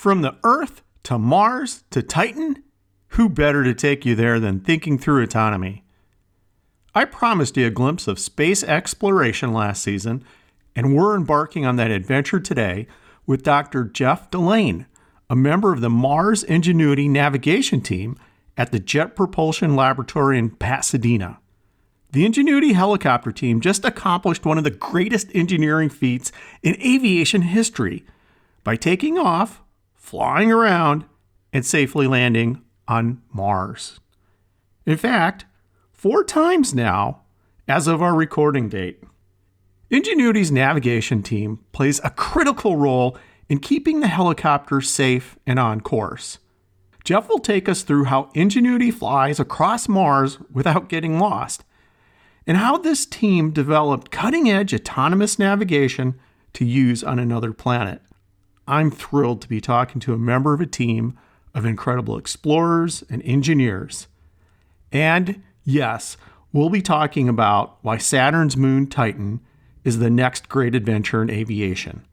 From 0.00 0.22
the 0.22 0.36
Earth 0.44 0.80
to 1.02 1.18
Mars 1.18 1.84
to 1.90 2.02
Titan, 2.02 2.62
who 3.08 3.28
better 3.28 3.62
to 3.62 3.74
take 3.74 4.06
you 4.06 4.14
there 4.14 4.40
than 4.40 4.60
Thinking 4.60 4.96
Through 4.96 5.22
Autonomy? 5.22 5.84
I 6.94 7.04
promised 7.04 7.58
you 7.58 7.66
a 7.66 7.70
glimpse 7.70 8.08
of 8.08 8.18
space 8.18 8.64
exploration 8.64 9.52
last 9.52 9.82
season, 9.82 10.24
and 10.74 10.96
we're 10.96 11.14
embarking 11.14 11.66
on 11.66 11.76
that 11.76 11.90
adventure 11.90 12.40
today 12.40 12.86
with 13.26 13.42
Dr. 13.42 13.84
Jeff 13.84 14.30
Delaune, 14.30 14.86
a 15.28 15.36
member 15.36 15.70
of 15.70 15.82
the 15.82 15.90
Mars 15.90 16.44
Ingenuity 16.44 17.06
navigation 17.06 17.82
team 17.82 18.16
at 18.56 18.72
the 18.72 18.80
Jet 18.80 19.14
Propulsion 19.14 19.76
Laboratory 19.76 20.38
in 20.38 20.48
Pasadena. 20.48 21.40
The 22.12 22.24
Ingenuity 22.24 22.72
helicopter 22.72 23.32
team 23.32 23.60
just 23.60 23.84
accomplished 23.84 24.46
one 24.46 24.56
of 24.56 24.64
the 24.64 24.70
greatest 24.70 25.28
engineering 25.34 25.90
feats 25.90 26.32
in 26.62 26.80
aviation 26.80 27.42
history 27.42 28.06
by 28.64 28.76
taking 28.76 29.18
off, 29.18 29.60
flying 30.00 30.50
around, 30.50 31.04
and 31.52 31.64
safely 31.64 32.08
landing 32.08 32.62
on 32.88 33.22
Mars. 33.32 34.00
In 34.86 34.96
fact, 34.96 35.44
four 35.92 36.24
times 36.24 36.74
now 36.74 37.20
as 37.68 37.86
of 37.86 38.02
our 38.02 38.14
recording 38.14 38.68
date. 38.68 39.04
Ingenuity's 39.90 40.50
navigation 40.50 41.22
team 41.22 41.60
plays 41.72 42.00
a 42.02 42.10
critical 42.10 42.76
role 42.76 43.16
in 43.48 43.58
keeping 43.58 44.00
the 44.00 44.08
helicopter 44.08 44.80
safe 44.80 45.38
and 45.46 45.58
on 45.58 45.80
course. 45.80 46.38
Jeff 47.04 47.28
will 47.28 47.38
take 47.38 47.68
us 47.68 47.82
through 47.82 48.04
how 48.04 48.30
Ingenuity 48.34 48.90
flies 48.90 49.38
across 49.38 49.88
Mars 49.88 50.38
without 50.52 50.88
getting 50.88 51.18
lost 51.18 51.64
and 52.46 52.56
how 52.56 52.78
this 52.78 53.04
team 53.04 53.50
developed 53.50 54.10
cutting 54.10 54.50
edge 54.50 54.72
autonomous 54.72 55.38
navigation 55.38 56.18
to 56.54 56.64
use 56.64 57.04
on 57.04 57.18
another 57.18 57.52
planet. 57.52 58.02
I'm 58.70 58.92
thrilled 58.92 59.42
to 59.42 59.48
be 59.48 59.60
talking 59.60 60.00
to 60.02 60.14
a 60.14 60.18
member 60.18 60.54
of 60.54 60.60
a 60.60 60.66
team 60.66 61.18
of 61.54 61.64
incredible 61.64 62.16
explorers 62.16 63.02
and 63.10 63.20
engineers. 63.24 64.06
And 64.92 65.42
yes, 65.64 66.16
we'll 66.52 66.70
be 66.70 66.80
talking 66.80 67.28
about 67.28 67.78
why 67.82 67.96
Saturn's 67.96 68.56
moon 68.56 68.86
Titan 68.86 69.40
is 69.82 69.98
the 69.98 70.08
next 70.08 70.48
great 70.48 70.76
adventure 70.76 71.20
in 71.20 71.30
aviation. 71.30 72.04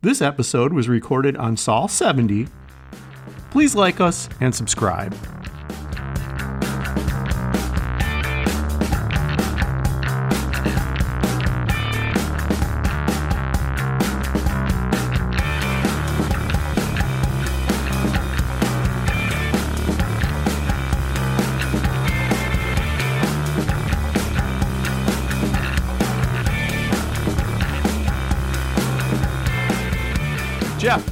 This 0.00 0.22
episode 0.22 0.72
was 0.72 0.88
recorded 0.88 1.36
on 1.36 1.56
Sol 1.56 1.88
70. 1.88 2.46
Please 3.50 3.74
like 3.74 4.00
us 4.00 4.28
and 4.40 4.54
subscribe. 4.54 5.16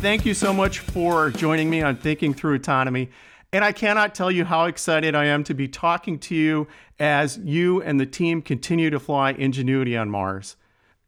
Thank 0.09 0.25
you 0.25 0.33
so 0.33 0.55
much 0.55 0.79
for 0.79 1.29
joining 1.29 1.69
me 1.69 1.83
on 1.83 1.95
Thinking 1.95 2.33
Through 2.33 2.55
Autonomy. 2.55 3.11
And 3.53 3.63
I 3.63 3.73
cannot 3.73 4.15
tell 4.15 4.31
you 4.31 4.47
how 4.47 4.65
excited 4.65 5.15
I 5.15 5.27
am 5.27 5.45
to 5.45 5.53
be 5.53 5.69
talking 5.69 6.19
to 6.21 6.35
you 6.35 6.67
as 6.99 7.37
you 7.37 7.83
and 7.83 8.01
the 8.01 8.07
team 8.07 8.41
continue 8.41 8.89
to 8.89 8.99
fly 8.99 9.33
Ingenuity 9.33 9.99
on 9.99 10.09
Mars. 10.09 10.57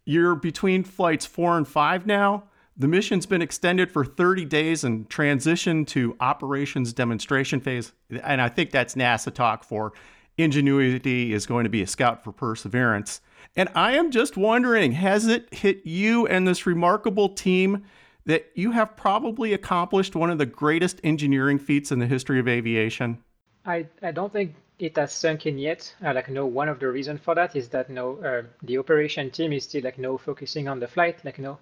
You're 0.05 0.35
between 0.35 0.85
flights 0.85 1.25
four 1.25 1.57
and 1.57 1.67
five 1.67 2.07
now. 2.07 2.45
The 2.77 2.89
mission's 2.89 3.25
been 3.25 3.41
extended 3.41 3.91
for 3.91 4.05
30 4.05 4.45
days 4.45 4.85
and 4.85 5.09
transitioned 5.09 5.87
to 5.87 6.15
operations 6.21 6.93
demonstration 6.93 7.59
phase. 7.59 7.93
And 8.23 8.43
I 8.43 8.51
think 8.51 8.71
that's 8.71 8.97
NASA 8.97 9.33
talk 9.33 9.65
for 9.65 9.95
Ingenuity 10.37 11.33
is 11.33 11.47
going 11.47 11.65
to 11.65 11.71
be 11.71 11.81
a 11.81 11.87
scout 11.87 12.23
for 12.23 12.33
perseverance. 12.33 13.23
And 13.57 13.71
I 13.75 13.93
am 13.93 14.11
just 14.11 14.37
wondering 14.37 14.93
has 14.93 15.27
it 15.27 15.55
hit 15.55 15.87
you 15.87 16.27
and 16.27 16.47
this 16.47 16.67
remarkable 16.67 17.31
team 17.31 17.85
that 18.27 18.47
you 18.55 18.73
have 18.73 18.97
probably 18.97 19.53
accomplished 19.53 20.15
one 20.15 20.31
of 20.31 20.39
the 20.39 20.47
greatest 20.47 21.01
engineering 21.03 21.59
feats 21.59 21.91
in 21.91 21.99
the 21.99 22.07
history 22.07 22.39
of 22.39 22.49
aviation? 22.49 23.19
I, 23.65 23.87
I 24.03 24.13
don't 24.13 24.33
think 24.33 24.55
it 24.79 24.97
has 24.97 25.13
sunk 25.13 25.47
in 25.47 25.59
yet. 25.59 25.95
Uh, 26.05 26.15
like, 26.15 26.29
no, 26.29 26.47
one 26.47 26.69
of 26.69 26.81
the 26.81 26.89
reasons 26.89 27.21
for 27.21 27.35
that 27.35 27.55
is 27.57 27.69
that 27.71 27.91
no, 27.91 28.17
uh, 28.19 28.43
the 28.63 28.79
operation 28.79 29.31
team 29.31 29.53
is 29.53 29.65
still 29.65 29.83
like 29.85 29.99
no 29.99 30.17
focusing 30.17 30.69
on 30.69 30.81
the 30.81 30.89
flight, 30.89 31.25
like 31.25 31.39
no. 31.39 31.59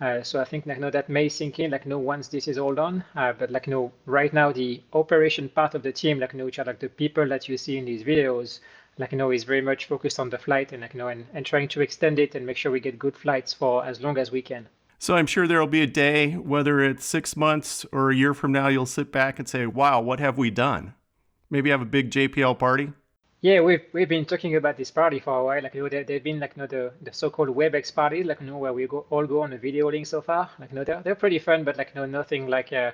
Uh, 0.00 0.22
so 0.22 0.40
I 0.40 0.44
think 0.44 0.64
like 0.64 0.78
no, 0.78 0.90
that 0.90 1.10
may 1.10 1.28
sink 1.28 1.58
in 1.58 1.72
like 1.72 1.84
no 1.84 1.98
once 1.98 2.28
this 2.28 2.48
is 2.48 2.56
all 2.56 2.74
done. 2.74 3.04
Uh, 3.14 3.32
but 3.32 3.50
like 3.50 3.66
no, 3.66 3.92
right 4.06 4.32
now 4.32 4.50
the 4.50 4.82
operation 4.94 5.48
part 5.48 5.74
of 5.74 5.82
the 5.82 5.92
team, 5.92 6.18
like 6.18 6.32
no, 6.32 6.46
which 6.46 6.58
are 6.58 6.64
like 6.64 6.78
the 6.78 6.88
people 6.88 7.28
that 7.28 7.48
you 7.48 7.58
see 7.58 7.76
in 7.76 7.84
these 7.84 8.02
videos, 8.02 8.60
like 8.96 9.12
no, 9.12 9.30
is 9.30 9.44
very 9.44 9.60
much 9.60 9.86
focused 9.86 10.18
on 10.18 10.30
the 10.30 10.38
flight 10.38 10.72
and 10.72 10.80
like 10.80 10.94
no, 10.94 11.08
and, 11.08 11.26
and 11.34 11.44
trying 11.44 11.68
to 11.68 11.82
extend 11.82 12.18
it 12.18 12.34
and 12.34 12.46
make 12.46 12.56
sure 12.56 12.72
we 12.72 12.80
get 12.80 12.98
good 12.98 13.16
flights 13.16 13.52
for 13.52 13.84
as 13.84 14.00
long 14.00 14.16
as 14.16 14.30
we 14.30 14.40
can. 14.40 14.66
So 15.02 15.16
I'm 15.16 15.26
sure 15.26 15.48
there'll 15.48 15.66
be 15.66 15.80
a 15.80 15.86
day, 15.86 16.32
whether 16.32 16.80
it's 16.80 17.06
six 17.06 17.34
months 17.34 17.86
or 17.90 18.10
a 18.10 18.14
year 18.14 18.34
from 18.34 18.52
now, 18.52 18.68
you'll 18.68 18.84
sit 18.84 19.10
back 19.10 19.38
and 19.38 19.48
say, 19.48 19.64
wow, 19.64 19.98
what 20.02 20.20
have 20.20 20.36
we 20.36 20.50
done? 20.50 20.92
Maybe 21.48 21.70
have 21.70 21.80
a 21.80 21.86
big 21.86 22.10
JPL 22.10 22.58
party? 22.58 22.92
Yeah, 23.40 23.62
we've 23.62 23.80
we've 23.94 24.10
been 24.10 24.26
talking 24.26 24.56
about 24.56 24.76
this 24.76 24.90
party 24.90 25.18
for 25.18 25.38
a 25.38 25.42
while. 25.42 25.62
Like 25.62 25.74
you 25.74 25.84
know, 25.84 25.88
there, 25.88 26.04
have 26.06 26.22
been 26.22 26.38
like 26.38 26.52
you 26.54 26.60
know, 26.60 26.66
the, 26.66 26.92
the 27.00 27.14
so-called 27.14 27.48
WebEx 27.48 27.94
parties, 27.94 28.26
like 28.26 28.42
you 28.42 28.48
know, 28.48 28.58
where 28.58 28.74
we 28.74 28.86
go 28.86 29.06
all 29.08 29.26
go 29.26 29.40
on 29.40 29.54
a 29.54 29.56
video 29.56 29.90
link 29.90 30.06
so 30.06 30.20
far. 30.20 30.50
Like 30.58 30.70
you 30.70 30.76
know, 30.76 30.84
they're, 30.84 31.00
they're 31.02 31.14
pretty 31.14 31.38
fun, 31.38 31.64
but 31.64 31.78
like 31.78 31.92
you 31.94 32.02
know, 32.02 32.06
nothing 32.06 32.46
like 32.46 32.70
a, 32.72 32.92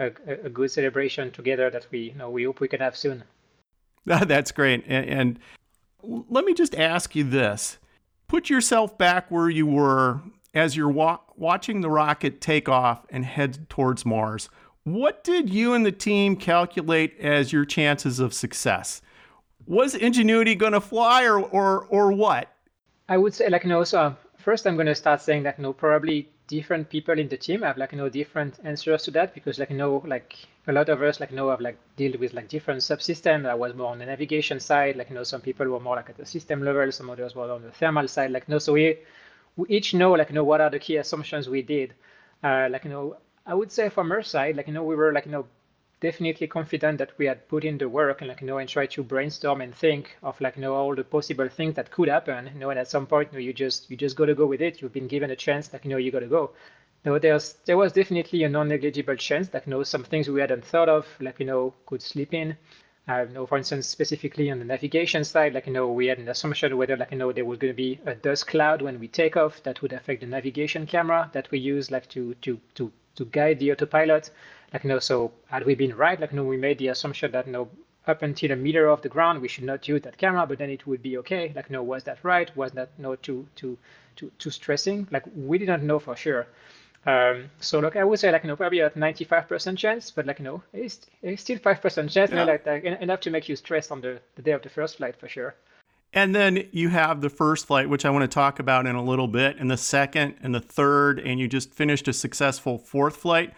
a, 0.00 0.10
a 0.42 0.50
good 0.50 0.72
celebration 0.72 1.30
together 1.30 1.70
that 1.70 1.86
we 1.92 2.00
you 2.00 2.14
know 2.16 2.30
we 2.30 2.42
hope 2.42 2.58
we 2.58 2.66
can 2.66 2.80
have 2.80 2.96
soon. 2.96 3.22
That's 4.04 4.50
great. 4.50 4.82
And, 4.88 5.06
and 5.08 5.38
let 6.02 6.44
me 6.44 6.52
just 6.52 6.74
ask 6.74 7.14
you 7.14 7.22
this: 7.22 7.78
Put 8.26 8.50
yourself 8.50 8.98
back 8.98 9.30
where 9.30 9.48
you 9.48 9.66
were 9.68 10.20
as 10.54 10.76
you're 10.76 10.88
wa- 10.88 11.20
watching 11.36 11.80
the 11.80 11.90
rocket 11.90 12.40
take 12.40 12.68
off 12.68 13.06
and 13.10 13.24
head 13.24 13.68
towards 13.68 14.04
Mars, 14.04 14.48
what 14.84 15.22
did 15.22 15.50
you 15.50 15.74
and 15.74 15.84
the 15.84 15.92
team 15.92 16.36
calculate 16.36 17.18
as 17.20 17.52
your 17.52 17.64
chances 17.64 18.20
of 18.20 18.32
success? 18.32 19.02
Was 19.66 19.94
Ingenuity 19.94 20.54
going 20.54 20.72
to 20.72 20.80
fly 20.80 21.24
or, 21.24 21.40
or, 21.40 21.84
or 21.86 22.12
what? 22.12 22.48
I 23.08 23.18
would 23.18 23.34
say, 23.34 23.48
like, 23.50 23.66
no, 23.66 23.84
so 23.84 24.00
uh, 24.00 24.14
first 24.38 24.66
I'm 24.66 24.76
going 24.76 24.86
to 24.86 24.94
start 24.94 25.20
saying 25.20 25.42
that, 25.42 25.58
no, 25.58 25.72
probably 25.72 26.28
different 26.46 26.88
people 26.88 27.18
in 27.18 27.28
the 27.28 27.36
team 27.36 27.60
have, 27.62 27.76
like, 27.76 27.92
no, 27.92 28.08
different 28.08 28.58
answers 28.64 29.02
to 29.02 29.10
that 29.10 29.34
because, 29.34 29.58
like, 29.58 29.70
no, 29.70 30.02
like, 30.06 30.36
a 30.66 30.72
lot 30.72 30.88
of 30.88 31.02
us, 31.02 31.20
like, 31.20 31.32
know, 31.32 31.50
have, 31.50 31.60
like, 31.60 31.76
dealt 31.96 32.18
with, 32.18 32.32
like, 32.32 32.48
different 32.48 32.80
subsystems. 32.80 33.46
I 33.46 33.54
was 33.54 33.74
more 33.74 33.92
on 33.92 33.98
the 33.98 34.06
navigation 34.06 34.58
side, 34.58 34.96
like, 34.96 35.10
you 35.10 35.14
know, 35.14 35.22
some 35.22 35.42
people 35.42 35.66
were 35.68 35.80
more, 35.80 35.96
like, 35.96 36.08
at 36.08 36.16
the 36.16 36.24
system 36.24 36.62
level, 36.62 36.90
some 36.92 37.10
others 37.10 37.34
were 37.34 37.50
on 37.50 37.62
the 37.62 37.70
thermal 37.70 38.08
side, 38.08 38.30
like, 38.30 38.48
no, 38.48 38.58
so 38.58 38.72
we, 38.72 38.98
we 39.58 39.68
each 39.68 39.92
know 39.92 40.12
like 40.12 40.30
you 40.30 40.34
know 40.36 40.44
what 40.44 40.60
are 40.60 40.70
the 40.70 40.78
key 40.78 40.96
assumptions 40.96 41.48
we 41.48 41.62
did. 41.62 41.92
Uh, 42.42 42.68
like 42.70 42.84
you 42.84 42.90
know, 42.90 43.16
I 43.44 43.54
would 43.54 43.72
say 43.72 43.88
from 43.90 44.10
our 44.12 44.22
side, 44.22 44.56
like 44.56 44.68
you 44.68 44.72
know, 44.72 44.84
we 44.84 44.96
were 44.96 45.12
like 45.12 45.26
you 45.26 45.32
know 45.32 45.46
definitely 46.00 46.46
confident 46.46 46.98
that 46.98 47.10
we 47.18 47.26
had 47.26 47.48
put 47.48 47.64
in 47.64 47.76
the 47.76 47.88
work 47.88 48.20
and 48.20 48.28
like 48.28 48.40
you 48.40 48.46
know 48.46 48.58
and 48.58 48.68
try 48.68 48.86
to 48.86 49.02
brainstorm 49.02 49.60
and 49.60 49.74
think 49.74 50.16
of 50.22 50.40
like 50.40 50.54
you 50.56 50.62
know 50.62 50.74
all 50.74 50.94
the 50.94 51.02
possible 51.02 51.48
things 51.48 51.74
that 51.74 51.90
could 51.90 52.08
happen. 52.08 52.48
You 52.54 52.60
know, 52.60 52.70
and 52.70 52.78
at 52.78 52.88
some 52.88 53.06
point, 53.06 53.32
you 53.32 53.38
know, 53.38 53.44
you 53.44 53.52
just 53.52 53.90
you 53.90 53.96
just 53.96 54.16
got 54.16 54.26
to 54.26 54.34
go 54.34 54.46
with 54.46 54.62
it. 54.62 54.80
You've 54.80 54.92
been 54.92 55.08
given 55.08 55.30
a 55.30 55.36
chance, 55.36 55.72
like 55.72 55.84
you 55.84 55.90
know, 55.90 55.98
you 55.98 56.12
got 56.12 56.20
to 56.20 56.28
go. 56.28 56.52
No, 57.04 57.18
there's 57.18 57.54
there 57.64 57.76
was 57.76 57.92
definitely 57.92 58.44
a 58.44 58.48
non-negligible 58.48 59.16
chance 59.16 59.48
that 59.48 59.66
you 59.66 59.70
know 59.72 59.82
some 59.82 60.04
things 60.04 60.28
we 60.28 60.40
hadn't 60.40 60.64
thought 60.64 60.88
of, 60.88 61.06
like 61.20 61.40
you 61.40 61.46
know, 61.46 61.74
could 61.86 62.02
slip 62.02 62.32
in. 62.32 62.56
You 63.08 63.24
know, 63.32 63.44
for 63.46 63.58
instance, 63.58 63.88
specifically 63.88 64.50
on 64.52 64.58
the 64.60 64.64
navigation 64.64 65.24
side, 65.24 65.52
like, 65.54 65.66
you 65.66 65.72
know, 65.72 65.90
we 65.90 66.06
had 66.06 66.18
an 66.18 66.28
assumption 66.28 66.76
whether, 66.76 66.96
like, 66.96 67.10
you 67.10 67.16
know, 67.18 67.32
there 67.32 67.44
was 67.44 67.58
going 67.58 67.72
to 67.72 67.76
be 67.76 67.98
a 68.06 68.14
dust 68.14 68.46
cloud 68.46 68.82
when 68.82 69.00
we 69.00 69.08
take 69.08 69.36
off 69.36 69.62
that 69.64 69.82
would 69.82 69.92
affect 69.92 70.20
the 70.20 70.26
navigation 70.26 70.86
camera 70.86 71.28
that 71.32 71.50
we 71.50 71.58
use, 71.58 71.90
like, 71.90 72.08
to 72.10 72.34
to 72.42 72.60
to 72.74 72.92
to 73.16 73.24
guide 73.24 73.58
the 73.58 73.72
autopilot. 73.72 74.30
Like, 74.72 74.84
you 74.84 74.90
know, 74.90 74.98
so 75.00 75.32
had 75.46 75.64
we 75.66 75.74
been 75.74 75.96
right, 75.96 76.20
like, 76.20 76.30
you 76.32 76.36
know, 76.36 76.44
we 76.44 76.56
made 76.58 76.78
the 76.78 76.88
assumption 76.88 77.32
that, 77.32 77.46
you 77.46 77.52
know, 77.52 77.68
up 78.06 78.22
until 78.22 78.52
a 78.52 78.56
meter 78.56 78.88
off 78.90 79.02
the 79.02 79.08
ground, 79.08 79.40
we 79.40 79.48
should 79.48 79.64
not 79.64 79.88
use 79.88 80.02
that 80.02 80.18
camera, 80.18 80.46
but 80.46 80.58
then 80.58 80.70
it 80.70 80.86
would 80.86 81.02
be 81.02 81.16
okay. 81.18 81.52
Like, 81.56 81.68
you 81.70 81.72
know, 81.74 81.82
was 81.82 82.04
that 82.04 82.22
right? 82.22 82.54
Was 82.56 82.72
that 82.72 82.90
no 82.98 83.16
too 83.16 83.48
too 83.56 83.78
too 84.16 84.30
too 84.38 84.50
stressing? 84.50 85.08
Like, 85.10 85.24
we 85.34 85.58
didn't 85.58 85.82
know 85.86 85.98
for 85.98 86.14
sure. 86.14 86.46
Um, 87.08 87.48
so 87.58 87.80
look, 87.80 87.96
I 87.96 88.04
would 88.04 88.18
say 88.18 88.30
like 88.30 88.44
you 88.44 88.48
know 88.48 88.56
probably 88.56 88.80
a 88.80 88.90
95% 88.90 89.78
chance, 89.78 90.10
but 90.10 90.26
like 90.26 90.38
you 90.40 90.44
know 90.44 90.62
it's, 90.74 91.06
it's 91.22 91.40
still 91.40 91.56
5% 91.58 92.10
chance, 92.10 92.30
yeah. 92.30 92.44
like, 92.44 92.66
like 92.66 92.84
enough 92.84 93.20
to 93.20 93.30
make 93.30 93.48
you 93.48 93.56
stress 93.56 93.90
on 93.90 94.02
the, 94.02 94.20
the 94.36 94.42
day 94.42 94.50
of 94.50 94.60
the 94.60 94.68
first 94.68 94.98
flight 94.98 95.16
for 95.16 95.26
sure. 95.26 95.54
And 96.12 96.34
then 96.34 96.68
you 96.70 96.90
have 96.90 97.22
the 97.22 97.30
first 97.30 97.66
flight, 97.66 97.88
which 97.88 98.04
I 98.04 98.10
want 98.10 98.30
to 98.30 98.34
talk 98.34 98.58
about 98.58 98.86
in 98.86 98.94
a 98.94 99.02
little 99.02 99.26
bit, 99.26 99.56
and 99.56 99.70
the 99.70 99.78
second 99.78 100.34
and 100.42 100.54
the 100.54 100.60
third, 100.60 101.18
and 101.18 101.40
you 101.40 101.48
just 101.48 101.72
finished 101.72 102.08
a 102.08 102.12
successful 102.12 102.76
fourth 102.76 103.16
flight. 103.16 103.54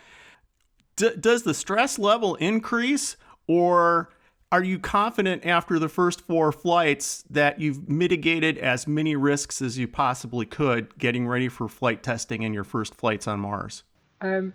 D- 0.95 1.17
does 1.19 1.43
the 1.43 1.55
stress 1.55 1.99
level 1.99 2.37
increase, 2.37 3.17
or 3.49 4.11
are 4.53 4.65
you 4.65 4.79
confident 4.79 5.47
after 5.47 5.79
the 5.79 5.89
first 5.89 6.23
four 6.23 6.51
flights 6.51 7.23
that 7.31 7.61
you've 7.61 7.89
mitigated 7.89 8.59
as 8.59 8.87
many 8.87 9.15
risks 9.15 9.63
as 9.63 9.79
you 9.79 9.87
possibly 9.87 10.45
could 10.45 10.97
getting 10.99 11.29
ready 11.29 11.49
for 11.49 11.69
flight 11.69 12.03
testing 12.03 12.43
in 12.43 12.53
your 12.53 12.65
first 12.65 12.95
flights 12.95 13.29
on 13.29 13.39
Mars? 13.39 13.85
Um, 14.21 14.53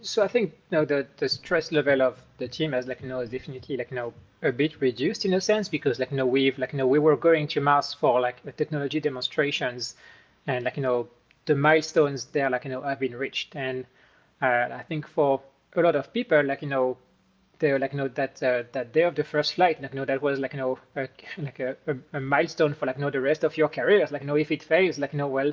so 0.00 0.22
I 0.22 0.28
think 0.28 0.52
you 0.70 0.78
know 0.78 0.84
the 0.84 1.06
the 1.18 1.28
stress 1.28 1.70
level 1.70 2.00
of 2.00 2.18
the 2.38 2.48
team 2.48 2.72
has 2.72 2.86
like 2.86 3.02
you 3.02 3.08
know 3.08 3.20
is 3.20 3.30
definitely 3.30 3.76
like 3.76 3.90
you 3.90 3.96
know 3.96 4.14
a 4.42 4.52
bit 4.52 4.80
reduced 4.80 5.24
in 5.24 5.34
a 5.34 5.40
sense 5.40 5.68
because 5.68 5.98
like 5.98 6.10
you 6.10 6.16
know 6.16 6.26
we've 6.26 6.58
like 6.58 6.72
you 6.72 6.78
know 6.78 6.86
we 6.86 6.98
were 6.98 7.16
going 7.16 7.46
to 7.48 7.60
Mars 7.60 7.92
for 7.92 8.20
like 8.20 8.36
technology 8.56 9.00
demonstrations 9.00 9.96
and 10.46 10.64
like 10.64 10.76
you 10.76 10.82
know 10.82 11.08
the 11.44 11.54
milestones 11.54 12.26
there 12.26 12.48
like 12.48 12.64
you 12.64 12.70
know 12.70 12.80
have 12.80 13.00
been 13.00 13.14
reached 13.14 13.54
and 13.54 13.84
uh, 14.40 14.68
I 14.72 14.84
think 14.88 15.06
for 15.06 15.40
a 15.74 15.82
lot 15.82 15.96
of 15.96 16.12
people 16.12 16.42
like 16.42 16.62
you 16.62 16.68
know 16.68 16.96
they 17.58 17.76
like 17.78 17.92
you 17.92 17.98
know 17.98 18.08
that 18.08 18.42
uh, 18.42 18.62
that 18.72 18.92
day 18.92 19.02
of 19.02 19.14
the 19.14 19.24
first 19.24 19.54
flight 19.54 19.80
like 19.80 19.92
you 19.92 19.98
know 19.98 20.04
that 20.04 20.22
was 20.22 20.38
like 20.38 20.52
you 20.52 20.58
know 20.58 20.78
a, 20.96 21.08
like 21.38 21.60
a, 21.60 21.76
a, 21.86 21.96
a 22.14 22.20
milestone 22.20 22.74
for 22.74 22.86
like 22.86 22.96
you 22.96 23.02
know 23.02 23.10
the 23.10 23.20
rest 23.20 23.44
of 23.44 23.56
your 23.56 23.68
careers 23.68 24.10
like 24.10 24.22
you 24.22 24.26
know 24.26 24.36
if 24.36 24.50
it 24.50 24.62
fails 24.62 24.98
like 24.98 25.12
you 25.12 25.18
know 25.18 25.28
well 25.28 25.52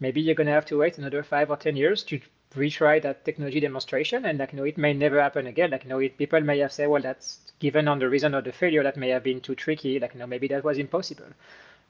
maybe 0.00 0.20
you're 0.20 0.34
gonna 0.34 0.50
have 0.50 0.66
to 0.66 0.78
wait 0.78 0.98
another 0.98 1.22
five 1.22 1.50
or 1.50 1.56
ten 1.56 1.76
years 1.76 2.02
to 2.02 2.20
retry 2.54 3.00
that 3.02 3.24
technology 3.24 3.60
demonstration 3.60 4.24
and 4.24 4.38
like 4.38 4.52
you 4.52 4.58
know 4.58 4.64
it 4.64 4.78
may 4.78 4.92
never 4.92 5.20
happen 5.20 5.46
again 5.46 5.70
like 5.70 5.84
you 5.84 5.90
know 5.90 5.98
it, 5.98 6.16
people 6.16 6.40
may 6.40 6.58
have 6.58 6.72
said 6.72 6.88
well 6.88 7.02
that's 7.02 7.52
given 7.58 7.88
on 7.88 7.98
the 7.98 8.08
reason 8.08 8.34
of 8.34 8.44
the 8.44 8.52
failure 8.52 8.82
that 8.82 8.96
may 8.96 9.10
have 9.10 9.22
been 9.22 9.40
too 9.40 9.54
tricky 9.54 9.98
like 9.98 10.14
you 10.14 10.20
know 10.20 10.26
maybe 10.26 10.48
that 10.48 10.64
was 10.64 10.78
impossible 10.78 11.26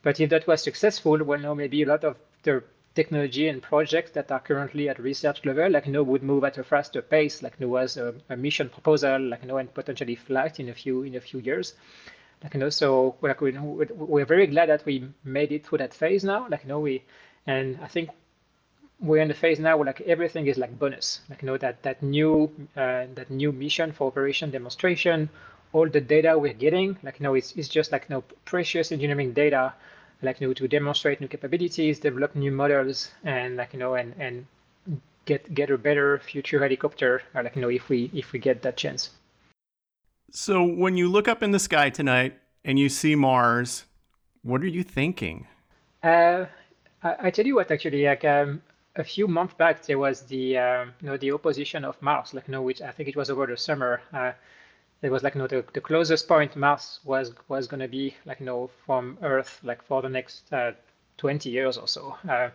but 0.03 0.19
if 0.21 0.31
that 0.31 0.47
was 0.47 0.63
successful 0.63 1.23
well 1.23 1.39
no 1.39 1.55
maybe 1.55 1.83
a 1.83 1.87
lot 1.87 2.03
of 2.05 2.17
the 2.43 2.63
technology 3.01 3.47
and 3.49 3.63
projects 3.63 4.11
that 4.17 4.31
are 4.35 4.41
currently 4.49 4.89
at 4.89 4.99
research 4.99 5.39
level 5.45 5.71
like 5.71 5.87
know 5.87 6.03
would 6.03 6.25
move 6.31 6.43
at 6.49 6.59
a 6.63 6.65
faster 6.73 7.03
pace 7.15 7.43
like 7.45 7.57
there 7.59 7.73
was 7.79 7.97
a, 7.97 8.09
a 8.35 8.37
mission 8.37 8.69
proposal 8.77 9.21
like 9.33 9.45
know 9.45 9.59
and 9.63 9.73
potentially 9.81 10.17
flight 10.17 10.59
in 10.63 10.69
a 10.69 10.75
few 10.75 10.97
in 11.09 11.15
a 11.15 11.21
few 11.21 11.41
years. 11.41 11.75
Like 12.43 12.55
you 12.55 12.61
know 12.61 12.71
so 12.71 13.17
we're, 13.21 13.37
we're 14.15 14.31
very 14.37 14.47
glad 14.55 14.69
that 14.69 14.85
we 14.85 14.95
made 15.25 15.51
it 15.53 15.67
through 15.67 15.79
that 15.79 15.95
phase 15.95 16.25
now 16.25 16.41
like 16.49 16.63
you 16.65 16.69
know 16.73 16.81
we 16.81 16.95
and 17.47 17.79
i 17.83 17.89
think 17.95 18.11
we're 19.01 19.23
in 19.23 19.29
the 19.29 19.41
phase 19.45 19.61
now 19.61 19.77
where 19.77 19.87
like 19.87 20.01
everything 20.15 20.47
is 20.49 20.59
like 20.59 20.77
bonus. 20.79 21.21
Like 21.31 21.43
you 21.43 21.47
know 21.47 21.59
that 21.59 21.83
that 21.83 22.03
new 22.03 22.51
uh, 22.77 23.05
that 23.19 23.31
new 23.31 23.53
mission 23.53 23.93
for 23.93 24.09
operation 24.09 24.51
demonstration 24.51 25.31
all 25.73 25.89
the 25.89 26.01
data 26.01 26.39
we're 26.39 26.61
getting 26.67 26.97
like 27.03 27.21
you 27.21 27.25
know 27.25 27.35
it's, 27.35 27.53
it's 27.53 27.69
just 27.69 27.93
like 27.93 28.07
you 28.09 28.15
know 28.15 28.25
precious 28.45 28.91
engineering 28.91 29.33
data 29.33 29.75
like 30.23 30.41
you 30.41 30.49
know 30.49 30.55
to 30.55 30.69
demonstrate 30.69 31.21
new 31.21 31.29
capabilities 31.29 31.99
develop 32.01 32.35
new 32.35 32.51
models 32.51 33.11
and 33.25 33.57
like 33.57 33.73
you 33.73 33.79
know 33.79 33.95
and 33.95 34.15
and 34.19 34.47
get 35.25 35.55
get 35.55 35.71
a 35.71 35.79
better 35.79 36.19
future 36.19 36.61
helicopter 36.61 37.23
uh, 37.35 37.43
like 37.43 37.55
you 37.55 37.63
know 37.63 37.69
if 37.69 37.89
we 37.89 38.11
if 38.15 38.33
we 38.33 38.39
get 38.39 38.63
that 38.63 38.77
chance 38.77 39.11
so 40.31 40.63
when 40.63 40.97
you 40.97 41.09
look 41.09 41.29
up 41.29 41.43
in 41.43 41.51
the 41.51 41.59
sky 41.59 41.91
tonight 41.91 42.39
and 42.65 42.79
you 42.79 42.89
see 42.89 43.15
mars 43.15 43.85
what 44.43 44.63
are 44.63 44.69
you 44.69 44.83
thinking 44.83 45.47
uh, 46.03 46.47
I, 47.03 47.17
I 47.23 47.31
tell 47.31 47.47
you 47.47 47.57
what 47.57 47.71
actually 47.71 48.05
like 48.05 48.25
um, 48.25 48.63
a 48.99 49.05
few 49.05 49.29
months 49.29 49.55
back 49.55 49.85
there 49.87 49.99
was 49.99 50.23
the 50.23 50.59
uh, 50.59 50.85
you 51.01 51.07
know 51.09 51.17
the 51.17 51.33
opposition 51.33 51.85
of 51.85 52.01
Mars, 52.03 52.35
like 52.35 52.49
you 52.49 52.53
know, 52.53 52.63
which 52.63 52.83
I 52.83 52.91
think 52.91 53.09
it 53.09 53.17
was 53.17 53.31
over 53.31 53.47
the 53.47 53.57
summer. 53.57 54.03
Uh, 54.13 54.33
it 55.03 55.11
was 55.11 55.23
like 55.23 55.35
you 55.35 55.41
know 55.41 55.47
the, 55.47 55.65
the 55.73 55.81
closest 55.81 56.27
point 56.27 56.57
Mars 56.57 57.01
was 57.05 57.33
was 57.49 57.67
going 57.67 57.81
to 57.81 57.89
be 57.89 58.15
like 58.27 58.41
you 58.41 58.47
know 58.47 58.71
from 58.85 59.19
Earth 59.23 59.61
like 59.63 59.83
for 59.83 60.03
the 60.03 60.09
next 60.09 60.53
uh, 60.53 60.73
20 61.19 61.51
years 61.51 61.77
or 61.77 61.89
so. 61.89 62.17
Uh, 62.29 62.51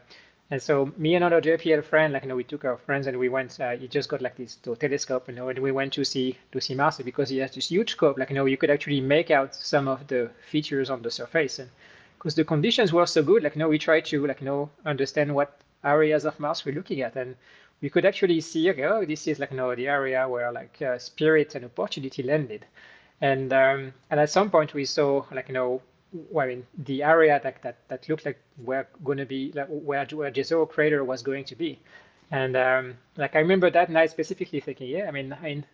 and 0.52 0.62
so 0.62 0.92
me 0.98 1.16
and 1.16 1.24
another 1.24 1.42
JPL 1.42 1.84
friend, 1.84 2.14
like 2.14 2.24
you 2.24 2.30
know, 2.30 2.36
we 2.36 2.44
took 2.44 2.66
our 2.66 2.78
friends 2.78 3.08
and 3.08 3.18
we 3.18 3.30
went. 3.30 3.60
Uh, 3.60 3.72
he 3.72 3.88
just 3.88 4.10
got 4.10 4.22
like 4.22 4.36
this 4.36 4.58
telescope, 4.80 5.28
you 5.28 5.34
know, 5.34 5.50
and 5.50 5.58
we 5.60 5.72
went 5.72 5.94
to 5.94 6.04
see 6.04 6.38
to 6.52 6.62
see 6.62 6.76
Mars 6.76 6.98
because 6.98 7.30
he 7.30 7.38
has 7.38 7.52
this 7.56 7.70
huge 7.70 7.92
scope. 7.92 8.18
Like 8.18 8.30
you 8.30 8.36
know, 8.36 8.46
you 8.46 8.58
could 8.58 8.70
actually 8.70 9.02
make 9.02 9.32
out 9.32 9.56
some 9.56 9.88
of 9.88 10.06
the 10.08 10.30
features 10.52 10.90
on 10.90 11.02
the 11.02 11.10
surface, 11.10 11.60
and 11.60 11.70
because 12.18 12.36
the 12.36 12.44
conditions 12.44 12.94
were 12.94 13.06
so 13.06 13.24
good, 13.24 13.44
like 13.44 13.56
you 13.56 13.60
know, 13.60 13.70
we 13.70 13.80
tried 13.80 14.06
to 14.06 14.28
like 14.28 14.42
you 14.42 14.46
know 14.46 14.70
understand 14.86 15.34
what 15.34 15.60
areas 15.84 16.26
of 16.26 16.40
Mars 16.40 16.66
we're 16.66 16.76
looking 16.76 17.02
at. 17.02 17.16
And 17.16 17.36
we 17.84 17.90
could 17.90 18.06
actually 18.06 18.40
see, 18.40 18.70
okay, 18.70 18.86
oh, 18.86 19.06
this 19.06 19.28
is 19.28 19.40
like 19.40 19.52
you 19.52 19.58
know, 19.58 19.76
the 19.76 19.90
area 19.90 20.28
where 20.28 20.52
like 20.54 20.82
uh, 20.82 20.98
spirit 20.98 21.54
and 21.54 21.66
opportunity 21.66 22.24
landed. 22.24 22.66
And 23.20 23.52
um, 23.52 23.94
and 24.10 24.20
at 24.22 24.30
some 24.30 24.50
point 24.50 24.74
we 24.74 24.86
saw 24.86 25.26
like 25.32 25.50
you 25.50 25.54
know 25.54 25.82
well, 26.14 26.46
I 26.46 26.50
mean 26.50 26.66
the 26.78 27.04
area 27.04 27.40
that 27.44 27.62
that, 27.62 27.78
that 27.90 28.08
looked 28.08 28.26
like 28.26 28.40
we're 28.58 28.88
going 29.04 29.18
to 29.18 29.26
be 29.26 29.52
like 29.54 29.68
where 29.68 30.06
where 30.06 30.32
Jezero 30.32 30.68
crater 30.68 31.04
was 31.04 31.22
going 31.22 31.44
to 31.46 31.56
be, 31.56 31.80
and 32.32 32.56
um, 32.56 32.98
like 33.18 33.36
I 33.36 33.40
remember 33.40 33.70
that 33.70 33.90
night 33.90 34.12
specifically 34.12 34.62
thinking, 34.62 34.90
yeah, 34.90 35.08
I 35.08 35.12
mean, 35.12 35.34
I 35.34 35.44
mean 35.44 35.66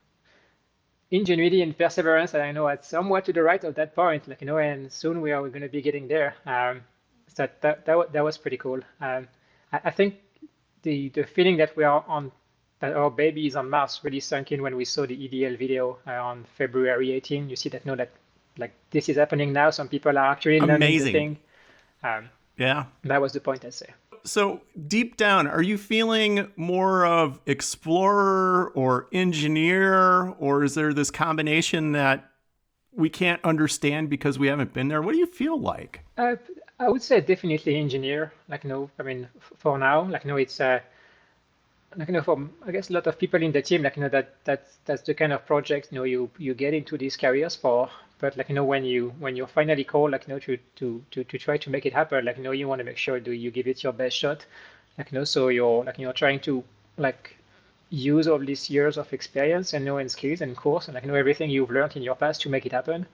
ingenuity 1.11 1.61
and 1.61 1.77
perseverance, 1.77 2.33
and 2.33 2.41
I 2.41 2.51
know 2.51 2.67
it's 2.69 2.87
somewhat 2.87 3.25
to 3.25 3.33
the 3.33 3.43
right 3.43 3.63
of 3.63 3.75
that 3.75 3.95
point, 3.95 4.27
like 4.27 4.41
you 4.41 4.47
know, 4.47 4.57
and 4.57 4.91
soon 4.91 5.21
we 5.21 5.31
are 5.31 5.47
going 5.47 5.61
to 5.61 5.69
be 5.69 5.81
getting 5.81 6.07
there. 6.07 6.33
Um, 6.45 6.81
so 7.27 7.47
that 7.61 7.85
that 7.85 8.13
that 8.13 8.23
was 8.23 8.37
pretty 8.37 8.57
cool. 8.57 8.79
Um, 8.99 9.27
I 9.71 9.91
think 9.91 10.15
the 10.83 11.09
the 11.09 11.23
feeling 11.23 11.57
that 11.57 11.75
we 11.75 11.83
are 11.83 12.03
on 12.07 12.31
that 12.79 12.93
our 12.93 13.11
baby 13.11 13.45
is 13.45 13.55
on 13.55 13.69
Mars 13.69 13.99
really 14.03 14.19
sunk 14.19 14.51
in 14.51 14.61
when 14.61 14.75
we 14.75 14.85
saw 14.85 15.05
the 15.05 15.15
EDL 15.15 15.57
video 15.57 15.97
uh, 16.07 16.11
on 16.11 16.45
February 16.57 17.11
18. 17.11 17.49
You 17.49 17.55
see 17.55 17.69
that 17.69 17.85
no, 17.85 17.95
that 17.95 18.11
like 18.57 18.73
this 18.91 19.09
is 19.09 19.17
happening 19.17 19.53
now. 19.53 19.69
Some 19.69 19.87
people 19.87 20.17
are 20.17 20.31
actually 20.31 20.57
amazing. 20.57 21.13
Thing. 21.13 21.37
Um, 22.03 22.29
yeah, 22.57 22.85
that 23.03 23.21
was 23.21 23.33
the 23.33 23.39
point 23.39 23.65
I 23.65 23.69
say. 23.69 23.87
So 24.23 24.61
deep 24.87 25.15
down, 25.15 25.47
are 25.47 25.61
you 25.61 25.77
feeling 25.77 26.51
more 26.57 27.05
of 27.05 27.39
explorer 27.45 28.69
or 28.75 29.07
engineer, 29.11 30.29
or 30.39 30.63
is 30.63 30.75
there 30.75 30.93
this 30.93 31.09
combination 31.09 31.93
that 31.93 32.29
we 32.91 33.09
can't 33.09 33.43
understand 33.45 34.09
because 34.09 34.37
we 34.37 34.47
haven't 34.47 34.73
been 34.73 34.89
there? 34.89 35.01
What 35.01 35.13
do 35.13 35.19
you 35.19 35.25
feel 35.25 35.59
like? 35.59 36.01
Uh, 36.17 36.35
I 36.79 36.89
would 36.89 37.03
say 37.03 37.21
definitely 37.21 37.75
engineer. 37.75 38.33
Like 38.47 38.63
know, 38.63 38.89
I 38.97 39.03
mean, 39.03 39.29
for 39.39 39.77
now, 39.77 40.01
like 40.03 40.25
know, 40.25 40.37
it's 40.37 40.59
uh, 40.59 40.79
like 41.95 42.07
you 42.07 42.13
know, 42.13 42.21
for 42.21 42.49
I 42.65 42.71
guess 42.71 42.89
a 42.89 42.93
lot 42.93 43.07
of 43.07 43.19
people 43.19 43.41
in 43.43 43.51
the 43.51 43.61
team, 43.61 43.83
like 43.83 43.97
you 43.97 44.03
know, 44.03 44.09
that 44.09 44.35
that's 44.45 44.77
that's 44.85 45.03
the 45.03 45.13
kind 45.13 45.33
of 45.33 45.45
project 45.45 45.89
you 45.91 45.97
know 45.97 46.03
you 46.03 46.29
you 46.37 46.53
get 46.53 46.73
into 46.73 46.97
these 46.97 47.17
careers 47.17 47.55
for. 47.55 47.89
But 48.19 48.35
like 48.37 48.49
you 48.49 48.55
know, 48.55 48.63
when 48.65 48.83
you 48.83 49.09
when 49.19 49.35
you're 49.35 49.47
finally 49.47 49.83
called, 49.83 50.11
like 50.11 50.27
you 50.27 50.33
know, 50.33 50.39
to 50.39 50.57
to 50.77 51.03
to 51.11 51.23
to 51.23 51.37
try 51.37 51.57
to 51.57 51.69
make 51.69 51.85
it 51.85 51.93
happen, 51.93 52.25
like 52.25 52.37
you 52.37 52.43
know, 52.43 52.51
you 52.51 52.67
want 52.67 52.79
to 52.79 52.85
make 52.85 52.97
sure 52.97 53.19
do 53.19 53.31
you 53.31 53.51
give 53.51 53.67
it 53.67 53.83
your 53.83 53.93
best 53.93 54.17
shot, 54.17 54.45
like 54.97 55.11
you 55.11 55.17
know, 55.19 55.23
so 55.25 55.49
you're 55.49 55.83
like 55.83 55.97
you 55.99 56.05
know 56.05 56.13
trying 56.13 56.39
to 56.41 56.63
like 56.97 57.35
use 57.89 58.27
all 58.27 58.39
these 58.39 58.69
years 58.69 58.97
of 58.97 59.11
experience 59.13 59.73
and 59.73 59.83
know 59.85 59.97
and 59.97 60.11
skills 60.11 60.41
and 60.41 60.55
course 60.55 60.87
and 60.87 60.95
like 60.95 61.05
know 61.05 61.15
everything 61.15 61.49
you've 61.49 61.71
learned 61.71 61.95
in 61.95 62.03
your 62.03 62.15
past 62.15 62.39
to 62.41 62.49
make 62.49 62.65
it 62.65 62.71
happen 62.71 63.05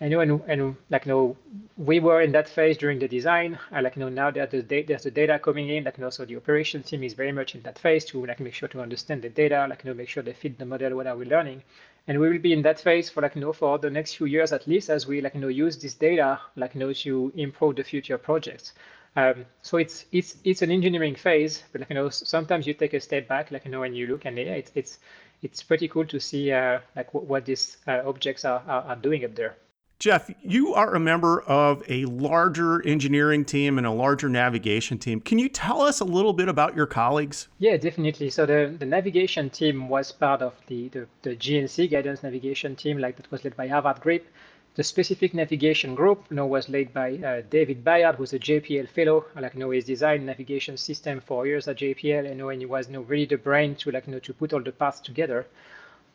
Know, 0.00 0.20
and, 0.20 0.40
and 0.46 0.76
like 0.88 1.04
you 1.04 1.12
know, 1.12 1.36
we 1.76 2.00
were 2.00 2.22
in 2.22 2.32
that 2.32 2.48
phase 2.48 2.78
during 2.78 2.98
the 2.98 3.06
design. 3.06 3.58
I 3.70 3.82
like 3.82 3.96
you 3.96 4.00
know 4.00 4.08
now 4.08 4.30
that 4.30 4.50
the 4.50 4.62
data, 4.62 4.88
there's 4.88 5.02
the 5.02 5.10
data 5.10 5.38
coming 5.38 5.68
in. 5.68 5.84
Like 5.84 5.98
you 5.98 6.04
know, 6.04 6.08
so 6.08 6.24
the 6.24 6.36
operations 6.36 6.86
team 6.86 7.02
is 7.02 7.12
very 7.12 7.32
much 7.32 7.54
in 7.54 7.60
that 7.62 7.78
phase 7.78 8.06
to 8.06 8.24
like 8.24 8.40
make 8.40 8.54
sure 8.54 8.68
to 8.68 8.80
understand 8.80 9.20
the 9.20 9.28
data. 9.28 9.66
Like 9.68 9.84
you 9.84 9.90
know, 9.90 9.94
make 9.94 10.08
sure 10.08 10.22
they 10.22 10.32
fit 10.32 10.58
the 10.58 10.64
model. 10.64 10.96
What 10.96 11.06
are 11.06 11.16
we 11.16 11.26
learning? 11.26 11.62
And 12.08 12.18
we 12.18 12.30
will 12.30 12.38
be 12.38 12.54
in 12.54 12.62
that 12.62 12.80
phase 12.80 13.10
for 13.10 13.20
like 13.20 13.34
you 13.34 13.42
know 13.42 13.52
for 13.52 13.78
the 13.78 13.90
next 13.90 14.14
few 14.14 14.24
years 14.26 14.52
at 14.52 14.66
least 14.66 14.88
as 14.88 15.06
we 15.06 15.20
like 15.20 15.34
you 15.34 15.40
know 15.40 15.48
use 15.48 15.76
this 15.76 15.92
data 15.92 16.40
like 16.56 16.74
you 16.74 16.80
know 16.80 16.92
to 16.94 17.32
improve 17.36 17.76
the 17.76 17.84
future 17.84 18.16
projects. 18.16 18.72
Um, 19.16 19.44
so 19.60 19.76
it's 19.76 20.06
it's 20.12 20.36
it's 20.44 20.62
an 20.62 20.70
engineering 20.70 21.14
phase, 21.14 21.62
but 21.72 21.82
like 21.82 21.90
you 21.90 21.96
know 21.96 22.08
sometimes 22.08 22.66
you 22.66 22.72
take 22.72 22.94
a 22.94 23.00
step 23.00 23.28
back, 23.28 23.50
like 23.50 23.66
you 23.66 23.70
know 23.70 23.80
when 23.80 23.94
you 23.94 24.06
look 24.06 24.24
and 24.24 24.38
yeah, 24.38 24.54
it's 24.54 24.72
it's 24.74 24.98
it's 25.42 25.62
pretty 25.62 25.88
cool 25.88 26.06
to 26.06 26.18
see 26.18 26.52
uh, 26.52 26.80
like 26.96 27.12
what, 27.12 27.24
what 27.24 27.44
these 27.44 27.76
uh, 27.86 28.00
objects 28.06 28.46
are, 28.46 28.62
are, 28.66 28.82
are 28.82 28.96
doing 28.96 29.26
up 29.26 29.34
there. 29.34 29.56
Jeff, 30.00 30.30
you 30.42 30.72
are 30.72 30.94
a 30.94 30.98
member 30.98 31.42
of 31.42 31.82
a 31.86 32.06
larger 32.06 32.80
engineering 32.86 33.44
team 33.44 33.76
and 33.76 33.86
a 33.86 33.90
larger 33.90 34.30
navigation 34.30 34.96
team. 34.96 35.20
Can 35.20 35.38
you 35.38 35.46
tell 35.46 35.82
us 35.82 36.00
a 36.00 36.06
little 36.06 36.32
bit 36.32 36.48
about 36.48 36.74
your 36.74 36.86
colleagues? 36.86 37.48
Yeah, 37.58 37.76
definitely. 37.76 38.30
So 38.30 38.46
the, 38.46 38.74
the 38.78 38.86
navigation 38.86 39.50
team 39.50 39.90
was 39.90 40.10
part 40.10 40.40
of 40.40 40.54
the, 40.68 40.88
the, 40.88 41.06
the 41.20 41.36
GNC 41.36 41.90
guidance 41.90 42.22
navigation 42.22 42.76
team, 42.76 42.96
like 42.96 43.16
that 43.16 43.30
was 43.30 43.44
led 43.44 43.58
by 43.58 43.68
Håvard 43.68 44.00
Grip. 44.00 44.26
The 44.74 44.84
specific 44.84 45.34
navigation 45.34 45.94
group 45.94 46.24
you 46.30 46.36
know, 46.36 46.46
was 46.46 46.70
led 46.70 46.94
by 46.94 47.16
uh, 47.16 47.42
David 47.50 47.84
Bayard, 47.84 48.14
who's 48.14 48.32
a 48.32 48.38
JPL 48.38 48.88
fellow. 48.88 49.26
Like 49.38 49.52
you 49.52 49.60
know, 49.60 49.70
he's 49.70 49.84
designed 49.84 50.24
navigation 50.24 50.78
system 50.78 51.20
for 51.20 51.46
years 51.46 51.68
at 51.68 51.76
JPL, 51.76 52.26
you 52.26 52.34
know, 52.36 52.48
and 52.48 52.62
he 52.62 52.64
was 52.64 52.86
you 52.86 52.94
know, 52.94 53.02
really 53.02 53.26
the 53.26 53.36
brain 53.36 53.74
to 53.74 53.90
like 53.90 54.06
you 54.06 54.14
know 54.14 54.18
to 54.20 54.32
put 54.32 54.54
all 54.54 54.62
the 54.62 54.72
parts 54.72 55.00
together 55.00 55.44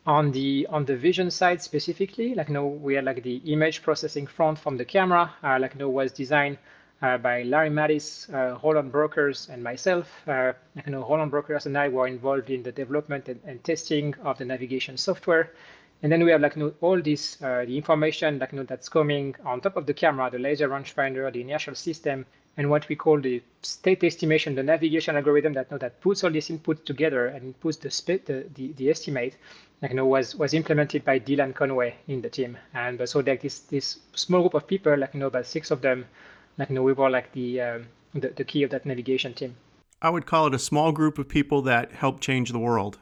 on 0.06 0.30
the 0.30 0.66
on 0.70 0.84
the 0.84 0.96
vision 0.96 1.30
side 1.30 1.60
specifically, 1.60 2.34
like 2.34 2.48
you 2.48 2.54
know, 2.54 2.66
we 2.66 2.94
had 2.94 3.04
like 3.04 3.22
the 3.22 3.36
image 3.46 3.82
processing 3.82 4.26
front 4.26 4.58
from 4.58 4.76
the 4.76 4.84
camera, 4.84 5.34
uh, 5.42 5.58
like 5.60 5.74
you 5.74 5.80
know, 5.80 5.88
was 5.88 6.12
designed 6.12 6.58
uh, 7.02 7.18
by 7.18 7.42
Larry 7.42 7.70
Matthies, 7.70 8.32
uh, 8.32 8.58
Roland 8.62 8.92
Brockers, 8.92 9.48
and 9.48 9.62
myself. 9.62 10.08
Uh, 10.28 10.52
like 10.76 10.86
you 10.86 10.92
know, 10.92 11.00
Roland 11.00 11.32
Brockers 11.32 11.66
and 11.66 11.76
I 11.76 11.88
were 11.88 12.06
involved 12.06 12.50
in 12.50 12.62
the 12.62 12.72
development 12.72 13.28
and, 13.28 13.40
and 13.44 13.62
testing 13.64 14.14
of 14.22 14.38
the 14.38 14.44
navigation 14.44 14.96
software. 14.96 15.52
And 16.02 16.12
then 16.12 16.24
we 16.24 16.30
have 16.30 16.40
like 16.40 16.56
you 16.56 16.62
know, 16.62 16.74
all 16.80 17.00
this 17.02 17.42
uh, 17.42 17.64
the 17.66 17.76
information 17.76 18.38
like 18.38 18.52
you 18.52 18.58
know, 18.58 18.64
that's 18.64 18.88
coming 18.88 19.34
on 19.44 19.60
top 19.60 19.76
of 19.76 19.86
the 19.86 19.94
camera, 19.94 20.30
the 20.30 20.38
laser 20.38 20.68
rangefinder, 20.68 21.32
the 21.32 21.40
inertial 21.40 21.74
system, 21.74 22.26
and 22.56 22.70
what 22.70 22.88
we 22.88 22.96
call 22.96 23.20
the 23.20 23.42
state 23.62 24.02
estimation, 24.02 24.54
the 24.54 24.62
navigation 24.62 25.16
algorithm 25.16 25.52
that 25.54 25.70
know, 25.70 25.78
that 25.78 26.00
puts 26.00 26.24
all 26.24 26.30
this 26.30 26.50
input 26.50 26.86
together 26.86 27.26
and 27.26 27.58
puts 27.60 27.76
the, 27.76 27.88
the, 28.26 28.46
the, 28.54 28.72
the 28.72 28.90
estimate 28.90 29.36
like, 29.82 29.90
you 29.90 29.96
know, 29.96 30.06
was 30.06 30.34
was 30.34 30.54
implemented 30.54 31.04
by 31.04 31.18
Dylan 31.18 31.54
Conway 31.54 31.96
in 32.08 32.22
the 32.22 32.30
team. 32.30 32.56
And 32.72 33.06
so 33.08 33.20
like 33.20 33.42
this 33.42 33.60
this 33.60 33.98
small 34.14 34.42
group 34.42 34.54
of 34.54 34.66
people, 34.66 34.96
like 34.96 35.12
you 35.12 35.20
know, 35.20 35.26
about 35.26 35.46
six 35.46 35.70
of 35.70 35.82
them, 35.82 36.06
like 36.56 36.70
you 36.70 36.74
know, 36.74 36.82
we 36.82 36.94
were 36.94 37.10
like 37.10 37.32
the 37.32 37.60
um, 37.60 37.86
the, 38.14 38.28
the 38.28 38.44
key 38.44 38.62
of 38.62 38.70
that 38.70 38.86
navigation 38.86 39.34
team. 39.34 39.56
I 40.00 40.10
would 40.10 40.26
call 40.26 40.46
it 40.46 40.54
a 40.54 40.58
small 40.58 40.92
group 40.92 41.18
of 41.18 41.28
people 41.28 41.62
that 41.62 41.92
help 41.92 42.20
change 42.20 42.52
the 42.52 42.58
world. 42.58 42.98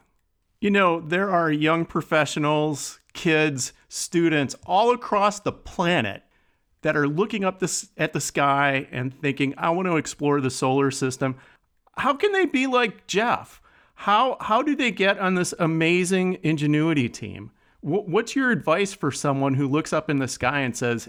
You 0.60 0.70
know, 0.70 1.00
there 1.00 1.30
are 1.30 1.50
young 1.50 1.84
professionals, 1.84 2.98
kids, 3.12 3.72
students 3.88 4.56
all 4.66 4.92
across 4.92 5.38
the 5.38 5.52
planet 5.52 6.23
that 6.84 6.96
are 6.98 7.08
looking 7.08 7.44
up 7.44 7.60
this, 7.60 7.88
at 7.96 8.12
the 8.12 8.20
sky 8.20 8.86
and 8.92 9.18
thinking, 9.20 9.54
I 9.56 9.70
want 9.70 9.88
to 9.88 9.96
explore 9.96 10.40
the 10.42 10.50
solar 10.50 10.90
system. 10.90 11.36
How 11.96 12.12
can 12.12 12.30
they 12.32 12.44
be 12.44 12.66
like 12.66 13.06
Jeff? 13.06 13.62
How, 13.94 14.36
how 14.40 14.62
do 14.62 14.76
they 14.76 14.90
get 14.90 15.18
on 15.18 15.34
this 15.34 15.54
amazing 15.58 16.38
ingenuity 16.42 17.08
team? 17.08 17.50
What's 17.80 18.36
your 18.36 18.50
advice 18.50 18.92
for 18.92 19.10
someone 19.10 19.54
who 19.54 19.66
looks 19.66 19.92
up 19.92 20.10
in 20.10 20.18
the 20.18 20.28
sky 20.28 20.60
and 20.60 20.76
says, 20.76 21.08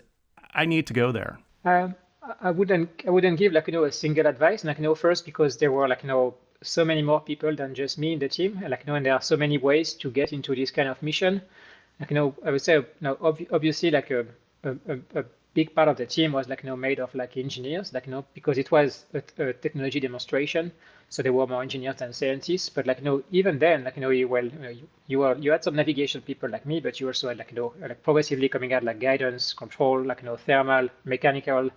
I 0.53 0.65
need 0.65 0.87
to 0.87 0.93
go 0.93 1.11
there? 1.11 1.39
Um, 1.65 1.95
I 2.41 2.51
wouldn't 2.51 3.03
I 3.05 3.11
wouldn't 3.11 3.37
give 3.37 3.53
like 3.53 3.67
you 3.67 3.73
know 3.73 3.83
a 3.83 3.91
single 3.91 4.25
advice 4.25 4.63
like 4.63 4.77
you 4.77 4.83
know 4.83 4.95
first 4.95 5.25
because 5.25 5.57
there 5.57 5.71
were 5.71 5.87
like 5.87 6.01
you 6.01 6.07
know 6.07 6.33
so 6.63 6.83
many 6.83 7.03
more 7.03 7.21
people 7.21 7.55
than 7.55 7.75
just 7.75 7.99
me 7.99 8.13
in 8.13 8.19
the 8.19 8.27
team 8.27 8.59
like 8.67 8.79
you 8.79 8.87
know 8.87 8.95
and 8.95 9.05
there 9.05 9.13
are 9.13 9.21
so 9.21 9.37
many 9.37 9.59
ways 9.59 9.93
to 9.93 10.09
get 10.09 10.33
into 10.33 10.55
this 10.55 10.71
kind 10.71 10.89
of 10.89 10.99
mission 11.03 11.39
like 11.99 12.09
you 12.09 12.15
know 12.15 12.33
I 12.43 12.49
would 12.49 12.63
say 12.63 12.77
you 12.77 12.85
know, 13.01 13.15
ob- 13.21 13.45
obviously 13.51 13.91
like 13.91 14.09
a, 14.09 14.25
a, 14.63 14.99
a 15.13 15.23
big 15.55 15.73
part 15.75 15.87
of 15.89 15.97
the 15.97 16.05
team 16.05 16.31
was 16.33 16.47
like 16.49 16.63
you 16.63 16.69
know 16.69 16.75
made 16.75 16.99
of 16.99 17.13
like 17.15 17.37
engineers 17.37 17.93
like 17.93 18.05
you 18.07 18.11
know 18.11 18.25
because 18.35 18.57
it 18.59 18.71
was 18.71 19.05
a, 19.15 19.23
a 19.43 19.53
technology 19.53 19.99
demonstration 19.99 20.71
so 21.09 21.21
there 21.23 21.33
were 21.33 21.47
more 21.47 21.61
engineers 21.61 21.95
than 21.97 22.11
scientists. 22.13 22.69
But 22.69 22.87
like 22.87 22.99
you 22.99 23.05
know 23.05 23.23
even 23.31 23.59
then 23.59 23.83
like 23.83 23.95
you 23.95 24.01
know 24.01 24.09
you 24.09 24.27
well 24.27 24.45
you, 24.45 24.59
know, 24.59 24.69
you, 24.69 24.87
you 25.07 25.19
were 25.19 25.35
you 25.37 25.51
had 25.51 25.63
some 25.63 25.75
navigation 25.75 26.21
people 26.21 26.49
like 26.49 26.65
me 26.65 26.79
but 26.79 26.99
you 26.99 27.07
also 27.07 27.29
had 27.29 27.37
like 27.37 27.51
you 27.51 27.57
know 27.57 27.73
like 27.81 28.03
progressively 28.03 28.49
coming 28.49 28.73
out 28.73 28.83
like 28.83 28.99
guidance 28.99 29.53
control 29.53 30.03
like 30.03 30.21
you 30.21 30.25
know 30.25 30.35
thermal 30.37 30.89
mechanical 31.05 31.69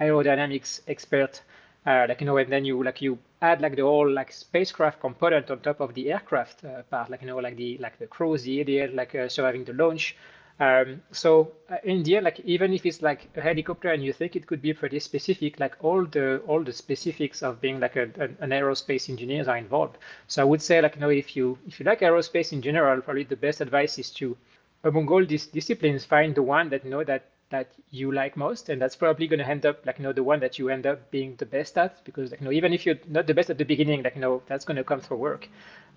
aerodynamics 0.00 0.80
expert 0.88 1.42
uh, 1.86 2.06
like 2.08 2.20
you 2.20 2.26
know 2.26 2.36
and 2.36 2.50
then 2.52 2.64
you 2.64 2.82
like 2.82 3.00
you 3.02 3.18
add 3.42 3.60
like 3.60 3.76
the 3.76 3.82
whole 3.82 4.10
like 4.10 4.32
spacecraft 4.32 5.00
component 5.00 5.50
on 5.50 5.58
top 5.60 5.80
of 5.80 5.94
the 5.94 6.10
aircraft 6.12 6.64
uh, 6.64 6.82
part 6.84 7.10
like 7.10 7.20
you 7.20 7.26
know 7.26 7.38
like 7.38 7.56
the 7.56 7.76
like 7.78 7.98
the 7.98 8.06
crews 8.06 8.42
the 8.42 8.60
idea 8.60 8.88
like 8.92 9.14
uh, 9.14 9.28
surviving 9.28 9.64
the 9.64 9.72
launch 9.72 10.16
um, 10.60 11.02
so 11.12 11.52
uh, 11.70 11.76
in 11.84 12.02
the 12.02 12.16
end 12.16 12.24
like 12.24 12.40
even 12.40 12.72
if 12.72 12.84
it's 12.84 13.00
like 13.02 13.28
a 13.36 13.40
helicopter 13.40 13.90
and 13.90 14.02
you 14.04 14.12
think 14.12 14.34
it 14.36 14.46
could 14.46 14.60
be 14.60 14.72
pretty 14.74 14.98
specific 14.98 15.60
like 15.60 15.76
all 15.80 16.04
the 16.04 16.38
all 16.48 16.62
the 16.64 16.72
specifics 16.72 17.42
of 17.42 17.60
being 17.60 17.78
like 17.80 17.96
a, 17.96 18.02
an 18.40 18.50
aerospace 18.50 19.08
engineers 19.08 19.46
are 19.48 19.56
involved. 19.56 19.98
So 20.26 20.42
i 20.42 20.44
would 20.44 20.60
say 20.62 20.80
like 20.80 20.96
you 20.96 21.00
know 21.00 21.10
if 21.10 21.36
you 21.36 21.58
if 21.66 21.78
you 21.80 21.84
like 21.86 22.00
aerospace 22.00 22.52
in 22.52 22.60
general 22.62 23.00
probably 23.00 23.24
the 23.24 23.36
best 23.36 23.60
advice 23.60 23.98
is 23.98 24.10
to 24.12 24.36
among 24.84 25.08
all 25.08 25.24
these 25.24 25.46
disciplines 25.46 26.04
find 26.04 26.34
the 26.34 26.42
one 26.42 26.68
that 26.70 26.84
you 26.84 26.90
know 26.90 27.04
that 27.04 27.22
that 27.50 27.68
you 27.90 28.12
like 28.12 28.36
most. 28.36 28.68
And 28.68 28.80
that's 28.82 28.94
probably 28.96 29.26
going 29.26 29.38
to 29.38 29.48
end 29.48 29.64
up 29.64 29.86
like 29.86 29.98
you 29.98 30.02
know 30.04 30.12
the 30.12 30.22
one 30.24 30.40
that 30.40 30.58
you 30.58 30.68
end 30.68 30.86
up 30.86 31.10
being 31.10 31.34
the 31.36 31.46
best 31.46 31.78
at 31.78 32.02
because 32.04 32.30
like 32.30 32.40
you 32.40 32.44
know 32.46 32.52
even 32.52 32.72
if 32.72 32.84
you're 32.84 32.98
not 33.06 33.26
the 33.26 33.34
best 33.34 33.50
at 33.50 33.58
the 33.58 33.64
beginning 33.64 34.02
like 34.02 34.14
you 34.16 34.20
know 34.20 34.42
that's 34.46 34.64
going 34.64 34.76
to 34.76 34.84
come 34.84 35.00
through 35.00 35.18
work. 35.18 35.48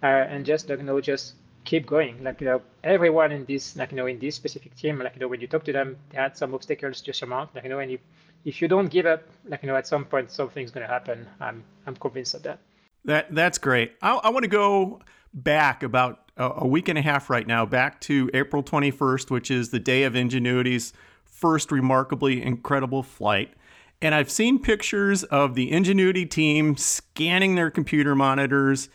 Uh, 0.04 0.06
and 0.34 0.46
just 0.46 0.70
like 0.70 0.80
you 0.80 0.86
know 0.86 1.02
just 1.02 1.34
keep 1.64 1.86
going. 1.86 2.24
Like 2.24 2.42
you 2.42 2.48
know 2.48 2.62
everyone 2.84 3.32
in 3.32 3.46
this 3.46 3.76
like 3.76 3.92
you 3.92 3.98
know 3.98 4.08
in 4.08 4.20
this 4.20 4.36
specific 4.36 4.76
team 4.76 5.00
like 5.00 5.16
you 5.16 5.22
know 5.22 5.28
when 5.28 5.42
you 5.42 5.48
talk 5.48 5.64
to 5.66 5.74
them 5.74 5.98
they 6.10 6.18
had 6.18 6.36
some 6.38 6.54
obstacles 6.54 7.02
to 7.02 7.14
surmount 7.14 7.54
like 7.54 7.64
you 7.64 7.70
know 7.70 7.80
and 7.80 7.92
if, 7.92 8.00
if 8.46 8.62
you 8.62 8.68
don't 8.68 8.88
give 8.88 9.06
up 9.06 9.24
like 9.46 9.62
you 9.62 9.68
know 9.68 9.76
at 9.76 9.88
some 9.88 10.06
point 10.06 10.32
something's 10.32 10.72
going 10.72 10.86
to 10.86 10.92
happen 10.92 11.28
i'm 11.40 11.64
i'm 11.86 11.96
convinced 11.96 12.34
of 12.34 12.44
that. 12.44 12.60
That 13.06 13.34
that's 13.34 13.58
great. 13.58 13.94
I, 14.02 14.16
I 14.16 14.30
want 14.30 14.44
to 14.44 14.50
go 14.50 15.00
back 15.34 15.84
about 15.84 16.32
a, 16.38 16.52
a 16.58 16.68
week 16.68 16.88
and 16.88 16.98
a 16.98 17.02
half 17.02 17.30
right 17.30 17.46
now 17.46 17.66
back 17.66 18.02
to 18.02 18.30
april 18.34 18.64
21st 18.64 19.30
which 19.30 19.52
is 19.52 19.70
the 19.70 19.80
day 19.80 20.04
of 20.04 20.16
ingenuity's 20.16 20.94
first 21.26 21.72
remarkably 21.72 22.42
incredible 22.42 23.02
flight. 23.02 23.54
And 24.02 24.16
I've 24.16 24.32
seen 24.32 24.60
pictures 24.60 25.24
of 25.26 25.54
the 25.54 25.72
Ingenuity 25.72 26.26
team 26.26 26.76
scanning 26.76 27.56
their 27.56 27.70
computer 27.70 28.16
monitors 28.16 28.90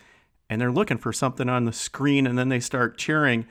and 0.49 0.61
they're 0.61 0.73
looking 0.73 0.99
for 0.99 1.13
something 1.13 1.49
on 1.49 1.65
the 1.65 1.73
screen 1.73 2.27
and 2.27 2.39
then 2.39 2.49
they 2.49 2.61
start 2.61 2.99
cheering. 2.99 3.47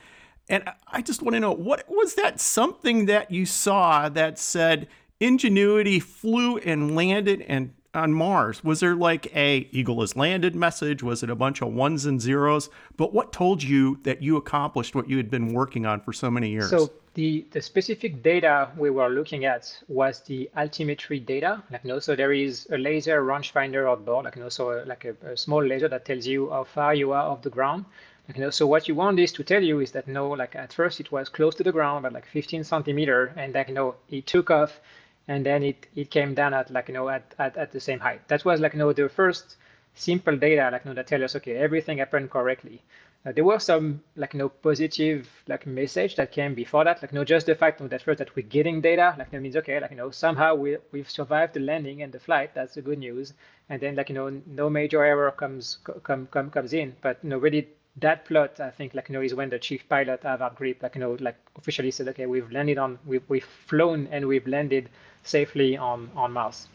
And 0.47 0.63
I 0.87 1.01
just 1.01 1.21
want 1.21 1.33
to 1.33 1.39
know 1.39 1.51
what 1.51 1.85
was 1.89 2.15
that 2.15 2.39
something 2.39 3.05
that 3.07 3.31
you 3.31 3.45
saw 3.45 4.09
that 4.09 4.37
said 4.37 4.87
Ingenuity 5.19 5.99
flew 5.99 6.57
and 6.57 6.95
landed 6.95 7.41
and 7.47 7.73
on 7.95 8.13
Mars? 8.13 8.63
Was 8.63 8.81
there 8.81 8.95
like 8.95 9.33
a 9.35 9.67
Eagle 9.71 10.01
has 10.01 10.15
landed 10.15 10.55
message? 10.55 11.01
Was 11.01 11.23
it 11.23 11.29
a 11.29 11.35
bunch 11.35 11.61
of 11.61 11.73
ones 11.73 12.05
and 12.05 12.21
zeros? 12.21 12.69
But 12.97 13.13
what 13.13 13.31
told 13.31 13.63
you 13.63 13.99
that 14.03 14.21
you 14.21 14.37
accomplished 14.37 14.93
what 14.93 15.09
you 15.09 15.17
had 15.17 15.31
been 15.31 15.53
working 15.53 15.85
on 15.85 16.01
for 16.01 16.13
so 16.13 16.29
many 16.29 16.49
years? 16.49 16.69
So 16.69 16.91
the, 17.15 17.45
the 17.51 17.61
specific 17.61 18.21
data 18.21 18.69
we 18.77 18.89
were 18.89 19.09
looking 19.09 19.45
at 19.45 19.81
was 19.87 20.19
the 20.21 20.49
altimetry 20.57 21.25
data. 21.25 21.63
Like, 21.71 21.83
you 21.83 21.89
know, 21.89 21.99
so 21.99 22.13
there 22.13 22.33
is 22.33 22.67
a 22.71 22.77
laser 22.77 23.23
rangefinder 23.23 23.89
on 23.91 24.03
board, 24.03 24.25
like, 24.25 24.35
you 24.35 24.43
know, 24.43 24.49
so 24.49 24.71
a, 24.71 24.85
like 24.85 25.05
a, 25.05 25.15
a, 25.31 25.37
small 25.37 25.63
laser 25.63 25.87
that 25.87 26.03
tells 26.05 26.27
you 26.27 26.49
how 26.49 26.65
far 26.65 26.93
you 26.93 27.13
are 27.13 27.23
off 27.23 27.41
the 27.41 27.49
ground. 27.49 27.85
Like, 28.27 28.37
you 28.37 28.43
know, 28.43 28.49
so 28.49 28.67
what 28.67 28.89
you 28.89 28.95
want 28.95 29.15
this 29.15 29.31
to 29.31 29.43
tell 29.43 29.63
you 29.63 29.79
is 29.79 29.91
that, 29.91 30.09
no, 30.09 30.29
like 30.29 30.55
at 30.55 30.73
first 30.73 30.99
it 30.99 31.11
was 31.11 31.29
close 31.29 31.55
to 31.55 31.63
the 31.63 31.71
ground, 31.71 32.03
but 32.03 32.11
like 32.11 32.25
15 32.25 32.65
centimeter, 32.65 33.31
and 33.37 33.53
like, 33.53 33.69
you 33.69 33.75
know, 33.75 33.95
it 34.09 34.27
took 34.27 34.51
off 34.51 34.81
and 35.29 35.45
then 35.45 35.63
it, 35.63 35.87
it 35.95 36.11
came 36.11 36.33
down 36.33 36.53
at 36.53 36.69
like, 36.69 36.89
you 36.89 36.93
know, 36.93 37.07
at, 37.07 37.33
at, 37.39 37.55
at 37.55 37.71
the 37.71 37.79
same 37.79 37.99
height. 37.99 38.27
That 38.27 38.43
was 38.43 38.59
like, 38.59 38.73
you 38.73 38.79
know, 38.79 38.91
the 38.91 39.07
first 39.07 39.55
simple 39.95 40.35
data, 40.35 40.69
like, 40.69 40.83
you 40.83 40.91
know, 40.91 40.95
that 40.95 41.07
tell 41.07 41.23
us, 41.23 41.35
okay, 41.37 41.55
everything 41.55 41.99
happened 41.99 42.29
correctly. 42.29 42.81
Uh, 43.25 43.31
there 43.31 43.43
were 43.43 43.57
some 43.57 44.01
like 44.15 44.33
you 44.33 44.37
know 44.37 44.49
positive 44.49 45.27
like 45.47 45.65
message 45.65 46.15
that 46.15 46.31
came 46.31 46.53
before 46.53 46.83
that 46.83 47.01
like 47.01 47.11
you 47.11 47.15
know 47.15 47.23
just 47.23 47.47
the 47.47 47.55
fact 47.55 47.79
that 47.89 48.01
first 48.01 48.19
that 48.19 48.35
we're 48.35 48.45
getting 48.45 48.81
data 48.81 49.15
like 49.17 49.31
that 49.31 49.41
means 49.41 49.55
okay 49.55 49.79
like 49.79 49.89
you 49.89 49.97
know 49.97 50.11
somehow 50.11 50.53
we 50.53 50.77
we've 50.91 51.09
survived 51.09 51.55
the 51.55 51.59
landing 51.59 52.03
and 52.03 52.11
the 52.13 52.19
flight 52.19 52.53
that's 52.53 52.75
the 52.75 52.81
good 52.83 52.99
news 52.99 53.33
and 53.69 53.81
then 53.81 53.95
like 53.95 54.09
you 54.09 54.15
know 54.15 54.29
no 54.45 54.69
major 54.69 55.03
error 55.03 55.31
comes 55.31 55.79
come, 56.03 56.27
come 56.27 56.51
comes 56.51 56.73
in 56.73 56.95
but 57.01 57.17
you 57.23 57.29
know 57.29 57.39
really 57.39 57.67
that 57.97 58.25
plot 58.25 58.59
I 58.59 58.69
think 58.69 58.93
like 58.93 59.09
you 59.09 59.13
know 59.13 59.21
is 59.21 59.33
when 59.33 59.49
the 59.49 59.57
chief 59.57 59.89
pilot 59.89 60.21
Håvard 60.21 60.55
Grip 60.55 60.83
like 60.83 60.93
you 60.93 61.01
know 61.01 61.17
like 61.19 61.37
officially 61.57 61.89
said 61.89 62.07
okay 62.09 62.27
we've 62.27 62.51
landed 62.51 62.77
on 62.77 62.99
we've 63.07 63.23
we've 63.27 63.49
flown 63.65 64.07
and 64.11 64.27
we've 64.27 64.45
landed 64.45 64.89
safely 65.23 65.77
on 65.77 66.11
on 66.15 66.31
Mars. 66.31 66.67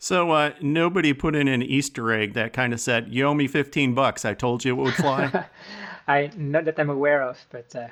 So 0.00 0.30
uh, 0.30 0.52
nobody 0.60 1.12
put 1.12 1.34
in 1.34 1.48
an 1.48 1.60
Easter 1.60 2.12
egg 2.12 2.34
that 2.34 2.52
kind 2.52 2.72
of 2.72 2.78
said, 2.78 3.08
"You 3.12 3.24
owe 3.24 3.34
me 3.34 3.48
fifteen 3.48 3.94
bucks. 3.94 4.24
I 4.24 4.32
told 4.32 4.64
you 4.64 4.78
it 4.78 4.80
would 4.80 4.94
fly." 4.94 5.46
I 6.08 6.30
not 6.36 6.64
that 6.64 6.80
I'm 6.80 6.88
aware 6.88 7.22
of, 7.22 7.38
but 7.50 7.76
uh... 7.76 7.88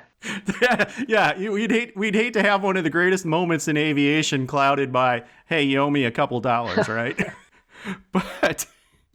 yeah, 1.07 1.37
we'd 1.37 1.69
hate 1.69 1.95
we'd 1.95 2.15
hate 2.15 2.33
to 2.33 2.41
have 2.41 2.63
one 2.63 2.75
of 2.75 2.83
the 2.83 2.89
greatest 2.89 3.25
moments 3.25 3.67
in 3.67 3.77
aviation 3.77 4.47
clouded 4.47 4.91
by, 4.91 5.23
"Hey, 5.45 5.63
you 5.63 5.79
owe 5.79 5.91
me 5.91 6.03
a 6.03 6.11
couple 6.11 6.39
dollars," 6.41 6.89
right? 6.89 7.17
but 8.11 8.65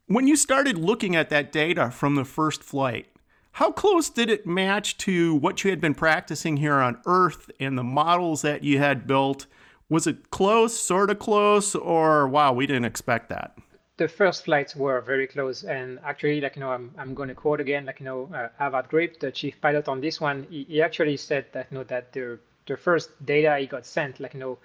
when 0.07 0.29
you 0.29 0.37
started 0.37 0.79
looking 0.79 1.17
at 1.17 1.31
that 1.31 1.51
data 1.51 1.91
from 1.91 2.15
the 2.15 2.25
first 2.25 2.63
flight, 2.63 3.09
how 3.53 3.73
close 3.73 4.09
did 4.09 4.31
it 4.31 4.47
match 4.47 4.97
to 4.99 5.35
what 5.35 5.65
you 5.65 5.71
had 5.71 5.81
been 5.81 5.95
practicing 5.95 6.59
here 6.59 6.77
on 6.77 7.01
Earth 7.05 7.51
and 7.59 7.77
the 7.77 7.83
models 7.83 8.43
that 8.43 8.63
you 8.63 8.79
had 8.79 9.07
built? 9.09 9.47
Was 9.89 10.07
it 10.07 10.31
close, 10.31 10.79
sort 10.79 11.11
of 11.11 11.19
close, 11.19 11.75
or 11.75 12.29
wow, 12.29 12.53
we 12.53 12.69
didn't 12.69 12.85
expect 12.85 13.29
that? 13.31 13.59
The 13.99 14.09
first 14.09 14.45
flights 14.45 14.75
were 14.75 15.01
very 15.01 15.27
close. 15.27 15.65
And 15.65 15.99
actually, 16.05 16.41
like, 16.41 16.57
you 16.57 16.61
know, 16.61 16.71
I'm, 16.71 16.95
I'm 16.99 17.15
going 17.15 17.29
to 17.29 17.35
quote 17.35 17.61
again, 17.61 17.85
like, 17.85 18.01
you 18.01 18.07
know, 18.07 18.31
uh, 18.35 18.49
Håvard 18.59 18.89
Grip, 18.89 19.21
the 19.21 19.31
chief 19.31 19.61
pilot 19.61 19.87
on 19.87 20.01
this 20.01 20.21
one, 20.21 20.47
he, 20.51 20.65
he 20.65 20.83
actually 20.83 21.17
said 21.17 21.47
that, 21.53 21.67
you 21.71 21.79
know, 21.79 21.85
that 21.85 22.13
the, 22.13 22.39
the 22.67 22.77
first 22.77 23.11
data 23.25 23.57
he 23.59 23.67
got 23.67 23.85
sent, 23.85 24.19
like, 24.19 24.35
you 24.35 24.41
know, 24.41 24.59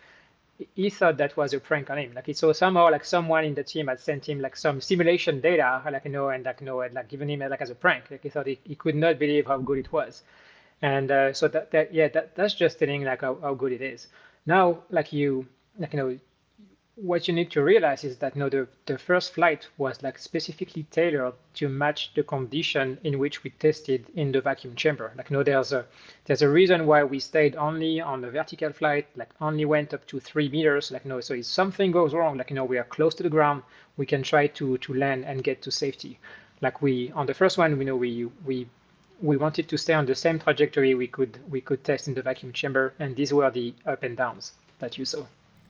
he 0.75 0.89
thought 0.89 1.17
that 1.17 1.37
was 1.37 1.53
a 1.53 1.59
prank 1.59 1.89
on 1.89 1.99
him. 1.99 2.13
Like, 2.15 2.25
he 2.25 2.33
so 2.33 2.51
somehow, 2.53 2.89
like, 2.89 3.05
someone 3.05 3.43
in 3.43 3.53
the 3.53 3.63
team 3.63 3.87
had 3.87 3.99
sent 3.99 4.27
him, 4.27 4.39
like, 4.39 4.55
some 4.55 4.81
simulation 4.81 5.39
data, 5.41 5.83
like, 5.91 6.05
you 6.05 6.11
know, 6.11 6.29
and, 6.29 6.45
like, 6.45 6.61
you 6.61 6.65
know, 6.65 6.79
had, 6.79 6.93
like, 6.93 7.09
given 7.09 7.29
him, 7.29 7.41
like, 7.41 7.61
as 7.61 7.69
a 7.69 7.75
prank. 7.75 8.09
Like, 8.09 8.23
he 8.23 8.29
thought 8.29 8.47
he, 8.47 8.57
he 8.63 8.75
could 8.75 8.95
not 8.95 9.19
believe 9.19 9.45
how 9.45 9.57
good 9.57 9.77
it 9.77 9.91
was. 9.91 10.23
And 10.81 11.11
uh, 11.11 11.33
so 11.33 11.47
that, 11.49 11.69
that, 11.71 11.93
yeah, 11.93 12.07
that, 12.07 12.35
that's 12.35 12.55
just 12.55 12.79
telling, 12.79 13.03
like, 13.03 13.21
how, 13.21 13.37
how 13.41 13.53
good 13.53 13.73
it 13.73 13.81
is. 13.81 14.07
Now, 14.45 14.79
like, 14.89 15.11
you, 15.13 15.45
like, 15.77 15.93
you 15.93 15.99
know, 15.99 16.19
what 16.99 17.27
you 17.27 17.33
need 17.33 17.51
to 17.51 17.63
realize 17.63 18.03
is 18.03 18.17
that 18.17 18.35
you 18.35 18.39
know, 18.39 18.49
the, 18.49 18.67
the 18.87 18.97
first 18.97 19.33
flight 19.33 19.67
was 19.77 20.01
like 20.01 20.17
specifically 20.17 20.81
tailored 20.89 21.35
to 21.53 21.69
match 21.69 22.11
the 22.15 22.23
condition 22.23 22.97
in 23.03 23.19
which 23.19 23.43
we 23.43 23.51
tested 23.51 24.07
in 24.15 24.31
the 24.31 24.41
vacuum 24.41 24.75
chamber. 24.75 25.13
Like 25.15 25.29
you 25.29 25.37
know, 25.37 25.43
there's 25.43 25.71
a 25.73 25.85
there's 26.25 26.41
a 26.41 26.49
reason 26.49 26.87
why 26.87 27.03
we 27.03 27.19
stayed 27.19 27.55
only 27.55 28.01
on 28.01 28.21
the 28.21 28.31
vertical 28.31 28.73
flight, 28.73 29.05
like 29.15 29.29
only 29.39 29.63
went 29.63 29.93
up 29.93 30.07
to 30.07 30.19
three 30.19 30.49
meters. 30.49 30.91
Like 30.91 31.05
you 31.05 31.09
know, 31.09 31.21
so 31.21 31.35
if 31.35 31.45
something 31.45 31.91
goes 31.91 32.15
wrong, 32.15 32.35
like 32.35 32.49
you 32.49 32.55
know, 32.55 32.65
we 32.65 32.79
are 32.79 32.83
close 32.83 33.13
to 33.15 33.23
the 33.23 33.29
ground, 33.29 33.61
we 33.97 34.07
can 34.07 34.23
try 34.23 34.47
to 34.47 34.79
to 34.79 34.93
land 34.95 35.23
and 35.25 35.43
get 35.43 35.61
to 35.61 35.71
safety. 35.71 36.17
Like 36.61 36.81
we 36.81 37.11
on 37.11 37.27
the 37.27 37.35
first 37.35 37.59
one, 37.59 37.77
we 37.77 37.85
know 37.85 37.95
we 37.95 38.25
we 38.43 38.67
we 39.21 39.37
wanted 39.37 39.69
to 39.69 39.77
stay 39.77 39.93
on 39.93 40.07
the 40.07 40.15
same 40.15 40.39
trajectory 40.39 40.95
we 40.95 41.07
could 41.07 41.37
we 41.47 41.61
could 41.61 41.83
test 41.83 42.07
in 42.07 42.15
the 42.15 42.23
vacuum 42.23 42.53
chamber, 42.53 42.93
and 42.97 43.15
these 43.15 43.31
were 43.31 43.51
the 43.51 43.75
up 43.85 44.01
and 44.01 44.17
downs 44.17 44.53
that 44.79 44.97
you 44.97 45.05
saw. 45.05 45.23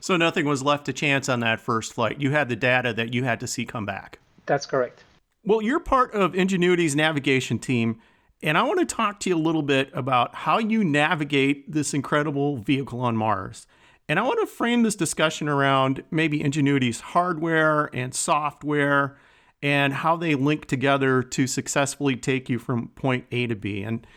So 0.08 0.16
nothing 0.16 0.46
was 0.46 0.64
left 0.64 0.86
to 0.86 0.94
chance 0.94 1.28
on 1.28 1.42
that 1.42 1.60
first 1.60 1.92
flight. 1.92 2.22
You 2.22 2.32
had 2.32 2.48
the 2.48 2.56
data 2.56 2.94
that 2.94 3.14
you 3.14 3.26
had 3.26 3.42
to 3.42 3.46
see 3.46 3.66
come 3.66 3.86
back. 3.86 4.20
That's 4.46 4.66
correct. 4.66 5.04
Well, 5.44 5.62
you're 5.62 5.82
part 5.82 6.14
of 6.14 6.34
Ingenuity's 6.34 6.96
navigation 6.96 7.60
team, 7.60 8.00
and 8.42 8.58
I 8.58 8.64
want 8.64 8.80
to 8.80 8.86
talk 8.86 9.20
to 9.20 9.30
you 9.30 9.36
a 9.36 9.38
little 9.38 9.64
bit 9.64 9.90
about 9.92 10.34
how 10.34 10.60
you 10.60 10.86
navigate 10.86 11.70
this 11.70 11.94
incredible 11.94 12.56
vehicle 12.56 13.02
on 13.02 13.18
Mars. 13.18 13.68
And 14.08 14.18
I 14.18 14.22
want 14.22 14.40
to 14.40 14.48
frame 14.48 14.84
this 14.84 14.96
discussion 14.96 15.50
around 15.50 16.06
maybe 16.10 16.42
Ingenuity's 16.42 17.02
hardware 17.02 17.94
and 17.94 18.16
software 18.16 19.18
and 19.62 19.92
how 19.92 20.16
they 20.16 20.36
link 20.36 20.68
together 20.68 21.22
to 21.22 21.48
successfully 21.48 22.16
take 22.16 22.48
you 22.48 22.60
from 22.60 22.88
point 22.96 23.26
A 23.34 23.48
to 23.48 23.58
B. 23.58 23.84
And 23.84 24.08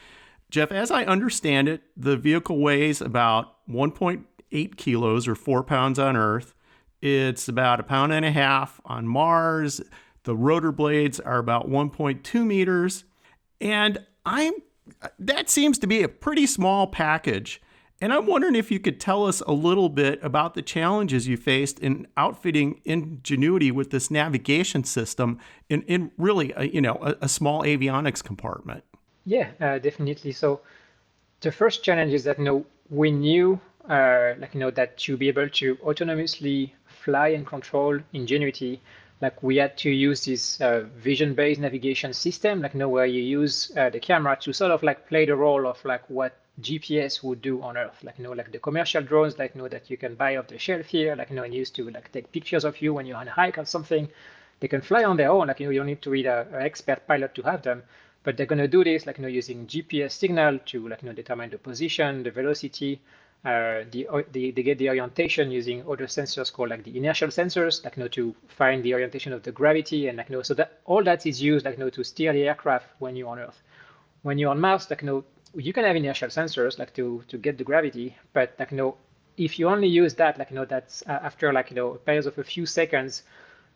Jeff, 0.51 0.71
as 0.71 0.93
I 0.93 1.03
understand 1.03 1.69
it, 1.69 1.83
the 1.97 2.17
vehicle 2.17 2.61
weighs 2.61 3.01
about 3.01 3.57
1.8 4.53 4.77
kilos 4.77 5.29
or 5.29 5.35
four 5.35 5.63
pounds 5.63 5.99
on 5.99 6.17
Earth. 6.17 6.55
It's 7.01 7.49
about 7.49 7.81
a 7.81 7.83
pound 7.83 8.13
and 8.13 8.25
a 8.25 8.33
half 8.33 8.81
on 8.85 9.07
Mars. 9.07 9.81
The 10.25 10.37
rotor 10.37 10.73
blades 10.73 11.19
are 11.19 11.39
about 11.39 11.69
1.2 11.69 12.47
meters. 12.47 13.05
And 13.61 13.99
I'm 14.25 14.53
that 15.21 15.49
seems 15.49 15.79
to 15.79 15.87
be 15.87 16.03
a 16.03 16.09
pretty 16.09 16.47
small 16.47 16.87
package. 16.87 17.63
And 18.01 18.13
I'm 18.13 18.27
wondering 18.27 18.57
if 18.57 18.71
you 18.71 18.81
could 18.81 18.99
tell 18.99 19.25
us 19.27 19.41
a 19.43 19.53
little 19.53 19.89
bit 19.89 20.19
about 20.23 20.55
the 20.55 20.63
challenges 20.63 21.29
you 21.29 21.37
faced 21.37 21.79
in 21.79 22.09
outfitting 22.17 22.81
Ingenuity 22.85 23.71
with 23.71 23.91
this 23.91 24.11
navigation 24.11 24.85
system 24.85 25.39
in, 25.69 25.83
in 25.83 26.11
really, 26.19 26.53
a, 26.57 26.65
you 26.65 26.81
know, 26.81 26.99
a, 27.03 27.15
a 27.21 27.29
small 27.29 27.63
avionics 27.63 28.25
compartment. 28.25 28.85
Yeah, 29.27 29.51
uh, 29.61 29.79
definitely. 29.79 30.33
So 30.33 30.61
the 31.41 31.53
first 31.53 31.85
challenge 31.85 32.13
is 32.13 32.25
that 32.25 32.39
you 32.39 32.45
know 32.45 32.67
we 32.89 33.11
knew, 33.11 33.61
uh, 33.89 34.35
like 34.39 34.55
you 34.55 34.61
know, 34.61 34.71
that 34.71 34.99
to 34.99 35.17
be 35.17 35.29
able 35.29 35.49
to 35.49 35.77
autonomously 35.77 36.73
fly 36.87 37.29
and 37.29 37.47
control 37.47 37.99
Ingenuity, 38.13 38.81
like 39.21 39.43
we 39.43 39.57
had 39.57 39.77
to 39.79 39.91
use 39.91 40.25
this 40.25 40.61
uh, 40.61 40.85
vision-based 40.97 41.61
navigation 41.61 42.13
system, 42.13 42.63
like 42.63 42.75
you 42.75 42.81
know, 42.81 42.89
where 42.89 43.07
you 43.07 43.23
use 43.23 43.73
uh, 43.77 43.91
the 43.91 44.01
camera 44.01 44.37
to 44.41 44.53
sort 44.53 44.71
of 44.71 44.83
like 44.83 45.09
play 45.09 45.27
the 45.27 45.37
role 45.37 45.67
of 45.67 45.83
like 45.85 46.09
what 46.09 46.37
GPS 46.61 47.23
would 47.23 47.41
do 47.43 47.63
on 47.63 47.77
Earth, 47.77 48.03
like 48.03 48.19
you 48.19 48.25
know, 48.25 48.33
like 48.33 48.53
the 48.53 48.59
commercial 48.59 49.03
drones, 49.03 49.39
like 49.39 49.55
you 49.55 49.63
know 49.63 49.69
that 49.69 49.91
you 49.91 49.97
can 49.97 50.15
buy 50.15 50.37
off 50.37 50.49
the 50.49 50.59
shelf 50.59 50.87
here, 50.87 51.15
like 51.17 51.31
you 51.31 51.37
know, 51.37 51.43
and 51.45 51.55
used 51.55 51.75
to 51.77 51.91
like 51.91 52.11
take 52.13 52.31
pictures 52.33 52.65
of 52.65 52.81
you 52.81 52.95
when 52.95 53.07
you're 53.07 53.17
on 53.17 53.29
a 53.29 53.33
hike 53.33 53.59
or 53.59 53.65
something. 53.65 54.09
They 54.61 54.69
can 54.69 54.83
fly 54.83 55.05
on 55.05 55.17
their 55.17 55.31
own, 55.31 55.49
like 55.49 55.61
you 55.61 55.67
know, 55.67 55.71
you 55.71 55.81
don't 55.81 55.87
need 55.87 56.03
to 56.03 56.11
read 56.11 56.27
an 56.27 56.47
expert 56.55 57.07
pilot 57.07 57.35
to 57.35 57.43
have 57.43 57.63
them, 57.63 57.83
but 58.25 58.37
they're 58.37 58.47
gonna 58.47 58.69
do 58.69 58.85
this, 58.85 59.07
like 59.07 59.19
you 59.19 59.23
know, 59.23 59.29
using 59.29 59.67
GPS 59.67 60.13
signal 60.13 60.59
to 60.67 60.89
like 60.89 61.03
you 61.03 61.09
know 61.09 61.15
determine 61.15 61.51
the 61.51 61.59
position, 61.59 62.23
the 62.23 62.31
velocity. 62.31 63.01
Uh, 63.43 63.85
the, 63.91 64.07
the, 64.33 64.51
they 64.51 64.63
get 64.63 64.77
the 64.77 64.89
orientation 64.91 65.51
using 65.51 65.83
other 65.91 66.07
sensors 66.07 66.53
called 66.53 66.69
like 66.69 66.85
the 66.85 66.95
inertial 66.95 67.29
sensors, 67.29 67.83
like 67.85 67.97
you 67.97 68.03
know, 68.03 68.09
to 68.09 68.35
find 68.49 68.83
the 68.83 68.93
orientation 68.93 69.33
of 69.33 69.43
the 69.43 69.51
gravity 69.51 70.09
and 70.09 70.19
like 70.19 70.29
you 70.29 70.37
know, 70.37 70.43
so 70.43 70.53
that 70.53 70.81
all 70.85 71.03
that 71.03 71.25
is 71.25 71.41
used 71.41 71.65
like 71.65 71.79
you 71.79 71.85
know 71.85 71.89
to 71.89 72.05
steer 72.05 72.35
the 72.35 72.47
aircraft 72.47 72.87
when 72.99 73.17
you're 73.17 73.29
on 73.29 73.39
Earth. 73.39 73.63
When 74.23 74.37
you're 74.37 74.51
on 74.51 74.61
Mars, 74.61 74.91
like 74.91 75.01
you 75.01 75.07
know, 75.07 75.25
you 75.55 75.73
can 75.73 75.85
have 75.85 75.97
inertial 75.97 76.29
sensors 76.29 76.79
like 76.79 76.93
to 76.95 77.25
to 77.29 77.39
get 77.39 77.57
the 77.57 77.65
gravity, 77.65 78.15
but 78.35 78.55
like 78.59 78.73
you 78.73 78.77
know, 78.77 78.97
if 79.39 79.59
you 79.59 79.69
only 79.69 79.89
use 79.89 80.15
that, 80.17 80.39
like 80.39 80.51
you 80.51 80.57
know, 80.57 80.67
that's 80.67 81.03
uh, 81.07 81.21
after 81.23 81.51
like 81.51 81.71
you 81.71 81.77
know 81.77 81.93
a 81.95 81.99
period 81.99 82.27
of 82.27 82.37
a 82.37 82.45
few 82.45 82.67
seconds, 82.67 83.23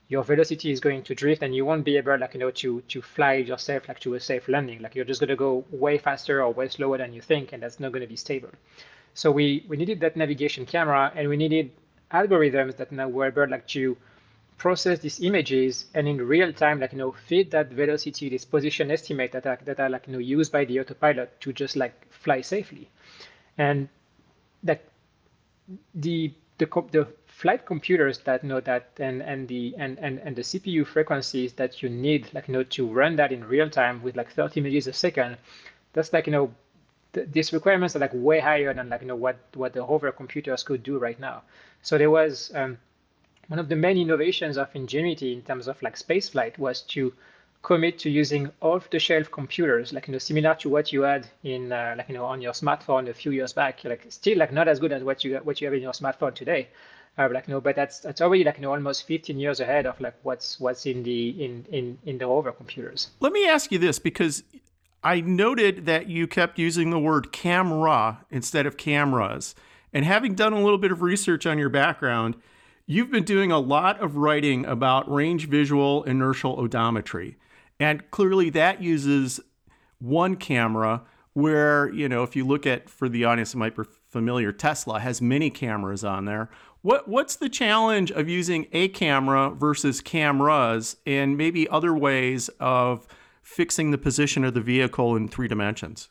your 0.09 0.25
velocity 0.25 0.73
is 0.73 0.81
going 0.81 1.03
to 1.05 1.15
drift, 1.15 1.43
and 1.43 1.55
you 1.55 1.65
won't 1.65 1.85
be 1.87 1.97
able 1.97 2.19
like 2.19 2.35
you 2.35 2.41
know 2.41 2.51
to 2.51 2.83
to 2.83 3.01
fly 3.01 3.35
yourself 3.37 3.89
like 3.89 4.01
to 4.01 4.13
a 4.13 4.21
safe 4.21 4.47
landing. 4.47 4.83
Like 4.83 4.95
you're 4.95 5.07
just 5.07 5.21
going 5.21 5.31
to 5.31 5.37
go 5.37 5.65
way 5.71 5.97
faster 5.97 6.43
or 6.43 6.53
way 6.53 6.69
slower 6.69 6.99
than 6.99 7.15
you 7.15 7.23
think, 7.23 7.55
and 7.55 7.63
that's 7.63 7.81
not 7.81 7.93
going 7.93 8.03
to 8.03 8.07
be 8.07 8.17
stable. 8.17 8.51
So 9.15 9.31
we 9.31 9.65
we 9.69 9.77
needed 9.77 10.01
that 10.01 10.17
navigation 10.17 10.67
camera, 10.67 11.13
and 11.15 11.29
we 11.29 11.37
needed 11.37 11.71
algorithms 12.13 12.77
that 12.77 12.93
now 12.93 13.09
were 13.09 13.27
able 13.27 13.49
like 13.49 13.67
to 13.69 13.97
process 14.59 14.99
these 15.01 15.21
images 15.21 15.87
and 15.95 16.09
in 16.09 16.19
real 16.19 16.53
time, 16.53 16.81
like, 16.81 16.93
you 16.93 16.99
know, 16.99 17.13
feed 17.13 17.51
that 17.51 17.69
velocity, 17.71 18.29
this 18.29 18.45
position 18.45 18.91
estimate 18.91 19.33
that 19.33 19.47
are, 19.47 19.59
that 19.65 19.81
are 19.81 19.91
like, 19.91 20.07
you 20.07 20.13
know, 20.13 20.19
used 20.19 20.53
by 20.53 20.65
the 20.65 20.79
autopilot 20.81 21.41
to 21.41 21.53
just 21.53 21.77
like 21.77 22.07
fly 22.13 22.41
safely. 22.41 22.89
And 23.59 23.89
that 24.63 24.83
the, 25.95 26.33
the, 26.59 26.67
the 26.93 27.09
flight 27.27 27.67
computers 27.67 28.19
that 28.19 28.45
know 28.45 28.61
that 28.61 28.91
and, 28.99 29.23
and 29.23 29.49
the 29.49 29.75
and, 29.77 29.99
and, 29.99 30.19
and 30.21 30.37
the 30.37 30.43
CPU 30.43 30.87
frequencies 30.87 31.53
that 31.55 31.83
you 31.83 31.89
need, 31.89 32.33
like, 32.33 32.49
you 32.49 32.55
know, 32.55 32.63
to 32.63 32.87
run 32.87 33.17
that 33.17 33.33
in 33.33 33.45
real 33.45 33.69
time 33.69 34.03
with 34.03 34.17
like 34.17 34.31
30 34.31 34.61
images 34.61 34.87
a 34.87 34.93
second, 34.93 35.37
that's 35.93 36.13
like, 36.13 36.27
you 36.27 36.33
know, 36.33 36.55
th- 37.15 37.29
these 37.33 37.53
requirements 37.53 37.97
are 37.97 38.01
like 38.01 38.13
way 38.13 38.41
higher 38.41 38.75
than 38.75 38.91
like, 38.91 39.01
you 39.01 39.07
know, 39.07 39.17
what, 39.17 39.37
what 39.55 39.73
the 39.73 39.85
hover 39.85 40.13
computers 40.13 40.63
could 40.63 40.83
do 40.83 40.99
right 40.99 41.19
now. 41.19 41.43
So 41.83 41.97
there 41.97 42.11
was, 42.11 42.53
um, 42.55 42.79
one 43.49 43.59
of 43.59 43.69
the 43.69 43.77
main 43.77 43.97
innovations 43.99 44.57
of 44.57 44.69
Ingenuity 44.75 45.33
in 45.33 45.43
terms 45.43 45.69
of 45.69 45.81
like 45.83 45.97
spaceflight 45.97 46.59
was 46.59 46.83
to 46.83 47.13
commit 47.63 47.99
to 47.99 48.11
using 48.11 48.51
off-the-shelf 48.61 49.31
computers, 49.31 49.93
like 49.93 50.07
you 50.07 50.13
know, 50.13 50.19
similar 50.19 50.55
to 50.55 50.69
what 50.69 50.93
you 50.93 51.03
had 51.03 51.27
in 51.43 51.73
uh, 51.73 51.95
like 51.97 52.09
you 52.09 52.15
know 52.15 52.25
on 52.25 52.41
your 52.41 52.53
smartphone 52.53 53.09
a 53.09 53.15
few 53.15 53.33
years 53.33 53.53
back. 53.53 53.83
Like 53.85 54.07
still 54.11 54.39
like 54.39 54.53
not 54.53 54.69
as 54.69 54.79
good 54.79 54.93
as 54.93 55.03
what 55.03 55.25
you 55.25 55.37
what 55.39 55.61
you 55.61 55.67
have 55.67 55.75
in 55.75 55.83
your 55.83 55.93
smartphone 55.93 56.35
today. 56.35 56.69
Uh, 57.17 57.29
like 57.33 57.49
no, 57.49 57.61
but 57.61 57.75
that's 57.77 58.01
that's 58.01 58.21
already 58.21 58.45
like 58.45 58.57
you 58.57 58.63
know 58.63 58.73
almost 58.73 59.07
15 59.07 59.39
years 59.39 59.61
ahead 59.61 59.87
of 59.87 60.01
like 60.01 60.15
what's 60.23 60.61
what's 60.61 60.85
in 60.87 61.03
the 61.03 61.45
in 61.45 61.65
in 61.71 61.99
in 62.05 62.19
the 62.19 62.27
rover 62.27 62.53
computers. 62.53 63.09
Let 63.21 63.33
me 63.33 63.49
ask 63.49 63.73
you 63.73 63.79
this 63.79 63.99
because 63.99 64.43
I 65.05 65.21
noted 65.21 65.87
that 65.87 66.09
you 66.09 66.27
kept 66.27 66.59
using 66.59 66.91
the 66.91 66.99
word 66.99 67.31
camera 67.31 68.25
instead 68.31 68.67
of 68.67 68.77
cameras, 68.77 69.55
and 69.93 70.05
having 70.05 70.35
done 70.35 70.53
a 70.53 70.63
little 70.63 70.79
bit 70.79 70.91
of 70.91 71.03
research 71.03 71.47
on 71.47 71.59
your 71.59 71.69
background 71.69 72.37
You've 72.87 73.11
been 73.11 73.25
doing 73.25 73.51
a 73.51 73.59
lot 73.59 73.99
of 74.03 74.17
writing 74.17 74.67
about 74.67 75.11
range 75.11 75.49
visual 75.49 76.05
inertial 76.05 76.59
odometry. 76.59 77.37
And 77.81 78.11
clearly 78.11 78.51
that 78.51 78.83
uses 78.83 79.41
one 80.01 80.37
camera 80.37 81.01
where, 81.33 81.91
you 81.95 82.11
know, 82.11 82.25
if 82.25 82.37
you 82.37 82.47
look 82.47 82.67
at 82.67 82.91
for 82.91 83.09
the 83.09 83.25
audience 83.25 83.53
that 83.53 83.59
might 83.59 83.75
be 83.75 83.85
familiar, 84.11 84.53
Tesla 84.53 85.01
has 85.01 85.23
many 85.23 85.49
cameras 85.49 86.05
on 86.05 86.27
there. 86.27 86.51
What 86.83 87.09
what's 87.09 87.37
the 87.37 87.49
challenge 87.49 88.13
of 88.13 88.29
using 88.29 88.67
a 88.73 88.89
camera 88.89 89.49
versus 89.49 90.03
cameras 90.03 90.99
and 91.07 91.39
maybe 91.39 91.67
other 91.69 91.95
ways 91.95 92.51
of 92.61 93.07
fixing 93.45 93.91
the 93.91 93.99
position 93.99 94.43
of 94.45 94.55
the 94.55 94.61
vehicle 94.61 95.15
in 95.15 95.29
three 95.29 95.47
dimensions? 95.47 96.09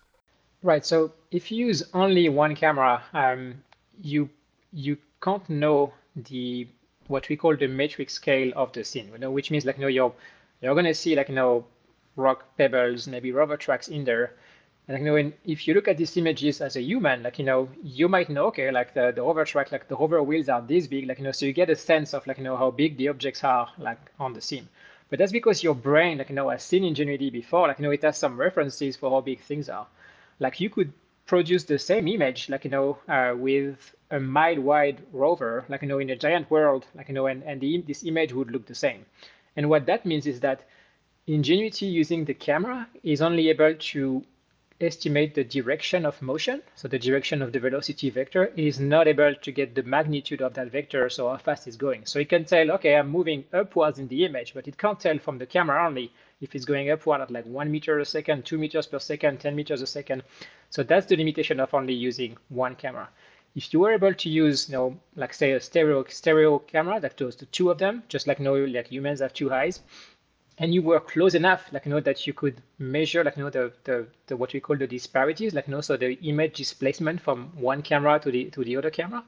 Right. 0.62 0.86
So 0.86 1.12
if 1.32 1.52
you 1.52 1.66
use 1.66 1.84
only 1.94 2.30
one 2.30 2.56
camera, 2.56 3.04
um, 3.14 3.56
you 4.02 4.30
you 4.72 4.98
can't 5.22 5.48
know 5.50 5.94
the 6.16 6.68
what 7.08 7.28
we 7.28 7.36
call 7.36 7.58
the 7.58 7.68
metric 7.68 8.10
scale 8.10 8.54
of 8.56 8.72
the 8.72 8.84
scene, 8.84 9.10
you 9.12 9.18
know, 9.18 9.32
which 9.32 9.52
means 9.52 9.66
like 9.66 9.78
you 9.78 9.82
know 9.82 9.88
you're 9.88 10.14
you're 10.62 10.76
gonna 10.76 10.94
see 10.94 11.16
like 11.16 11.28
you 11.28 11.36
know 11.36 11.66
rock 12.16 12.46
pebbles, 12.58 13.08
maybe 13.08 13.32
rover 13.32 13.58
tracks 13.58 13.90
in 13.90 14.06
there. 14.06 14.36
And 14.88 14.96
like, 14.96 15.04
you 15.04 15.24
know, 15.24 15.32
if 15.46 15.68
you 15.68 15.74
look 15.74 15.88
at 15.88 15.98
these 15.98 16.16
images 16.18 16.62
as 16.62 16.76
a 16.76 16.82
human, 16.82 17.24
like 17.24 17.40
you 17.40 17.46
know, 17.46 17.70
you 17.82 18.08
might 18.08 18.30
know, 18.30 18.46
okay, 18.48 18.70
like 18.72 18.94
the, 18.94 19.12
the 19.16 19.24
hover 19.24 19.46
track, 19.46 19.72
like 19.72 19.88
the 19.88 19.96
hover 19.96 20.22
wheels 20.22 20.50
are 20.50 20.62
this 20.62 20.88
big, 20.88 21.08
like 21.08 21.18
you 21.18 21.24
know, 21.24 21.32
so 21.32 21.46
you 21.46 21.54
get 21.54 21.70
a 21.70 21.76
sense 21.76 22.14
of 22.14 22.26
like 22.28 22.38
you 22.38 22.44
know 22.44 22.58
how 22.58 22.70
big 22.70 22.98
the 22.98 23.08
objects 23.08 23.44
are 23.44 23.68
like 23.78 24.00
on 24.20 24.34
the 24.34 24.42
scene. 24.42 24.68
But 25.10 25.20
that's 25.20 25.32
because 25.32 25.64
your 25.64 25.76
brain, 25.76 26.18
like 26.18 26.30
you 26.30 26.36
know, 26.36 26.50
has 26.50 26.64
seen 26.64 26.84
Ingenuity 26.84 27.30
before, 27.30 27.68
like 27.68 27.80
you 27.80 27.84
know, 27.84 27.92
it 27.92 28.04
has 28.04 28.18
some 28.18 28.38
references 28.38 28.96
for 28.96 29.10
how 29.12 29.22
big 29.22 29.42
things 29.42 29.70
are. 29.70 29.88
Like 30.40 30.60
you 30.60 30.70
could 30.70 30.92
produce 31.26 31.64
the 31.64 31.80
same 31.80 32.08
image, 32.08 32.50
like 32.50 32.66
you 32.66 32.72
know, 32.72 32.98
uh, 33.08 33.34
with 33.36 33.96
a 34.12 34.20
mile 34.20 34.60
wide 34.62 35.02
rover, 35.12 35.66
like 35.70 35.82
you 35.82 35.88
know, 35.88 36.00
in 36.00 36.10
a 36.10 36.16
giant 36.16 36.50
world, 36.52 36.86
like 36.96 37.08
you 37.10 37.14
know, 37.14 37.28
and 37.28 37.44
and 37.44 37.62
the, 37.62 37.82
this 37.88 38.04
image 38.04 38.34
would 38.34 38.52
look 38.52 38.66
the 38.66 38.76
same. 38.76 39.06
And 39.56 39.70
what 39.70 39.86
that 39.86 40.06
means 40.06 40.26
is 40.26 40.40
that 40.42 40.66
Ingenuity 41.26 41.86
using 41.86 42.26
the 42.26 42.34
camera 42.34 42.88
is 43.02 43.22
only 43.22 43.50
able 43.50 43.74
to 43.76 44.26
estimate 44.84 45.34
the 45.34 45.44
direction 45.44 46.06
of 46.06 46.22
motion, 46.22 46.62
so 46.76 46.88
the 46.88 47.00
direction 47.00 47.42
of 47.42 47.52
the 47.52 47.60
velocity 47.60 48.10
vector, 48.10 48.52
is 48.56 48.80
not 48.80 49.08
able 49.08 49.34
to 49.34 49.52
get 49.52 49.74
the 49.76 49.84
magnitude 49.84 50.42
of 50.42 50.54
that 50.54 50.72
vector, 50.72 51.10
so 51.10 51.30
how 51.30 51.38
fast 51.38 51.68
it's 51.68 51.78
going. 51.78 52.06
So 52.06 52.20
it 52.20 52.30
can 52.30 52.46
tell, 52.46 52.72
okay, 52.72 52.96
I'm 52.96 53.10
moving 53.10 53.46
upwards 53.54 54.00
in 54.00 54.08
the 54.08 54.26
image, 54.26 54.54
but 54.54 54.68
it 54.68 54.78
can't 54.78 55.00
tell 55.00 55.18
from 55.18 55.38
the 55.38 55.46
camera 55.46 55.86
only 55.86 56.12
if 56.42 56.54
it's 56.56 56.66
going 56.66 56.92
upward 56.92 57.22
at 57.22 57.32
like 57.32 57.46
one 57.46 57.72
meter 57.72 58.00
a 58.00 58.06
second, 58.06 58.46
two 58.46 58.58
meters 58.58 58.88
per 58.88 59.00
second, 59.00 59.40
10 59.40 59.56
meters 59.56 59.82
a 59.82 59.88
second. 59.88 60.24
So 60.70 60.84
that's 60.84 61.06
the 61.06 61.16
limitation 61.16 61.60
of 61.60 61.74
only 61.74 61.94
using 61.94 62.38
one 62.50 62.76
camera. 62.76 63.10
If 63.56 63.72
you 63.72 63.80
were 63.80 63.94
able 63.94 64.14
to 64.14 64.30
use, 64.30 64.68
you 64.68 64.76
know, 64.76 65.00
like 65.16 65.34
say 65.34 65.52
a 65.52 65.62
stereo 65.62 66.04
stereo 66.10 66.60
camera 66.60 67.00
that 67.00 67.18
does 67.18 67.36
the 67.36 67.46
two 67.46 67.70
of 67.70 67.78
them, 67.78 68.04
just 68.10 68.26
like 68.28 68.40
know, 68.40 68.56
like 68.56 68.88
humans 68.88 69.22
have 69.22 69.34
two 69.34 69.54
eyes, 69.54 69.82
and 70.60 70.74
you 70.74 70.82
were 70.82 71.00
close 71.00 71.34
enough, 71.34 71.72
like 71.72 71.86
you 71.86 71.92
know, 71.92 72.00
that 72.00 72.28
you 72.28 72.34
could 72.34 72.62
measure, 72.78 73.24
like 73.24 73.38
you 73.38 73.44
know, 73.44 73.50
the, 73.50 73.74
the, 73.86 74.08
the 74.28 74.38
what 74.38 74.54
we 74.54 74.60
call 74.60 74.78
the 74.78 74.88
disparities, 74.88 75.54
like 75.54 75.68
you 75.68 75.72
know, 75.74 75.82
so 75.82 75.98
the 75.98 76.14
image 76.22 76.58
displacement 76.58 77.20
from 77.22 77.52
one 77.56 77.82
camera 77.82 78.20
to 78.20 78.32
the 78.32 78.46
to 78.52 78.64
the 78.64 78.78
other 78.78 78.92
camera, 78.92 79.24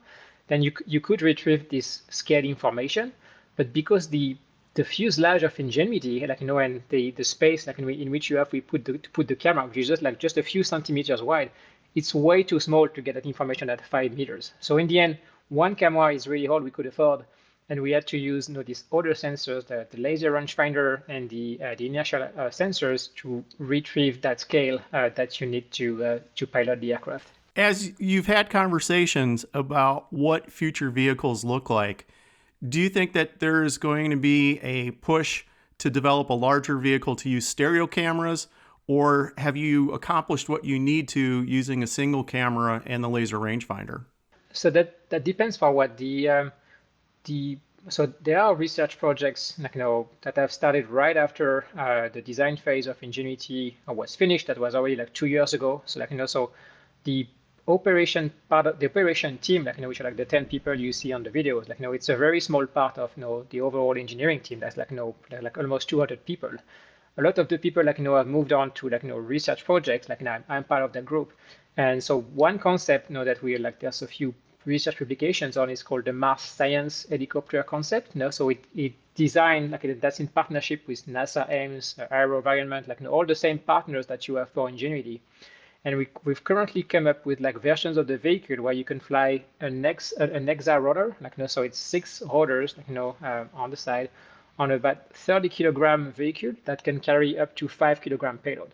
then 0.48 0.62
you 0.62 0.72
you 0.86 1.00
could 1.00 1.22
retrieve 1.22 1.68
this 1.68 2.02
scale 2.10 2.44
information. 2.44 3.12
But 3.56 3.72
because 3.72 4.08
the 4.08 4.36
the 4.74 4.84
fuselage 4.84 5.42
of 5.42 5.58
Ingenuity, 5.58 6.24
like 6.26 6.40
you 6.40 6.46
know, 6.46 6.58
and 6.58 6.82
the 6.90 7.10
the 7.12 7.24
space 7.24 7.66
like 7.66 7.78
in, 7.78 7.88
in 7.90 8.10
which 8.10 8.30
you 8.30 8.36
have 8.36 8.52
we 8.52 8.60
put 8.60 8.84
the 8.84 8.98
to 8.98 9.10
put 9.10 9.26
the 9.26 9.36
camera, 9.36 9.66
which 9.66 9.78
is 9.78 9.88
just 9.88 10.02
like 10.02 10.20
just 10.20 10.38
a 10.38 10.42
few 10.42 10.62
centimeters 10.62 11.22
wide, 11.22 11.50
it's 11.96 12.14
way 12.14 12.44
too 12.44 12.60
small 12.60 12.88
to 12.88 13.02
get 13.02 13.14
that 13.14 13.26
information 13.26 13.68
at 13.68 13.84
five 13.84 14.12
meters. 14.12 14.52
So 14.60 14.76
in 14.76 14.86
the 14.86 15.00
end, 15.00 15.18
one 15.48 15.74
camera 15.74 16.14
is 16.14 16.28
really 16.28 16.46
all 16.46 16.60
we 16.60 16.70
could 16.70 16.86
afford 16.86 17.24
and 17.68 17.82
we 17.82 17.90
had 17.90 18.06
to 18.06 18.18
use 18.18 18.48
you 18.48 18.54
know, 18.54 18.62
these 18.62 18.84
other 18.92 19.12
sensors, 19.12 19.66
the, 19.66 19.86
the 19.90 19.98
laser 19.98 20.32
rangefinder 20.32 21.02
and 21.08 21.28
the, 21.28 21.60
uh, 21.62 21.74
the 21.76 21.86
inertial 21.86 22.22
uh, 22.22 22.28
sensors 22.48 23.14
to 23.16 23.44
retrieve 23.58 24.20
that 24.22 24.40
scale 24.40 24.78
uh, 24.92 25.08
that 25.16 25.40
you 25.40 25.46
need 25.46 25.70
to, 25.72 26.04
uh, 26.04 26.18
to 26.36 26.46
pilot 26.46 26.80
the 26.80 26.92
aircraft. 26.92 27.28
As 27.56 27.98
you've 27.98 28.26
had 28.26 28.50
conversations 28.50 29.44
about 29.54 30.12
what 30.12 30.52
future 30.52 30.90
vehicles 30.90 31.44
look 31.44 31.70
like, 31.70 32.06
do 32.66 32.80
you 32.80 32.88
think 32.88 33.12
that 33.14 33.40
there 33.40 33.64
is 33.64 33.78
going 33.78 34.10
to 34.10 34.16
be 34.16 34.58
a 34.60 34.90
push 34.92 35.44
to 35.78 35.90
develop 35.90 36.30
a 36.30 36.34
larger 36.34 36.78
vehicle 36.78 37.16
to 37.16 37.28
use 37.28 37.46
stereo 37.46 37.86
cameras, 37.86 38.48
or 38.86 39.34
have 39.38 39.56
you 39.56 39.92
accomplished 39.92 40.48
what 40.48 40.64
you 40.64 40.78
need 40.78 41.08
to 41.08 41.42
using 41.42 41.82
a 41.82 41.86
single 41.86 42.24
camera 42.24 42.82
and 42.86 43.02
the 43.02 43.08
laser 43.08 43.38
rangefinder? 43.38 44.04
So 44.52 44.70
that 44.70 45.10
that 45.10 45.24
depends 45.24 45.56
for 45.56 45.70
what 45.70 45.98
the 45.98 46.28
um, 46.28 46.52
the 47.26 47.58
so 47.88 48.06
there 48.22 48.40
are 48.40 48.54
research 48.54 48.98
projects 48.98 49.54
like 49.58 49.74
you 49.74 49.80
know 49.80 50.08
that 50.22 50.36
have 50.36 50.50
started 50.52 50.88
right 50.88 51.16
after 51.16 51.64
uh, 51.78 52.08
the 52.08 52.20
design 52.20 52.56
phase 52.56 52.86
of 52.86 53.00
Ingenuity 53.02 53.76
was 53.86 54.16
finished. 54.16 54.48
That 54.48 54.58
was 54.58 54.74
already 54.74 54.96
like 54.96 55.12
two 55.12 55.26
years 55.26 55.54
ago. 55.54 55.82
So 55.86 56.00
like 56.00 56.10
you 56.10 56.16
know, 56.16 56.26
so 56.26 56.50
the 57.04 57.26
operation 57.68 58.32
part 58.48 58.66
of 58.66 58.78
the 58.78 58.86
operation 58.86 59.38
team, 59.38 59.64
like 59.64 59.76
you 59.76 59.82
know, 59.82 59.88
which 59.88 60.00
are 60.00 60.04
like 60.04 60.16
the 60.16 60.24
ten 60.24 60.46
people 60.46 60.74
you 60.74 60.92
see 60.92 61.12
on 61.12 61.22
the 61.22 61.30
videos, 61.30 61.68
like 61.68 61.78
you 61.78 61.86
know, 61.86 61.92
it's 61.92 62.08
a 62.08 62.16
very 62.16 62.40
small 62.40 62.66
part 62.66 62.98
of 62.98 63.12
you 63.16 63.20
know 63.20 63.46
the 63.50 63.60
overall 63.60 63.96
engineering 63.96 64.40
team. 64.40 64.60
That's 64.60 64.76
like 64.76 64.90
you 64.90 64.96
know, 64.96 65.14
like 65.40 65.56
almost 65.56 65.88
200 65.88 66.24
people. 66.24 66.50
A 67.18 67.22
lot 67.22 67.38
of 67.38 67.48
the 67.48 67.58
people 67.58 67.84
like 67.84 67.98
you 67.98 68.04
know 68.04 68.16
have 68.16 68.26
moved 68.26 68.52
on 68.52 68.72
to 68.72 68.88
like 68.88 69.04
you 69.04 69.10
know 69.10 69.18
research 69.18 69.64
projects. 69.64 70.08
Like 70.08 70.20
you 70.20 70.24
know, 70.24 70.38
I'm, 70.48 70.64
part 70.64 70.82
of 70.82 70.92
that 70.92 71.04
group. 71.04 71.32
And 71.76 72.02
so 72.02 72.22
one 72.22 72.58
concept, 72.58 73.10
you 73.10 73.14
know, 73.14 73.24
that 73.24 73.42
we 73.42 73.58
like, 73.58 73.80
there's 73.80 74.00
a 74.00 74.06
few 74.06 74.34
research 74.66 74.98
publications 74.98 75.56
on 75.56 75.70
is 75.70 75.82
called 75.82 76.04
the 76.04 76.12
Mars 76.12 76.42
Science 76.42 77.06
Helicopter 77.08 77.62
concept. 77.62 78.14
You 78.14 78.20
know, 78.20 78.30
so 78.30 78.50
it, 78.50 78.64
it 78.74 78.92
designed 79.14 79.70
like 79.70 80.00
that's 80.00 80.20
in 80.20 80.26
partnership 80.28 80.86
with 80.86 81.06
NASA, 81.06 81.48
Ames, 81.48 81.94
uh, 81.98 82.06
AeroVironment, 82.12 82.88
like 82.88 83.00
you 83.00 83.04
know, 83.04 83.12
all 83.12 83.24
the 83.24 83.34
same 83.34 83.58
partners 83.58 84.06
that 84.06 84.28
you 84.28 84.34
have 84.34 84.50
for 84.50 84.68
Ingenuity. 84.68 85.22
And 85.84 85.96
we, 85.96 86.08
we've 86.24 86.42
currently 86.42 86.82
come 86.82 87.06
up 87.06 87.24
with 87.24 87.40
like 87.40 87.60
versions 87.60 87.96
of 87.96 88.08
the 88.08 88.18
vehicle 88.18 88.56
where 88.56 88.72
you 88.72 88.84
can 88.84 88.98
fly 88.98 89.44
an 89.60 89.84
X 89.84 90.12
an 90.12 90.46
EXA 90.46 90.82
rotor, 90.82 91.16
like 91.20 91.34
you 91.38 91.44
know, 91.44 91.48
so 91.48 91.62
it's 91.62 91.78
six 91.78 92.22
rotors, 92.22 92.76
like 92.76 92.88
you 92.88 92.94
know, 92.94 93.16
uh, 93.22 93.44
on 93.54 93.70
the 93.70 93.76
side, 93.76 94.10
on 94.58 94.72
about 94.72 95.14
30 95.14 95.48
kilogram 95.48 96.12
vehicle 96.12 96.52
that 96.64 96.82
can 96.82 96.98
carry 97.00 97.38
up 97.38 97.54
to 97.56 97.68
five 97.68 98.00
kilogram 98.00 98.38
payload 98.38 98.72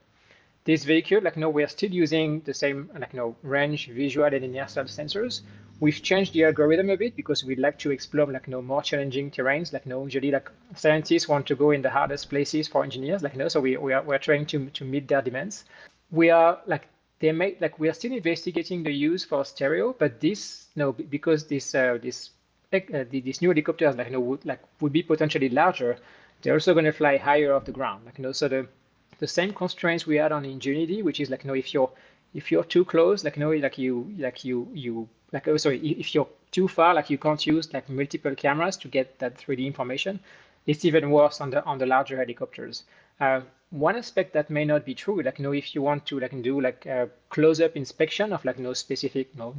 this 0.65 0.85
vehicle, 0.85 1.21
like 1.23 1.37
you 1.37 1.41
know, 1.41 1.51
we're 1.51 1.69
still 1.69 1.91
using 1.91 2.41
the 2.41 2.55
same 2.55 2.89
like 2.99 3.13
you 3.13 3.19
know 3.19 3.37
range, 3.43 3.89
visual, 3.89 4.27
and 4.27 4.45
inertial 4.45 4.85
sensors. 4.85 5.41
We've 5.83 6.01
changed 6.01 6.33
the 6.33 6.45
algorithm 6.45 6.91
a 6.91 6.97
bit 6.97 7.17
because 7.17 7.43
we'd 7.43 7.59
like 7.59 7.77
to 7.81 7.91
explore 7.91 8.31
like 8.31 8.47
you 8.47 8.53
know 8.53 8.63
more 8.63 8.83
challenging 8.83 9.33
terrains. 9.33 9.73
Like 9.73 9.85
you 9.85 9.91
know, 9.91 10.05
usually 10.05 10.31
like 10.31 10.49
scientists 10.77 11.27
want 11.27 11.45
to 11.49 11.57
go 11.57 11.73
in 11.73 11.83
the 11.83 11.91
hardest 11.91 12.31
places 12.31 12.69
for 12.69 12.85
engineers. 12.85 13.21
Like 13.21 13.33
you 13.33 13.41
know, 13.41 13.49
so 13.49 13.59
we 13.61 13.77
we 13.77 13.93
are 13.93 14.01
we're 14.01 14.19
trying 14.19 14.47
to 14.47 14.71
to 14.71 14.85
meet 14.85 15.09
their 15.09 15.23
demands. 15.23 15.65
We 16.13 16.31
are 16.31 16.61
like 16.67 16.87
they 17.19 17.33
may 17.33 17.57
like 17.61 17.81
we 17.81 17.89
are 17.89 17.95
still 17.95 18.13
investigating 18.13 18.85
the 18.85 18.93
use 18.93 19.25
for 19.25 19.45
stereo, 19.45 19.93
but 19.99 20.21
this 20.21 20.69
no 20.77 20.93
because 20.93 21.49
this 21.49 21.75
uh, 21.75 21.99
this 22.01 22.31
uh, 22.73 23.05
these 23.11 23.43
new 23.43 23.49
helicopters 23.49 23.97
like 23.97 24.13
you 24.13 24.21
would 24.21 24.47
like 24.47 24.63
would 24.81 24.93
be 24.93 25.03
potentially 25.03 25.49
larger. 25.49 25.97
They're 26.43 26.55
also 26.55 26.75
going 26.75 26.85
to 26.85 26.93
fly 26.93 27.17
higher 27.17 27.55
off 27.55 27.65
the 27.65 27.73
ground. 27.73 28.05
Like 28.07 28.21
you 28.21 28.33
so 28.33 28.47
the 28.47 28.69
the 29.23 29.29
same 29.29 29.53
constraints 29.53 30.05
we 30.05 30.17
had 30.17 30.33
on 30.33 30.45
Ingenuity, 30.45 31.01
which 31.01 31.21
is 31.21 31.31
like, 31.31 31.45
you 31.45 31.49
know, 31.49 31.55
if 31.55 31.73
you're 31.73 31.91
if 32.35 32.51
you're 32.51 32.65
too 32.65 32.85
close, 32.85 33.25
like, 33.25 33.37
you 33.37 33.41
know, 33.41 33.53
like 33.53 33.79
you 33.79 34.13
like 34.19 34.45
you 34.45 34.69
you 34.73 35.09
like 35.33 35.49
oh 35.49 35.57
sorry, 35.57 35.79
if 35.79 36.15
you're 36.15 36.29
too 36.51 36.69
far, 36.69 36.95
like 36.95 37.11
you 37.11 37.19
can't 37.19 37.47
use 37.47 37.73
like 37.73 37.89
multiple 37.89 38.35
cameras 38.35 38.77
to 38.79 38.89
get 38.89 39.19
that 39.19 39.37
3D 39.37 39.67
information. 39.67 40.21
It's 40.67 40.85
even 40.85 41.11
worse 41.11 41.41
on 41.41 41.51
the 41.51 41.65
on 41.65 41.79
the 41.79 41.87
larger 41.87 42.17
helicopters. 42.17 42.85
Uh, 43.21 43.41
one 43.71 43.97
aspect 43.97 44.35
that 44.35 44.51
may 44.51 44.65
not 44.65 44.85
be 44.85 44.95
true, 44.95 45.23
like 45.23 45.39
you 45.39 45.45
know, 45.45 45.53
if 45.53 45.75
you 45.75 45.83
want 45.83 46.07
to 46.07 46.21
like 46.21 46.43
do 46.43 46.61
like 46.61 46.87
a 46.87 47.09
close-up 47.31 47.77
inspection 47.77 48.33
of 48.33 48.45
like 48.45 48.59
know 48.59 48.75
specific 48.75 49.29
you 49.35 49.39
know 49.39 49.55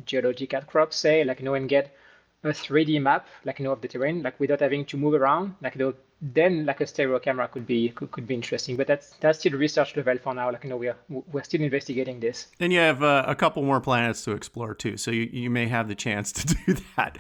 outcrops, 0.54 0.96
say 0.96 1.24
like 1.24 1.40
you 1.40 1.46
know 1.46 1.56
and 1.56 1.70
get 1.70 1.96
a 2.44 2.50
3D 2.50 3.02
map, 3.02 3.28
like 3.46 3.60
you 3.60 3.66
know, 3.66 3.72
of 3.72 3.82
the 3.82 3.88
terrain, 3.88 4.22
like 4.22 4.40
without 4.40 4.60
having 4.60 4.86
to 4.86 4.98
move 4.98 5.14
around, 5.14 5.56
like 5.62 5.78
then 6.22 6.66
like 6.66 6.80
a 6.82 6.88
stereo 6.88 7.20
camera 7.20 7.48
could 7.48 7.66
be 7.66 7.90
could, 7.90 8.12
could 8.12 8.28
be 8.28 8.34
interesting. 8.34 8.76
But 8.76 8.88
that's 8.88 9.12
that's 9.20 9.40
still 9.40 9.54
research 9.54 9.96
level 9.96 10.18
for 10.18 10.34
now. 10.34 10.52
Like 10.52 10.64
you 10.64 10.70
know, 10.70 10.78
we're 10.78 10.96
we're 11.10 11.44
still 11.44 11.62
investigating 11.62 12.20
this. 12.20 12.48
And 12.60 12.74
you 12.74 12.80
have 12.80 13.04
uh, 13.04 13.24
a 13.28 13.36
couple 13.36 13.64
more 13.64 13.82
planets 13.82 14.24
to 14.26 14.32
explore 14.32 14.74
too, 14.74 14.98
so 14.98 15.12
you, 15.12 15.30
you 15.32 15.50
may 15.50 15.68
have 15.68 15.88
the 15.88 15.96
chance 15.96 16.32
to 16.34 16.56
do 16.66 16.76
that. 16.98 17.18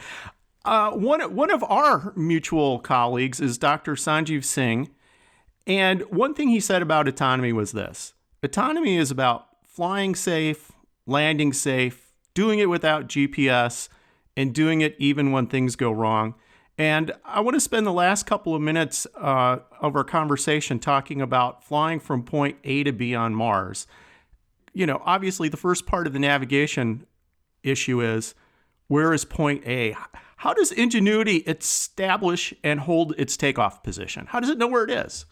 Uh, 0.65 0.91
one 0.91 1.35
one 1.35 1.51
of 1.51 1.63
our 1.63 2.13
mutual 2.15 2.79
colleagues 2.79 3.39
is 3.39 3.57
Dr. 3.57 3.95
Sanjiv 3.95 4.43
Singh, 4.43 4.89
and 5.67 6.01
one 6.03 6.33
thing 6.33 6.49
he 6.49 6.59
said 6.59 6.81
about 6.81 7.07
autonomy 7.07 7.53
was 7.53 7.71
this: 7.71 8.13
autonomy 8.41 8.97
is 8.97 9.11
about 9.11 9.47
flying 9.65 10.15
safe, 10.15 10.71
landing 11.05 11.51
safe, 11.51 12.13
doing 12.33 12.59
it 12.59 12.69
without 12.69 13.07
GPS 13.07 13.89
and 14.35 14.53
doing 14.53 14.81
it 14.81 14.95
even 14.99 15.31
when 15.31 15.47
things 15.47 15.75
go 15.75 15.91
wrong. 15.91 16.35
And 16.77 17.11
I 17.23 17.41
want 17.41 17.55
to 17.55 17.59
spend 17.59 17.85
the 17.85 17.93
last 17.93 18.25
couple 18.25 18.55
of 18.55 18.61
minutes 18.61 19.05
uh, 19.15 19.59
of 19.79 19.95
our 19.95 20.03
conversation 20.03 20.79
talking 20.79 21.21
about 21.21 21.63
flying 21.63 21.99
from 21.99 22.23
point 22.23 22.57
A 22.63 22.83
to 22.83 22.91
B 22.91 23.13
on 23.13 23.35
Mars. 23.35 23.85
You 24.73 24.87
know, 24.87 25.01
obviously, 25.05 25.49
the 25.49 25.57
first 25.57 25.85
part 25.85 26.07
of 26.07 26.13
the 26.13 26.19
navigation 26.19 27.05
issue 27.61 28.01
is 28.01 28.33
where 28.87 29.13
is 29.13 29.23
point 29.23 29.65
A? 29.67 29.95
How 30.37 30.53
does 30.53 30.71
Ingenuity 30.71 31.37
establish 31.37 32.53
and 32.63 32.79
hold 32.79 33.13
its 33.17 33.37
takeoff 33.37 33.83
position? 33.83 34.25
How 34.25 34.39
does 34.39 34.49
it 34.49 34.57
know 34.57 34.67
where 34.67 34.83
it 34.83 34.89
is? 34.89 35.25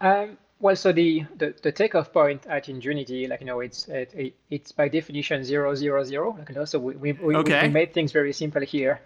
Um, 0.00 0.38
well, 0.60 0.76
so 0.76 0.92
the, 0.92 1.24
the, 1.38 1.54
the 1.62 1.72
takeoff 1.72 2.12
point 2.12 2.46
at 2.46 2.68
Ingenuity, 2.68 3.26
like 3.26 3.40
you 3.40 3.46
know, 3.46 3.60
it's 3.60 3.88
it, 3.88 4.34
it's 4.50 4.72
by 4.72 4.88
definition 4.88 5.42
zero 5.42 5.74
zero 5.74 6.04
zero. 6.04 6.36
Like 6.38 6.50
you 6.50 6.54
know, 6.54 6.66
so 6.66 6.78
we 6.78 6.96
we, 6.96 7.12
we, 7.12 7.36
okay. 7.36 7.62
we 7.62 7.68
made 7.68 7.94
things 7.94 8.12
very 8.12 8.32
simple 8.32 8.62
here. 8.62 9.00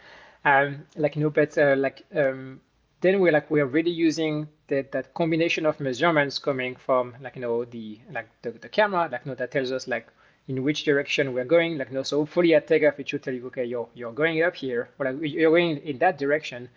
Um, 0.45 0.85
like 0.97 1.15
you 1.15 1.23
know, 1.23 1.31
but 1.31 1.57
uh, 1.57 1.77
like 1.79 2.05
um, 2.15 2.61
then 3.01 3.21
we're 3.21 3.33
like 3.33 3.51
we're 3.51 3.67
really 3.67 3.93
using 3.93 4.49
that 4.67 4.91
that 4.93 5.15
combination 5.15 5.65
of 5.65 5.79
measurements 5.79 6.41
coming 6.41 6.75
from 6.75 7.15
like 7.21 7.37
you 7.37 7.43
know 7.43 7.65
the 7.65 8.01
like 8.13 8.29
the, 8.43 8.51
the 8.51 8.69
camera, 8.69 9.09
like 9.11 9.25
you 9.25 9.31
know, 9.31 9.37
that 9.37 9.53
tells 9.53 9.71
us 9.71 9.87
like 9.87 10.09
in 10.49 10.63
which 10.65 10.85
direction 10.85 11.33
we're 11.33 11.45
going. 11.45 11.79
Like 11.79 11.89
you 11.91 11.95
know, 11.95 12.03
so 12.03 12.19
hopefully 12.19 12.55
at 12.55 12.67
takeoff 12.67 12.99
it 12.99 13.09
should 13.09 13.23
tell 13.23 13.33
you, 13.33 13.47
okay, 13.47 13.65
you're 13.65 13.89
you're 13.95 14.13
going 14.13 14.43
up 14.43 14.57
here, 14.57 14.89
or 14.99 15.07
like 15.07 15.17
you're 15.21 15.53
going 15.53 15.79
in 15.79 15.99
that 15.99 16.19
direction 16.19 16.69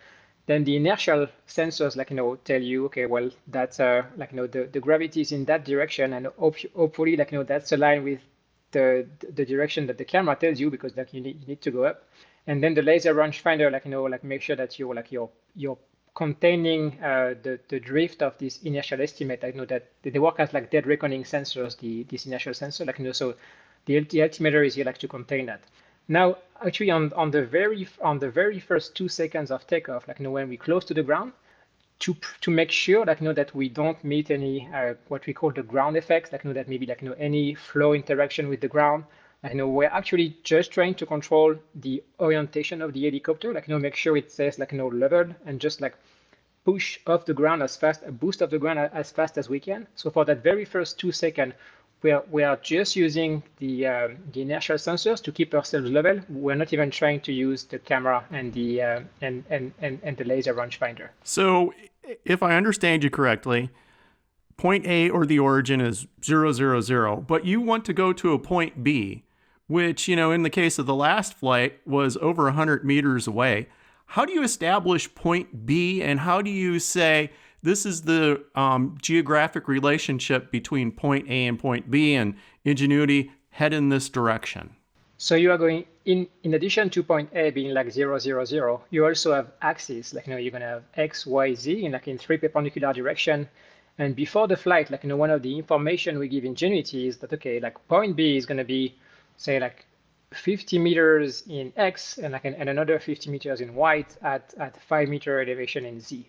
then 0.48 0.64
the 0.64 0.76
inertial 0.76 1.28
sensors 1.46 1.94
like 1.94 2.10
you 2.10 2.16
know 2.16 2.34
tell 2.36 2.60
you 2.60 2.86
okay 2.86 3.04
well 3.06 3.30
that's 3.48 3.78
uh 3.80 4.02
like 4.16 4.32
you 4.32 4.38
know 4.38 4.46
the, 4.46 4.64
the 4.72 4.80
gravity 4.80 5.20
is 5.20 5.30
in 5.30 5.44
that 5.44 5.64
direction 5.64 6.14
and 6.14 6.26
hopefully 6.38 7.16
like 7.16 7.30
you 7.30 7.38
know 7.38 7.44
that's 7.44 7.70
aligned 7.72 8.02
with 8.02 8.20
the 8.72 9.06
the 9.34 9.44
direction 9.44 9.86
that 9.86 9.98
the 9.98 10.04
camera 10.04 10.34
tells 10.36 10.58
you 10.58 10.70
because 10.70 10.96
like 10.96 11.12
you 11.12 11.20
need, 11.20 11.40
you 11.40 11.46
need 11.46 11.62
to 11.62 11.70
go 11.70 11.84
up. 11.84 12.04
And 12.46 12.62
then 12.62 12.74
the 12.74 12.82
laser 12.82 13.14
rangefinder 13.14 13.70
like 13.70 13.84
you 13.84 13.90
know 13.90 14.04
like 14.04 14.24
make 14.24 14.42
sure 14.42 14.56
that 14.56 14.78
you're 14.78 14.94
like 14.94 15.12
you're 15.12 15.30
you're 15.54 15.78
containing 16.14 16.98
uh, 17.02 17.34
the 17.42 17.60
the 17.68 17.78
drift 17.78 18.22
of 18.22 18.36
this 18.38 18.62
inertial 18.62 19.00
estimate 19.02 19.44
I 19.44 19.50
know 19.50 19.66
that 19.66 19.86
they 20.02 20.18
work 20.18 20.36
as 20.40 20.52
like 20.54 20.70
dead 20.70 20.86
reckoning 20.86 21.24
sensors 21.24 21.78
the 21.78 22.04
this 22.04 22.26
inertial 22.26 22.54
sensor 22.54 22.86
like 22.86 22.98
you 22.98 23.04
know 23.04 23.12
so 23.12 23.34
the, 23.84 24.00
the 24.00 24.22
altimeter 24.22 24.62
is 24.64 24.74
here 24.74 24.86
like 24.86 24.98
to 24.98 25.08
contain 25.08 25.46
that 25.46 25.60
now, 26.08 26.38
actually, 26.64 26.90
on, 26.90 27.12
on 27.12 27.30
the 27.30 27.44
very 27.44 27.86
on 28.02 28.18
the 28.18 28.30
very 28.30 28.58
first 28.58 28.94
two 28.96 29.08
seconds 29.08 29.50
of 29.50 29.66
takeoff, 29.66 30.08
like 30.08 30.18
you 30.18 30.24
know, 30.24 30.30
when 30.30 30.48
we 30.48 30.56
close 30.56 30.84
to 30.86 30.94
the 30.94 31.02
ground, 31.02 31.32
to 32.00 32.16
to 32.40 32.50
make 32.50 32.70
sure 32.70 33.04
that 33.04 33.20
you 33.20 33.26
know 33.26 33.34
that 33.34 33.54
we 33.54 33.68
don't 33.68 34.02
meet 34.02 34.30
any 34.30 34.68
uh, 34.74 34.94
what 35.08 35.26
we 35.26 35.32
call 35.34 35.50
the 35.50 35.62
ground 35.62 35.96
effects, 35.96 36.32
like 36.32 36.44
you 36.44 36.50
know 36.50 36.54
that 36.54 36.68
maybe 36.68 36.86
like 36.86 37.02
you 37.02 37.08
know 37.08 37.16
any 37.18 37.54
flow 37.54 37.92
interaction 37.92 38.48
with 38.48 38.60
the 38.60 38.68
ground. 38.68 39.04
Like, 39.42 39.52
you 39.52 39.58
know, 39.58 39.68
we're 39.68 39.86
actually 39.90 40.36
just 40.42 40.72
trying 40.72 40.94
to 40.96 41.06
control 41.06 41.54
the 41.76 42.02
orientation 42.18 42.82
of 42.82 42.92
the 42.92 43.04
helicopter, 43.04 43.52
like 43.52 43.68
you 43.68 43.74
know, 43.74 43.78
make 43.78 43.94
sure 43.94 44.16
it 44.16 44.32
says 44.32 44.58
like 44.58 44.72
you 44.72 44.78
know 44.78 44.88
leveled 44.88 45.34
and 45.46 45.60
just 45.60 45.80
like 45.80 45.94
push 46.64 46.98
off 47.06 47.24
the 47.24 47.34
ground 47.34 47.62
as 47.62 47.76
fast, 47.76 48.02
a 48.04 48.12
boost 48.12 48.42
off 48.42 48.50
the 48.50 48.58
ground 48.58 48.78
as 48.78 49.10
fast 49.10 49.38
as 49.38 49.48
we 49.48 49.60
can. 49.60 49.86
So 49.94 50.10
for 50.10 50.24
that 50.24 50.42
very 50.42 50.64
first 50.64 50.98
two 50.98 51.12
seconds, 51.12 51.54
we 52.02 52.12
are, 52.12 52.24
we 52.30 52.44
are 52.44 52.56
just 52.56 52.96
using 52.96 53.42
the, 53.56 53.86
uh, 53.86 54.08
the 54.32 54.42
inertial 54.42 54.76
sensors 54.76 55.22
to 55.22 55.32
keep 55.32 55.54
ourselves 55.54 55.90
level. 55.90 56.20
We're 56.28 56.54
not 56.54 56.72
even 56.72 56.90
trying 56.90 57.20
to 57.22 57.32
use 57.32 57.64
the 57.64 57.78
camera 57.78 58.24
and 58.30 58.52
the 58.52 58.82
uh, 58.82 59.00
and, 59.20 59.44
and, 59.50 59.72
and, 59.80 59.98
and 60.02 60.16
the 60.16 60.24
laser 60.24 60.54
rangefinder. 60.54 61.08
So 61.24 61.72
if 62.24 62.42
I 62.42 62.56
understand 62.56 63.04
you 63.04 63.10
correctly, 63.10 63.70
point 64.56 64.86
A 64.86 65.10
or 65.10 65.26
the 65.26 65.38
origin 65.38 65.80
is 65.80 66.06
zero 66.24 66.52
zero 66.52 66.80
zero, 66.80 67.16
but 67.16 67.44
you 67.44 67.60
want 67.60 67.84
to 67.86 67.92
go 67.92 68.12
to 68.12 68.32
a 68.32 68.38
point 68.38 68.84
B, 68.84 69.24
which, 69.66 70.08
you 70.08 70.16
know, 70.16 70.30
in 70.30 70.42
the 70.42 70.50
case 70.50 70.78
of 70.78 70.86
the 70.86 70.94
last 70.94 71.34
flight 71.34 71.80
was 71.86 72.16
over 72.18 72.44
100 72.44 72.84
meters 72.84 73.26
away. 73.26 73.68
How 74.12 74.24
do 74.24 74.32
you 74.32 74.42
establish 74.42 75.14
point 75.14 75.66
B 75.66 76.02
and 76.02 76.20
how 76.20 76.40
do 76.42 76.50
you 76.50 76.78
say, 76.78 77.30
this 77.68 77.84
is 77.84 78.02
the 78.02 78.42
um, 78.54 78.96
geographic 79.02 79.68
relationship 79.68 80.50
between 80.50 80.90
point 80.90 81.28
A 81.28 81.46
and 81.46 81.58
point 81.58 81.90
B, 81.90 82.14
and 82.14 82.34
Ingenuity 82.64 83.30
head 83.50 83.74
in 83.74 83.90
this 83.90 84.08
direction. 84.08 84.74
So 85.18 85.34
you 85.34 85.50
are 85.52 85.58
going 85.58 85.84
in 86.06 86.28
in 86.44 86.54
addition 86.54 86.88
to 86.90 87.02
point 87.02 87.28
A 87.34 87.50
being 87.50 87.74
like 87.74 87.90
zero 87.90 88.18
zero 88.18 88.46
zero, 88.46 88.82
you 88.90 89.04
also 89.04 89.34
have 89.34 89.48
axes 89.60 90.14
like 90.14 90.26
you 90.26 90.32
know 90.32 90.38
you're 90.38 90.50
gonna 90.50 90.74
have 90.76 90.84
X, 90.94 91.26
Y, 91.26 91.54
Z 91.54 91.84
in 91.84 91.92
like 91.92 92.08
in 92.08 92.16
three 92.16 92.38
perpendicular 92.38 92.92
direction. 92.94 93.46
And 93.98 94.16
before 94.16 94.46
the 94.48 94.56
flight, 94.56 94.90
like 94.90 95.02
you 95.02 95.10
know, 95.10 95.16
one 95.16 95.30
of 95.30 95.42
the 95.42 95.58
information 95.58 96.18
we 96.18 96.28
give 96.28 96.44
Ingenuity 96.44 97.08
is 97.08 97.18
that 97.18 97.32
okay, 97.34 97.60
like 97.60 97.76
point 97.88 98.16
B 98.16 98.38
is 98.38 98.46
gonna 98.46 98.64
be 98.64 98.94
say 99.36 99.60
like 99.60 99.84
50 100.32 100.78
meters 100.78 101.42
in 101.48 101.72
X 101.76 102.18
and 102.18 102.32
like 102.32 102.44
and 102.44 102.68
another 102.68 102.98
50 102.98 103.30
meters 103.30 103.60
in 103.60 103.74
Y 103.74 104.06
at 104.22 104.54
at 104.58 104.80
five 104.82 105.08
meter 105.08 105.42
elevation 105.42 105.84
in 105.84 106.00
Z. 106.00 106.26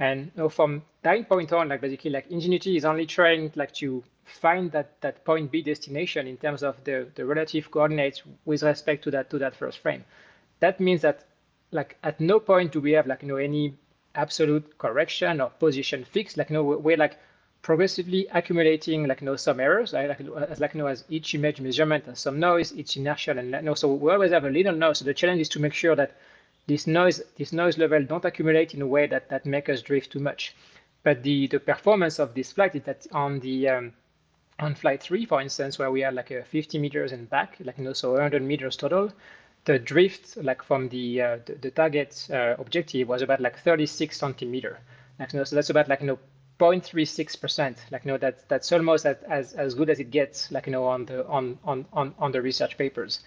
And 0.00 0.32
you 0.34 0.42
know, 0.42 0.48
from 0.48 0.82
that 1.02 1.28
point 1.28 1.52
on, 1.52 1.68
like 1.68 1.82
basically 1.82 2.10
like 2.10 2.26
Ingenuity 2.30 2.76
is 2.76 2.86
only 2.86 3.04
trying 3.06 3.52
like 3.54 3.72
to 3.74 4.02
find 4.24 4.72
that, 4.72 5.00
that 5.02 5.24
point 5.24 5.52
B 5.52 5.62
destination 5.62 6.26
in 6.26 6.38
terms 6.38 6.62
of 6.62 6.82
the, 6.84 7.06
the 7.14 7.24
relative 7.26 7.70
coordinates 7.70 8.22
with 8.46 8.62
respect 8.62 9.04
to 9.04 9.10
that 9.12 9.28
to 9.30 9.38
that 9.38 9.54
first 9.54 9.78
frame. 9.78 10.04
That 10.60 10.80
means 10.80 11.02
that 11.02 11.24
like 11.70 11.98
at 12.02 12.18
no 12.18 12.40
point 12.40 12.72
do 12.72 12.80
we 12.80 12.92
have 12.92 13.06
like 13.06 13.22
you 13.22 13.28
know 13.28 13.36
any 13.36 13.74
absolute 14.14 14.78
correction 14.78 15.40
or 15.40 15.50
position 15.50 16.04
fix. 16.04 16.36
Like 16.36 16.48
you 16.48 16.54
know 16.54 16.64
we're 16.64 16.96
like 16.96 17.18
progressively 17.62 18.26
accumulating 18.32 19.06
like 19.06 19.20
you 19.20 19.26
know 19.26 19.36
some 19.36 19.60
errors 19.60 19.92
right? 19.92 20.08
like 20.08 20.20
as 20.48 20.60
like 20.60 20.72
you 20.72 20.80
know 20.80 20.86
as 20.86 21.04
each 21.10 21.34
image 21.34 21.60
measurement 21.60 22.06
has 22.06 22.18
some 22.18 22.40
noise 22.40 22.72
each 22.74 22.96
inertial 22.96 23.38
and 23.38 23.50
you 23.50 23.60
know, 23.60 23.74
so 23.74 23.92
we 23.92 24.10
always 24.10 24.32
have 24.32 24.46
a 24.46 24.50
little 24.50 24.74
noise 24.74 24.98
so 24.98 25.04
the 25.04 25.12
challenge 25.12 25.42
is 25.42 25.48
to 25.50 25.60
make 25.60 25.74
sure 25.74 25.94
that 25.94 26.16
this 26.70 26.86
noise 26.86 27.20
this 27.36 27.52
noise 27.52 27.76
level 27.78 28.00
don't 28.04 28.24
accumulate 28.24 28.74
in 28.74 28.82
a 28.82 28.86
way 28.86 29.04
that 29.08 29.28
that 29.28 29.44
make 29.44 29.68
us 29.68 29.82
drift 29.82 30.12
too 30.12 30.20
much 30.20 30.54
but 31.02 31.20
the 31.24 31.48
the 31.48 31.58
performance 31.58 32.20
of 32.20 32.32
this 32.34 32.52
flight 32.52 32.76
is 32.76 32.82
that 32.84 33.04
on 33.10 33.40
the 33.40 33.68
um, 33.68 33.92
on 34.60 34.72
flight 34.76 35.02
three 35.02 35.26
for 35.26 35.40
instance 35.40 35.80
where 35.80 35.90
we 35.90 36.04
are 36.04 36.12
like 36.12 36.30
a 36.30 36.44
50 36.44 36.78
meters 36.78 37.10
and 37.10 37.28
back 37.28 37.56
like 37.64 37.76
you 37.76 37.82
know 37.82 37.92
so 37.92 38.12
100 38.12 38.40
meters 38.42 38.76
total 38.76 39.12
the 39.64 39.80
drift 39.80 40.36
like 40.36 40.62
from 40.62 40.88
the 40.90 41.20
uh, 41.20 41.38
the, 41.44 41.54
the, 41.54 41.70
target 41.72 42.28
uh, 42.32 42.54
objective 42.58 43.08
was 43.08 43.20
about 43.20 43.40
like 43.40 43.58
36 43.58 44.16
centimeter 44.16 44.78
like, 45.18 45.32
you 45.32 45.38
know, 45.38 45.44
so 45.44 45.56
that's 45.56 45.70
about 45.70 45.88
like 45.88 46.00
you 46.00 46.06
know 46.06 46.18
0.36%. 46.60 47.76
Like, 47.90 48.04
you 48.04 48.12
know, 48.12 48.18
that, 48.18 48.46
that's 48.50 48.70
almost 48.70 49.06
as, 49.06 49.16
as, 49.26 49.54
as 49.54 49.74
good 49.74 49.88
as 49.88 49.98
it 49.98 50.10
gets, 50.10 50.52
like, 50.52 50.66
you 50.66 50.72
know, 50.72 50.84
on 50.84 51.06
the, 51.06 51.26
on, 51.26 51.58
on, 51.64 51.86
on, 51.94 52.14
on 52.18 52.32
the 52.32 52.42
research 52.42 52.76
papers. 52.76 53.20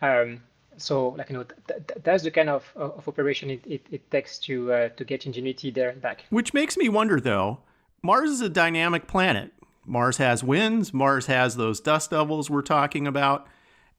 Um, 0.00 0.40
so 0.78 1.10
like, 1.10 1.28
you 1.30 1.36
know, 1.36 1.44
th 1.44 1.86
th 1.86 1.98
that's 2.04 2.22
the 2.22 2.30
kind 2.30 2.48
of, 2.48 2.72
of 2.76 3.06
operation 3.06 3.50
it, 3.50 3.62
it, 3.66 3.86
it 3.90 4.10
takes 4.10 4.38
to, 4.40 4.72
uh, 4.72 4.88
to 4.96 5.04
get 5.04 5.26
Ingenuity 5.26 5.70
there 5.70 5.90
and 5.90 6.00
back. 6.00 6.24
Which 6.30 6.54
makes 6.54 6.76
me 6.76 6.88
wonder 6.88 7.20
though, 7.20 7.58
Mars 8.02 8.30
is 8.30 8.40
a 8.40 8.48
dynamic 8.48 9.06
planet. 9.06 9.52
Mars 9.84 10.18
has 10.18 10.44
winds, 10.44 10.92
Mars 10.92 11.26
has 11.26 11.56
those 11.56 11.80
dust 11.80 12.10
devils 12.10 12.48
we're 12.50 12.62
talking 12.62 13.06
about. 13.06 13.46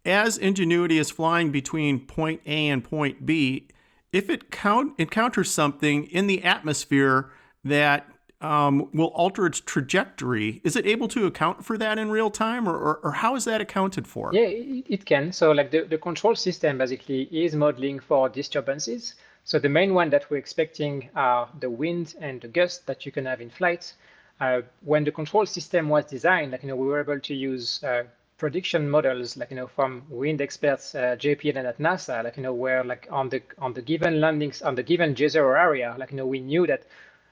As 0.06 0.38
Ingenuity 0.38 0.98
is 0.98 1.10
flying 1.12 1.52
between 1.52 2.06
point 2.06 2.42
A 2.46 2.70
and 2.70 2.84
point 2.84 3.26
B, 3.26 3.68
if 4.12 4.30
it 4.30 4.50
count, 4.50 4.94
encounters 4.98 5.52
something 5.52 6.06
in 6.06 6.28
the 6.28 6.44
atmosphere 6.44 7.32
that 7.64 8.08
um, 8.42 8.90
will 8.94 9.08
alter 9.08 9.46
its 9.46 9.60
trajectory. 9.60 10.62
Is 10.64 10.76
it 10.76 10.86
able 10.86 11.08
to 11.10 11.26
account 11.26 11.66
for 11.66 11.78
that 11.78 11.98
in 11.98 12.10
real 12.10 12.32
time, 12.32 12.68
or, 12.68 12.78
or, 12.78 13.00
or 13.04 13.12
how 13.12 13.36
is 13.36 13.46
that 13.46 13.60
accounted 13.60 14.08
for? 14.08 14.32
Yeah, 14.34 14.48
it, 14.48 15.06
can. 15.06 15.32
So, 15.32 15.52
like 15.52 15.72
the, 15.72 15.82
the 15.82 15.98
control 15.98 16.36
system 16.36 16.78
basically 16.78 17.24
is 17.24 17.56
modeling 17.56 18.00
for 18.00 18.30
disturbances. 18.30 19.16
So, 19.44 19.60
the 19.60 19.70
main 19.70 19.94
one 19.94 20.10
that 20.12 20.30
we're 20.30 20.38
expecting 20.38 21.10
are 21.16 21.50
the 21.60 21.70
wind 21.70 22.16
and 22.22 22.40
the 22.40 22.48
gust 22.48 22.86
that 22.88 23.06
you 23.06 23.12
can 23.12 23.26
have 23.26 23.42
in 23.42 23.50
flight. 23.50 23.94
Uh, 24.40 24.62
when 24.86 25.04
the 25.04 25.12
control 25.12 25.46
system 25.46 25.90
was 25.90 26.06
designed, 26.06 26.52
like 26.52 26.64
you 26.64 26.70
know, 26.70 26.76
we 26.78 26.88
were 26.88 27.02
able 27.02 27.20
to 27.20 27.36
use 27.36 27.84
uh, 27.84 28.04
prediction 28.38 28.90
models, 28.90 29.36
like 29.36 29.50
you 29.50 29.58
know, 29.58 29.68
from 29.68 30.04
wind 30.10 30.42
experts, 30.42 30.96
uh, 30.96 31.18
JPL 31.20 31.58
and 31.58 31.68
at 31.68 31.78
NASA, 31.78 32.24
like 32.24 32.38
you 32.38 32.44
know, 32.44 32.54
where 32.54 32.86
like 32.86 33.06
on 33.12 33.28
the 33.28 33.42
on 33.58 33.74
the 33.74 33.82
given 33.82 34.22
landings 34.22 34.62
on 34.62 34.76
the 34.76 34.84
given 34.84 35.14
Jezero 35.14 35.60
area, 35.60 35.94
like 36.00 36.12
you 36.12 36.18
know, 36.18 36.26
we 36.26 36.40
knew 36.40 36.66
that 36.66 36.84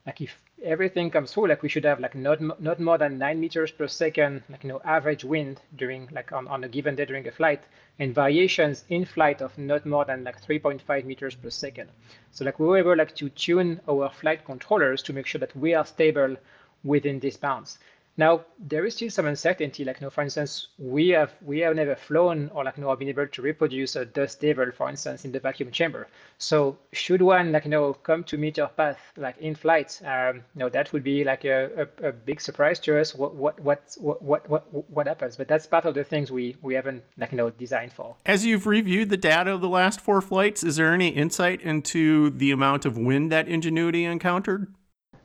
like 0.08 0.22
if 0.22 0.42
everything 0.64 1.12
comes 1.12 1.34
through, 1.34 1.48
like 1.48 1.62
we 1.62 1.70
should 1.70 1.84
have 1.84 2.00
like 2.00 2.16
not 2.16 2.40
not 2.62 2.80
more 2.80 2.98
than 2.98 3.18
nine 3.18 3.40
meters 3.42 3.72
per 3.72 3.88
second, 3.88 4.42
like 4.50 4.64
you 4.64 4.70
know 4.70 4.82
average 4.86 5.26
wind 5.26 5.60
during 5.76 6.08
like 6.14 6.32
on, 6.32 6.48
on 6.48 6.64
a 6.64 6.70
given 6.70 6.96
day 6.96 7.06
during 7.06 7.28
a 7.28 7.32
flight, 7.32 7.62
and 8.00 8.16
variations 8.16 8.86
in 8.90 9.04
flight 9.04 9.42
of 9.42 9.58
not 9.58 9.86
more 9.86 10.06
than 10.06 10.24
like 10.24 10.42
3.5 10.42 11.04
meters 11.04 11.36
per 11.36 11.50
second. 11.50 11.90
So 12.32 12.46
like 12.46 12.58
we 12.58 12.66
were 12.66 12.78
able 12.78 12.96
like 12.96 13.16
to 13.16 13.30
tune 13.30 13.82
our 13.90 14.10
flight 14.10 14.46
controllers 14.46 15.04
to 15.04 15.14
make 15.14 15.28
sure 15.28 15.40
that 15.40 15.56
we 15.58 15.74
are 15.74 15.86
stable 15.86 16.38
within 16.86 17.20
these 17.20 17.36
bounds. 17.38 17.78
Now 18.18 18.42
there 18.60 18.86
is 18.86 18.96
still 18.96 19.12
some 19.12 19.28
uncertainty. 19.28 19.86
Like, 19.86 20.02
you 20.02 20.06
know, 20.06 20.10
for 20.10 20.24
instance, 20.24 20.68
we 20.80 21.10
have 21.10 21.34
we 21.42 21.60
have 21.60 21.76
never 21.76 21.96
flown 21.96 22.50
or 22.54 22.64
like, 22.64 22.78
you 22.78 22.84
know, 22.84 22.96
been 22.96 23.10
able 23.10 23.28
to 23.28 23.42
reproduce 23.42 23.96
a 23.96 24.06
dust 24.06 24.42
devil, 24.42 24.72
for 24.76 24.90
instance, 24.90 25.24
in 25.24 25.32
the 25.32 25.40
vacuum 25.40 25.72
chamber. 25.72 26.08
So 26.40 26.78
should 26.94 27.22
one 27.22 27.52
like, 27.52 27.66
you 27.66 27.72
know, 27.72 27.94
come 27.94 28.24
to 28.26 28.38
meet 28.38 28.58
our 28.58 28.70
path 28.70 29.00
like 29.18 29.38
in 29.38 29.54
flight, 29.54 30.02
um, 30.04 30.38
you 30.56 30.60
know, 30.60 30.70
that 30.70 30.92
would 30.94 31.04
be 31.04 31.24
like 31.24 31.46
a, 31.46 31.88
a, 32.02 32.08
a 32.08 32.12
big 32.12 32.42
surprise 32.42 32.80
to 32.82 33.00
us. 33.00 33.14
What 33.14 33.36
what 33.36 33.60
what 33.62 34.22
what 34.22 34.50
what 34.50 34.90
what 34.90 35.08
happens? 35.08 35.38
But 35.38 35.48
that's 35.48 35.68
part 35.68 35.86
of 35.86 35.94
the 35.94 36.04
things 36.04 36.32
we 36.32 36.56
we 36.64 36.74
haven't 36.74 37.04
like 37.18 37.32
you 37.32 37.38
know 37.38 37.52
designed 37.52 37.94
for. 37.94 38.16
As 38.26 38.46
you've 38.46 38.66
reviewed 38.66 39.10
the 39.10 39.18
data 39.18 39.54
of 39.54 39.62
the 39.62 39.70
last 39.70 40.02
four 40.02 40.22
flights, 40.22 40.64
is 40.64 40.78
there 40.78 40.92
any 40.92 41.10
insight 41.10 41.62
into 41.62 42.32
the 42.32 42.52
amount 42.52 42.86
of 42.86 42.98
wind 42.98 43.32
that 43.32 43.48
Ingenuity 43.48 44.06
encountered? 44.06 44.74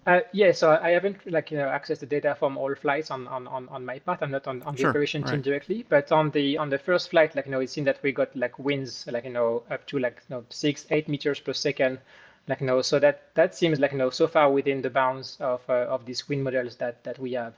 Uh, 0.04 0.20
yeah, 0.32 0.50
so 0.50 0.76
I 0.82 0.90
haven't 0.90 1.30
like 1.30 1.52
you 1.52 1.58
know 1.58 1.68
accessed 1.68 2.00
the 2.00 2.06
data 2.06 2.34
from 2.36 2.58
all 2.58 2.74
flights 2.74 3.12
on 3.12 3.28
on, 3.28 3.46
on, 3.46 3.68
on 3.68 3.84
my 3.84 4.00
part. 4.00 4.18
I'm 4.20 4.32
not 4.32 4.48
on, 4.48 4.60
on 4.62 4.74
the 4.74 4.80
sure, 4.80 4.90
operation 4.90 5.22
right. 5.22 5.30
team 5.30 5.42
directly, 5.42 5.86
but 5.88 6.10
on 6.10 6.30
the 6.32 6.58
on 6.58 6.70
the 6.70 6.78
first 6.78 7.10
flight, 7.10 7.36
like 7.36 7.46
you 7.46 7.52
know, 7.52 7.60
it 7.60 7.70
seemed 7.70 7.86
that 7.86 8.02
we 8.02 8.10
got 8.10 8.34
like 8.34 8.58
winds 8.58 9.06
like 9.06 9.24
you 9.24 9.30
know 9.30 9.62
up 9.70 9.86
to 9.86 10.00
like 10.00 10.22
you 10.28 10.34
know 10.34 10.44
six 10.48 10.86
eight 10.90 11.08
meters 11.08 11.38
per 11.38 11.52
second, 11.52 12.00
like 12.48 12.60
you 12.60 12.66
know, 12.66 12.82
so 12.82 12.98
that 12.98 13.32
that 13.34 13.54
seems 13.54 13.78
like 13.78 13.92
you 13.92 13.98
know 13.98 14.10
so 14.10 14.26
far 14.26 14.50
within 14.50 14.82
the 14.82 14.90
bounds 14.90 15.36
of 15.40 15.60
uh, 15.68 15.86
of 15.94 16.04
these 16.04 16.28
wind 16.28 16.42
models 16.42 16.74
that 16.76 17.04
that 17.04 17.20
we 17.20 17.34
have. 17.34 17.54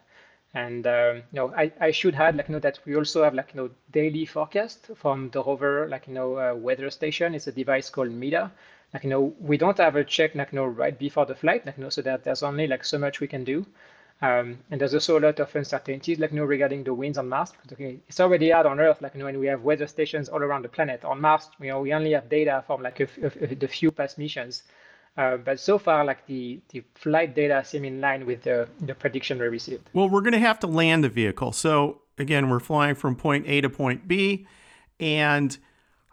And 0.52 0.86
um, 0.86 1.16
you 1.16 1.22
know, 1.32 1.54
I, 1.56 1.72
I 1.80 1.90
should 1.92 2.14
add 2.14 2.36
like 2.36 2.48
you 2.48 2.52
know 2.52 2.60
that 2.60 2.78
we 2.84 2.94
also 2.94 3.24
have 3.24 3.32
like 3.32 3.54
you 3.54 3.62
know 3.62 3.70
daily 3.90 4.26
forecast 4.26 4.90
from 4.96 5.30
the 5.30 5.42
rover 5.42 5.88
like 5.88 6.06
you 6.08 6.12
know 6.14 6.36
uh, 6.38 6.54
weather 6.54 6.90
station. 6.90 7.34
It's 7.34 7.46
a 7.46 7.52
device 7.52 7.88
called 7.88 8.10
MEDA 8.10 8.52
like 8.94 9.04
you 9.04 9.10
know 9.10 9.34
we 9.40 9.58
don't 9.58 9.76
have 9.78 9.96
a 9.96 10.04
check 10.04 10.34
like 10.34 10.52
you 10.52 10.56
know 10.56 10.64
right 10.64 10.98
before 10.98 11.26
the 11.26 11.34
flight 11.34 11.66
like 11.66 11.76
you 11.76 11.82
know 11.82 11.90
so 11.90 12.00
that 12.00 12.24
there's 12.24 12.42
only 12.42 12.66
like 12.66 12.84
so 12.84 12.96
much 12.96 13.20
we 13.20 13.26
can 13.26 13.44
do 13.44 13.66
um, 14.22 14.56
and 14.70 14.80
there's 14.80 14.94
also 14.94 15.18
a 15.18 15.20
lot 15.20 15.40
of 15.40 15.54
uncertainties 15.54 16.18
like 16.18 16.30
you 16.30 16.36
know 16.36 16.44
regarding 16.44 16.84
the 16.84 16.94
winds 16.94 17.18
on 17.18 17.28
Mars 17.28 17.52
okay 17.72 17.98
it's 18.08 18.20
already 18.20 18.50
hard 18.50 18.66
on 18.66 18.80
Earth 18.80 19.02
like 19.02 19.14
you 19.14 19.20
know 19.20 19.26
and 19.26 19.38
we 19.38 19.48
have 19.48 19.62
weather 19.62 19.86
stations 19.86 20.28
all 20.28 20.42
around 20.42 20.62
the 20.62 20.68
planet 20.68 21.04
on 21.04 21.20
Mars 21.20 21.50
you 21.60 21.68
know 21.68 21.80
we 21.80 21.92
only 21.92 22.12
have 22.12 22.28
data 22.28 22.62
from 22.66 22.82
like 22.82 23.00
a, 23.00 23.08
a, 23.22 23.54
the 23.54 23.68
few 23.68 23.90
past 23.90 24.16
missions 24.16 24.62
uh, 25.16 25.36
but 25.36 25.60
so 25.60 25.78
far, 25.78 26.04
like 26.04 26.26
the, 26.26 26.60
the 26.70 26.82
flight 26.94 27.36
data 27.36 27.62
seem 27.64 27.84
in 27.84 28.00
line 28.00 28.26
with 28.26 28.42
the, 28.42 28.68
the 28.80 28.94
prediction 28.94 29.38
we 29.38 29.46
received. 29.46 29.88
Well, 29.92 30.08
we're 30.08 30.22
going 30.22 30.32
to 30.32 30.40
have 30.40 30.58
to 30.60 30.66
land 30.66 31.04
the 31.04 31.08
vehicle. 31.08 31.52
So 31.52 32.00
again, 32.18 32.50
we're 32.50 32.60
flying 32.60 32.96
from 32.96 33.14
point 33.14 33.46
A 33.46 33.60
to 33.60 33.70
point 33.70 34.08
B, 34.08 34.46
and 34.98 35.56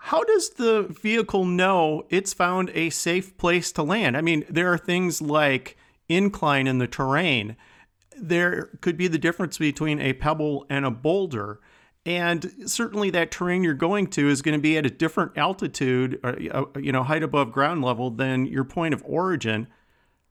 how 0.04 0.24
does 0.24 0.50
the 0.50 0.82
vehicle 0.82 1.46
know 1.46 2.08
it's 2.10 2.34
found 2.34 2.72
a 2.74 2.90
safe 2.90 3.38
place 3.38 3.72
to 3.74 3.84
land? 3.84 4.18
I 4.18 4.22
mean, 4.22 4.44
there 4.50 4.74
are 4.74 4.78
things 4.78 5.22
like 5.22 5.78
incline 6.10 6.66
in 6.66 6.80
the 6.80 6.88
terrain. 6.88 7.56
There 8.18 8.72
could 8.82 8.98
be 8.98 9.08
the 9.08 9.20
difference 9.20 9.60
between 9.60 10.02
a 10.02 10.14
pebble 10.14 10.66
and 10.72 10.86
a 10.86 10.92
boulder. 10.92 11.60
And 12.04 12.52
certainly 12.66 13.12
that 13.12 13.30
terrain 13.30 13.64
you're 13.64 13.76
going 13.76 14.08
to 14.08 14.28
is 14.28 14.42
going 14.42 14.58
to 14.58 14.62
be 14.62 14.76
at 14.76 14.88
a 14.88 14.90
different 14.90 15.38
altitude, 15.38 16.20
or, 16.24 16.32
uh, 16.32 16.62
uh, 16.62 16.80
you 16.80 16.92
know, 16.92 17.04
height 17.04 17.22
above 17.22 17.52
ground 17.52 17.84
level 17.84 18.10
than 18.10 18.48
your 18.48 18.64
point 18.64 18.96
of 18.96 19.04
origin. 19.06 19.68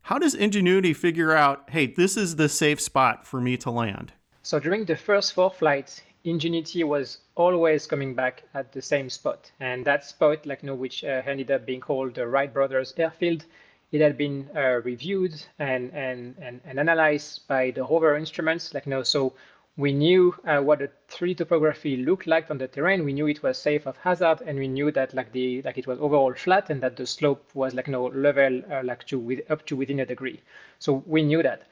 How 0.02 0.18
does 0.18 0.34
Ingenuity 0.34 0.92
figure 0.92 1.32
out, 1.32 1.70
hey, 1.70 1.86
this 1.86 2.16
is 2.16 2.34
the 2.34 2.48
safe 2.48 2.80
spot 2.80 3.24
for 3.24 3.40
me 3.40 3.56
to 3.58 3.70
land? 3.70 4.14
So 4.42 4.58
during 4.58 4.84
the 4.84 4.96
first 4.96 5.32
four 5.32 5.52
flights, 5.52 6.02
Ingenuity 6.24 6.84
was 6.84 7.18
always 7.34 7.86
coming 7.86 8.14
back 8.14 8.42
at 8.54 8.72
the 8.72 8.82
same 8.82 9.08
spot. 9.08 9.50
And 9.60 9.84
that 9.86 10.04
spot, 10.04 10.44
like, 10.44 10.62
you 10.62 10.68
know, 10.68 10.74
which 10.74 11.02
uh, 11.02 11.22
ended 11.24 11.50
up 11.50 11.64
being 11.64 11.80
called 11.80 12.14
the 12.14 12.26
Wright 12.26 12.52
Brothers 12.52 12.92
Airfield, 12.96 13.46
it 13.92 14.00
had 14.00 14.16
been 14.16 14.48
uh, 14.54 14.80
reviewed 14.84 15.34
and, 15.58 15.92
and, 15.92 16.36
and, 16.40 16.60
and, 16.64 16.78
analyzed 16.78 17.48
by 17.48 17.70
the 17.72 17.82
rover 17.82 18.16
instruments. 18.16 18.72
Like, 18.72 18.86
you 18.86 18.90
know, 18.90 19.02
so 19.02 19.32
we 19.76 19.92
knew 19.92 20.34
uh, 20.46 20.60
what 20.60 20.80
the 20.80 20.90
3D 21.08 21.38
topography 21.38 21.96
looked 21.96 22.26
like 22.26 22.50
on 22.50 22.58
the 22.58 22.68
terrain. 22.68 23.04
We 23.04 23.12
knew 23.12 23.26
it 23.26 23.42
was 23.42 23.56
safe 23.56 23.86
of 23.86 23.96
hazard, 23.96 24.42
and 24.42 24.58
we 24.58 24.68
knew 24.68 24.90
that 24.92 25.14
like 25.14 25.32
the 25.32 25.62
like 25.62 25.78
it 25.78 25.86
was 25.86 25.98
overall 26.00 26.34
flat 26.34 26.70
and 26.70 26.82
that 26.82 26.96
the 26.96 27.06
slope 27.06 27.48
was 27.54 27.74
like 27.74 27.86
you 27.86 27.92
know 27.92 28.06
level 28.06 28.62
uh, 28.70 28.82
like 28.84 29.04
to 29.06 29.18
with, 29.18 29.50
up 29.50 29.64
to 29.66 29.76
within 29.76 30.00
a 30.00 30.06
degree. 30.06 30.40
So 30.78 31.02
we 31.06 31.22
knew 31.22 31.42
that 31.42 31.62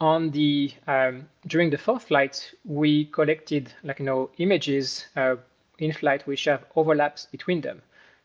on 0.00 0.30
the 0.30 0.72
um, 0.86 1.28
during 1.46 1.70
the 1.70 1.78
fourth 1.78 2.04
flight, 2.04 2.52
we 2.64 3.06
collected 3.06 3.72
like 3.82 3.98
you 3.98 4.04
know 4.04 4.30
images 4.38 5.06
uh, 5.16 5.36
in 5.78 5.92
flight 5.92 6.26
which 6.26 6.44
have 6.44 6.64
overlaps 6.76 7.26
between 7.26 7.60
them. 7.60 7.82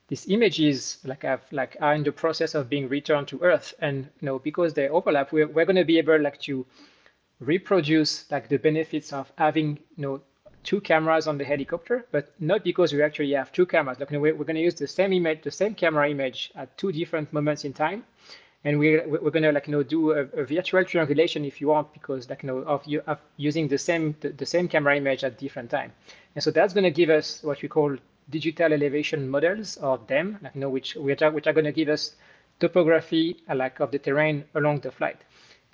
These 0.07 0.27
images 0.27 0.97
like 1.05 1.23
have 1.23 1.43
like 1.51 1.77
are 1.79 1.93
in 1.93 2.03
the 2.03 2.11
process 2.11 2.55
of 2.55 2.69
being 2.69 2.89
returned 2.89 3.27
to 3.29 3.41
Earth, 3.41 3.73
and 3.79 4.09
you 4.19 4.25
know 4.25 4.39
because 4.39 4.73
they 4.73 4.89
overlap, 4.89 5.31
we're 5.31 5.47
we're 5.47 5.65
going 5.65 5.77
to 5.77 5.85
be 5.85 5.97
able 5.97 6.19
like 6.19 6.39
to 6.41 6.65
reproduce 7.39 8.29
like 8.31 8.49
the 8.49 8.57
benefits 8.57 9.13
of 9.13 9.31
having 9.37 9.79
you 9.95 10.03
know 10.03 10.21
two 10.63 10.81
cameras 10.81 11.27
on 11.27 11.37
the 11.37 11.45
helicopter, 11.45 12.05
but 12.11 12.33
not 12.39 12.63
because 12.63 12.93
we 12.93 13.01
actually 13.01 13.31
have 13.31 13.51
two 13.51 13.65
cameras. 13.65 13.99
Like 13.99 14.11
you 14.11 14.17
know, 14.17 14.21
we're, 14.21 14.35
we're 14.35 14.45
going 14.45 14.57
to 14.57 14.61
use 14.61 14.75
the 14.75 14.87
same 14.87 15.13
image, 15.13 15.41
the 15.43 15.51
same 15.51 15.73
camera 15.73 16.09
image 16.09 16.51
at 16.55 16.77
two 16.77 16.91
different 16.91 17.31
moments 17.33 17.63
in 17.63 17.73
time, 17.73 18.03
and 18.63 18.77
we're 18.77 19.07
we're 19.07 19.31
gonna 19.31 19.51
like 19.51 19.67
you 19.67 19.71
know 19.71 19.83
do 19.83 20.11
a, 20.11 20.21
a, 20.21 20.45
virtual 20.45 20.83
triangulation 20.85 21.43
if 21.45 21.59
you 21.59 21.67
want 21.67 21.91
because 21.93 22.29
like 22.29 22.43
you 22.43 22.47
know 22.47 22.59
of 22.59 22.85
you 22.85 23.01
of 23.07 23.19
using 23.37 23.67
the 23.67 23.77
same 23.77 24.15
the, 24.21 24.29
the, 24.29 24.45
same 24.45 24.67
camera 24.67 24.95
image 24.95 25.23
at 25.23 25.37
different 25.37 25.69
time 25.69 25.91
and 26.35 26.43
so 26.43 26.51
that's 26.51 26.73
to 26.73 26.91
give 26.91 27.09
us 27.09 27.41
what 27.43 27.61
we 27.61 27.67
call 27.67 27.95
digital 28.29 28.71
elevation 28.71 29.27
models 29.27 29.77
or 29.77 29.97
DEM 30.07 30.37
like 30.43 30.55
you 30.55 30.61
know 30.61 30.69
which 30.69 30.95
which 30.95 31.21
are 31.21 31.31
which 31.31 31.47
are 31.47 31.53
to 31.53 31.71
give 31.71 31.89
us 31.89 32.15
topography 32.61 33.37
like 33.53 33.79
of 33.79 33.91
the 33.91 33.99
terrain 33.99 34.45
along 34.55 34.79
the 34.81 34.91
flight. 34.91 35.17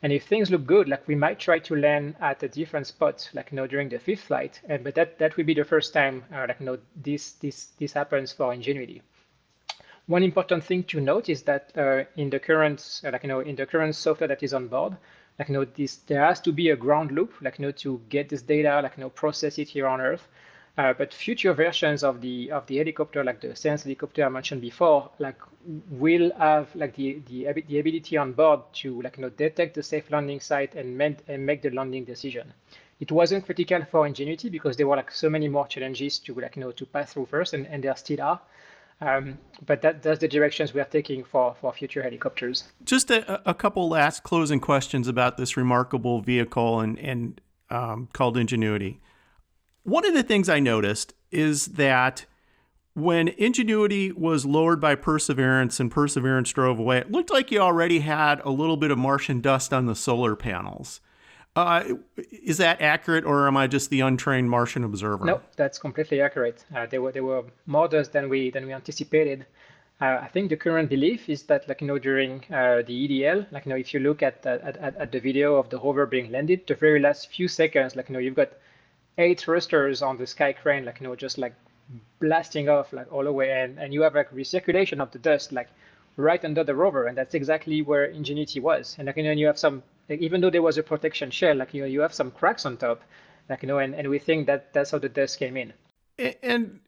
And 0.01 0.13
if 0.13 0.23
things 0.25 0.49
look 0.49 0.65
good, 0.65 0.87
like 0.87 1.07
we 1.07 1.15
might 1.15 1.39
try 1.39 1.59
to 1.59 1.75
land 1.75 2.15
at 2.21 2.41
a 2.43 2.47
different 2.47 2.87
spot, 2.87 3.29
like 3.33 3.51
you 3.51 3.57
know 3.57 3.67
during 3.67 3.89
the 3.89 3.99
fifth 3.99 4.21
flight. 4.21 4.61
And 4.69 4.83
but 4.83 4.95
that 4.95 5.17
that 5.19 5.35
will 5.35 5.43
be 5.43 5.53
the 5.53 5.65
first 5.65 5.93
time, 5.93 6.23
uh, 6.33 6.45
like 6.47 6.59
you 6.59 6.65
know 6.67 6.77
this 6.95 7.31
this 7.33 7.65
this 7.79 7.93
happens 7.93 8.31
for 8.31 8.53
Ingenuity. 8.53 9.01
One 10.07 10.23
important 10.23 10.63
thing 10.63 10.83
to 10.83 11.01
note 11.01 11.27
is 11.27 11.43
that 11.43 11.71
uh, 11.77 12.05
in 12.15 12.29
the 12.29 12.39
current, 12.39 13.01
uh, 13.03 13.11
like 13.11 13.23
you 13.23 13.27
know, 13.29 13.41
in 13.41 13.57
the 13.57 13.65
current 13.65 13.93
software 13.93 14.29
that 14.29 14.41
is 14.41 14.53
on 14.53 14.69
board, 14.69 14.95
like 15.37 15.49
you 15.49 15.53
know, 15.53 15.65
this 15.65 15.97
there 16.07 16.25
has 16.25 16.39
to 16.41 16.53
be 16.53 16.69
a 16.69 16.77
ground 16.77 17.11
loop, 17.11 17.33
like 17.41 17.59
you 17.59 17.65
know, 17.65 17.71
to 17.71 17.99
get 18.07 18.29
this 18.29 18.41
data, 18.41 18.79
like 18.81 18.95
you 18.97 19.03
know, 19.03 19.09
process 19.09 19.57
it 19.59 19.67
here 19.67 19.85
on 19.85 19.99
Earth. 19.99 20.27
Uh, 20.77 20.93
but 20.93 21.13
future 21.13 21.53
versions 21.53 22.03
of 22.03 22.21
the 22.21 22.49
of 22.51 22.65
the 22.67 22.77
helicopter, 22.77 23.21
like 23.21 23.41
the 23.41 23.53
Sense 23.53 23.83
helicopter 23.83 24.23
I 24.23 24.29
mentioned 24.29 24.61
before, 24.61 25.09
like 25.19 25.41
will 25.89 26.31
have 26.37 26.73
like 26.73 26.95
the 26.95 27.19
the, 27.27 27.51
the 27.67 27.79
ability 27.79 28.15
on 28.15 28.31
board 28.31 28.61
to 28.75 29.01
like 29.01 29.17
you 29.17 29.23
know 29.23 29.29
detect 29.29 29.75
the 29.75 29.83
safe 29.83 30.09
landing 30.09 30.39
site 30.39 30.75
and, 30.75 30.97
make 30.97 31.17
and 31.27 31.45
make 31.45 31.61
the 31.61 31.71
landing 31.71 32.05
decision. 32.05 32.53
It 33.01 33.11
wasn't 33.11 33.45
critical 33.45 33.83
for 33.83 34.07
Ingenuity 34.07 34.49
because 34.49 34.77
there 34.77 34.87
were 34.87 34.95
like 34.95 35.11
so 35.11 35.29
many 35.29 35.49
more 35.49 35.67
challenges 35.67 36.17
to 36.19 36.33
like 36.33 36.55
you 36.55 36.61
know 36.61 36.71
to 36.71 36.85
pass 36.85 37.11
through 37.11 37.25
first, 37.25 37.53
and, 37.53 37.67
and 37.67 37.83
there 37.83 37.95
still 37.97 38.21
are. 38.21 38.39
Um, 38.99 39.37
but 39.65 39.81
that, 39.83 40.01
that's 40.01 40.19
the 40.19 40.27
directions 40.27 40.73
we 40.73 40.81
are 40.81 40.85
taking 40.85 41.23
for, 41.23 41.55
for 41.61 41.71
future 41.71 42.01
helicopters. 42.01 42.63
Just 42.83 43.11
a, 43.11 43.49
a 43.49 43.53
couple 43.53 43.87
last 43.89 44.23
closing 44.23 44.59
questions 44.59 45.07
about 45.07 45.37
this 45.37 45.55
remarkable 45.55 46.21
vehicle 46.21 46.79
and, 46.79 46.97
and 46.99 47.41
um, 47.69 48.09
called 48.13 48.37
Ingenuity. 48.37 48.99
One 49.83 50.05
of 50.05 50.13
the 50.13 50.23
things 50.23 50.49
I 50.49 50.59
noticed 50.59 51.13
is 51.31 51.67
that 51.67 52.25
when 52.93 53.27
Ingenuity 53.27 54.11
was 54.11 54.45
lowered 54.45 54.81
by 54.81 54.95
Perseverance 54.95 55.79
and 55.79 55.91
Perseverance 55.91 56.51
drove 56.51 56.79
away, 56.79 56.97
it 56.97 57.11
looked 57.11 57.29
like 57.29 57.51
you 57.51 57.59
already 57.59 57.99
had 57.99 58.41
a 58.43 58.49
little 58.49 58.77
bit 58.77 58.89
of 58.89 58.97
Martian 58.97 59.39
dust 59.41 59.71
on 59.71 59.85
the 59.85 59.95
solar 59.95 60.35
panels. 60.35 60.99
Uh, 61.57 61.95
is 62.43 62.57
that 62.57 62.79
accurate, 62.81 63.25
or 63.25 63.47
am 63.47 63.57
I 63.57 63.65
just 63.65 63.89
the 63.89 64.01
untrained 64.01 64.47
Martian 64.47 64.83
observer? 64.83 65.25
No, 65.25 65.41
that's 65.55 65.79
completely 65.79 66.21
accurate. 66.21 66.63
Uh, 66.75 66.85
there 66.85 67.01
were 67.01 67.11
there 67.11 67.23
were 67.23 67.45
more 67.65 67.87
dust 67.87 68.13
than 68.13 68.29
we 68.29 68.51
than 68.51 68.67
we 68.67 68.73
anticipated. 68.73 69.43
Uh, 69.99 70.19
I 70.21 70.27
think 70.27 70.49
the 70.49 70.55
current 70.55 70.87
belief 70.87 71.27
is 71.27 71.41
that, 71.43 71.67
like 71.67 71.81
you 71.81 71.87
know, 71.87 71.97
during 71.97 72.43
uh, 72.53 72.83
the 72.85 72.95
EDL, 73.07 73.51
like 73.51 73.65
you 73.65 73.71
know, 73.71 73.75
if 73.75 73.91
you 73.91 73.99
look 73.99 74.21
at, 74.21 74.45
at 74.45 74.77
at 74.77 75.11
the 75.11 75.19
video 75.19 75.55
of 75.55 75.67
the 75.71 75.79
rover 75.79 76.05
being 76.05 76.31
landed, 76.31 76.67
the 76.67 76.75
very 76.75 76.99
last 76.99 77.31
few 77.31 77.47
seconds, 77.47 77.95
like 77.95 78.07
you 78.07 78.13
know, 78.13 78.19
you've 78.19 78.35
got 78.35 78.51
eight 79.17 79.39
thrusters 79.39 80.03
on 80.03 80.15
the 80.17 80.27
sky 80.27 80.53
crane, 80.53 80.85
like 80.85 81.01
you 81.01 81.07
know, 81.07 81.15
just 81.15 81.39
like 81.39 81.55
blasting 82.19 82.69
off 82.69 82.93
like 82.93 83.11
all 83.11 83.23
the 83.23 83.33
way, 83.33 83.49
and 83.63 83.79
and 83.79 83.95
you 83.95 84.03
have 84.03 84.13
like 84.13 84.29
recirculation 84.31 85.01
of 85.01 85.09
the 85.09 85.17
dust 85.17 85.51
like 85.51 85.69
right 86.17 86.45
under 86.45 86.63
the 86.63 86.75
rover, 86.75 87.07
and 87.07 87.17
that's 87.17 87.33
exactly 87.33 87.81
where 87.81 88.05
Ingenuity 88.05 88.59
was. 88.59 88.95
And 88.99 89.07
like 89.07 89.17
you 89.17 89.23
know, 89.23 89.31
you 89.31 89.47
have 89.47 89.57
some, 89.57 89.81
like, 90.09 90.19
even 90.19 90.41
though 90.41 90.49
there 90.49 90.61
was 90.61 90.77
a 90.77 90.83
protection 90.83 91.31
shell, 91.31 91.55
like 91.55 91.73
you 91.73 91.81
know, 91.81 91.87
you 91.87 92.01
have 92.01 92.13
some 92.13 92.31
cracks 92.31 92.65
on 92.65 92.77
top, 92.77 93.01
like 93.49 93.61
you 93.61 93.67
know, 93.67 93.79
and 93.79 93.95
and 93.95 94.09
we 94.09 94.19
think 94.19 94.47
that 94.47 94.73
that's 94.73 94.91
how 94.91 94.99
the 94.99 95.09
dust 95.09 95.39
came 95.39 95.57
in. 95.57 95.73
And 96.41 96.79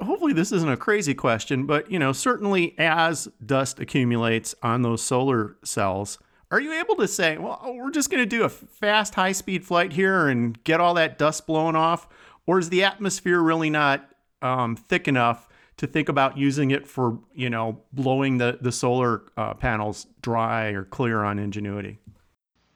hopefully 0.00 0.32
this 0.32 0.52
isn't 0.52 0.68
a 0.68 0.76
crazy 0.76 1.14
question, 1.14 1.66
but 1.66 1.90
you 1.90 1.98
know, 1.98 2.12
certainly 2.12 2.74
as 2.78 3.28
dust 3.44 3.80
accumulates 3.80 4.54
on 4.62 4.82
those 4.82 5.02
solar 5.02 5.56
cells, 5.64 6.18
are 6.50 6.60
you 6.60 6.72
able 6.74 6.96
to 6.96 7.08
say, 7.08 7.38
well, 7.38 7.60
we're 7.76 7.90
just 7.90 8.10
going 8.10 8.22
to 8.22 8.26
do 8.26 8.44
a 8.44 8.48
fast, 8.48 9.14
high 9.14 9.32
speed 9.32 9.64
flight 9.64 9.92
here 9.92 10.28
and 10.28 10.62
get 10.64 10.80
all 10.80 10.94
that 10.94 11.18
dust 11.18 11.46
blown 11.46 11.74
off? 11.74 12.08
Or 12.46 12.58
is 12.58 12.68
the 12.68 12.84
atmosphere 12.84 13.40
really 13.40 13.70
not 13.70 14.08
um, 14.42 14.76
thick 14.76 15.08
enough 15.08 15.48
to 15.78 15.86
think 15.86 16.08
about 16.08 16.38
using 16.38 16.70
it 16.70 16.86
for, 16.86 17.18
you 17.34 17.50
know, 17.50 17.82
blowing 17.92 18.38
the, 18.38 18.58
the 18.60 18.70
solar 18.70 19.24
uh, 19.36 19.54
panels 19.54 20.06
dry 20.22 20.68
or 20.68 20.84
clear 20.84 21.24
on 21.24 21.40
Ingenuity? 21.40 21.98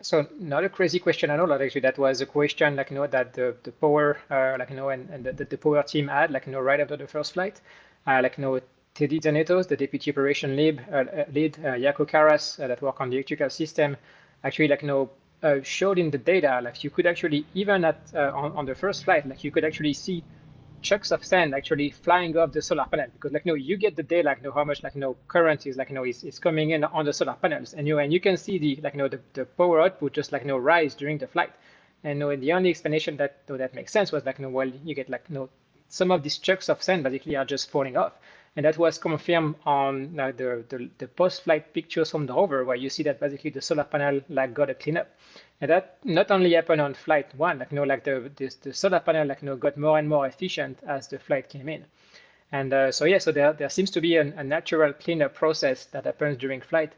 So 0.03 0.27
not 0.39 0.65
a 0.65 0.69
crazy 0.69 0.99
question 0.99 1.31
at 1.31 1.41
all. 1.41 1.53
Actually, 1.53 1.81
that 1.83 1.99
was 1.99 2.21
a 2.21 2.27
question 2.27 2.77
like 2.77 2.91
you 2.91 2.97
know 2.97 3.07
that 3.07 3.33
the, 3.35 3.57
the 3.63 3.73
power 3.73 4.19
uh, 4.31 4.57
like 4.59 4.71
you 4.71 4.77
know 4.77 4.89
and, 4.91 5.09
and 5.11 5.25
the, 5.25 5.45
the 5.45 5.59
power 5.59 5.83
team 5.83 6.09
had 6.09 6.31
like 6.31 6.47
you 6.47 6.53
know 6.53 6.61
right 6.61 6.81
after 6.81 6.97
the 6.97 7.07
first 7.07 7.33
flight, 7.35 7.61
uh, 8.07 8.21
like 8.23 8.37
you 8.39 8.43
know 8.43 8.61
Teddy 8.95 9.21
Tzanetos, 9.21 9.69
the 9.69 9.77
deputy 9.77 10.11
operation 10.11 10.57
lead, 10.57 10.85
uh, 10.93 11.05
lead 11.33 11.59
uh, 11.61 11.75
Jaakko 11.75 12.07
Karras 12.09 12.63
uh, 12.63 12.67
that 12.69 12.81
work 12.83 13.01
on 13.01 13.11
the 13.11 13.17
electrical 13.17 13.51
system, 13.51 13.97
actually 14.45 14.69
like 14.69 14.83
you 14.83 14.89
know 14.89 15.11
uh, 15.43 15.61
showed 15.63 15.99
in 15.99 16.11
the 16.11 16.19
data 16.19 16.61
like 16.63 16.83
you 16.85 16.91
could 16.91 17.07
actually 17.07 17.47
even 17.55 17.85
at 17.85 18.01
uh, 18.15 18.31
on, 18.35 18.53
on 18.57 18.67
the 18.67 18.75
first 18.75 19.05
flight 19.05 19.27
like 19.27 19.45
you 19.45 19.51
could 19.51 19.65
actually 19.65 19.93
see 19.93 20.23
chunks 20.83 21.11
of 21.11 21.25
sand 21.25 21.55
actually 21.55 21.91
flying 21.91 22.37
off 22.37 22.53
the 22.53 22.63
solar 22.63 22.85
panel 22.85 23.07
because 23.13 23.33
like 23.33 23.45
you 23.45 23.53
know 23.53 23.57
you 23.57 23.77
get 23.77 23.97
the 23.97 24.03
data 24.03 24.29
like 24.29 24.39
you 24.39 24.45
know 24.45 24.53
how 24.53 24.65
much 24.65 24.83
like 24.83 24.95
you 24.95 25.01
know 25.01 25.17
current 25.29 25.67
is 25.67 25.77
like 25.77 25.89
you 25.89 25.95
know 25.95 26.05
is, 26.05 26.25
is 26.25 26.39
coming 26.39 26.71
in 26.71 26.85
on 26.85 27.05
the 27.05 27.13
solar 27.13 27.35
panels 27.35 27.75
and 27.75 27.87
you 27.87 27.99
and 27.99 28.13
you 28.13 28.21
can 28.21 28.37
see 28.37 28.59
the 28.59 28.77
like 28.83 28.95
you 28.95 29.09
the, 29.09 29.21
the 29.35 29.45
power 29.45 29.81
output 29.83 30.13
just 30.13 30.33
like 30.33 30.45
know 30.45 30.59
rise 30.59 30.95
during 30.95 31.19
the 31.19 31.27
flight 31.27 31.51
and 32.03 32.19
know, 32.19 32.35
the 32.35 32.53
only 32.53 32.71
explanation 32.71 33.17
that 33.17 33.47
that 33.47 33.75
makes 33.75 33.93
sense 33.93 34.13
was 34.13 34.25
like 34.25 34.39
know 34.39 34.49
well 34.49 34.71
you 34.85 34.95
get 34.95 35.09
like 35.09 35.29
know 35.31 35.49
some 35.89 36.11
of 36.11 36.23
these 36.23 36.39
chunks 36.39 36.69
of 36.69 36.83
sand 36.83 37.03
basically 37.03 37.37
are 37.37 37.45
just 37.45 37.71
falling 37.71 37.97
off 37.97 38.13
and 38.57 38.67
that 38.67 38.77
was 38.79 38.99
confirmed 38.99 39.55
on 39.65 40.19
uh, 40.19 40.33
the, 40.37 40.65
the, 40.69 40.91
the 40.99 41.07
post-flight 41.07 41.73
pictures 41.73 42.11
from 42.11 42.27
the 42.27 42.35
rover, 42.35 42.65
where 42.65 42.77
you 42.77 42.91
see 42.91 43.03
that 43.05 43.21
basically 43.21 43.51
the 43.51 43.63
solar 43.63 43.85
panel 43.85 44.21
like 44.29 44.53
got 44.55 44.71
a 44.71 44.75
cleanup. 44.75 45.09
And 45.61 45.71
that 45.71 45.99
not 46.05 46.31
only 46.31 46.55
happened 46.55 46.81
on 46.81 46.95
flight 46.95 47.35
one, 47.35 47.59
like 47.59 47.71
you 47.71 47.77
know, 47.77 47.85
like 47.85 48.05
the 48.05 48.31
this, 48.37 48.55
the 48.55 48.73
solar 48.73 49.01
panel 49.01 49.27
like 49.27 49.43
you 49.43 49.47
know 49.47 49.57
got 49.57 49.77
more 49.77 49.99
and 49.99 50.09
more 50.09 50.27
efficient 50.27 50.79
as 50.87 51.09
the 51.09 51.19
flight 51.19 51.49
came 51.49 51.69
in. 51.69 51.85
And 52.53 52.73
uh, 52.73 52.93
so 52.93 53.05
yeah, 53.05 53.19
so 53.19 53.31
there 53.31 53.53
there 53.53 53.69
seems 53.69 53.91
to 53.93 54.01
be 54.01 54.17
an, 54.17 54.33
a 54.37 54.45
natural 54.45 54.93
cleanup 54.93 55.35
process 55.35 55.85
that 55.87 56.05
happens 56.07 56.39
during 56.39 56.61
flight, 56.61 56.93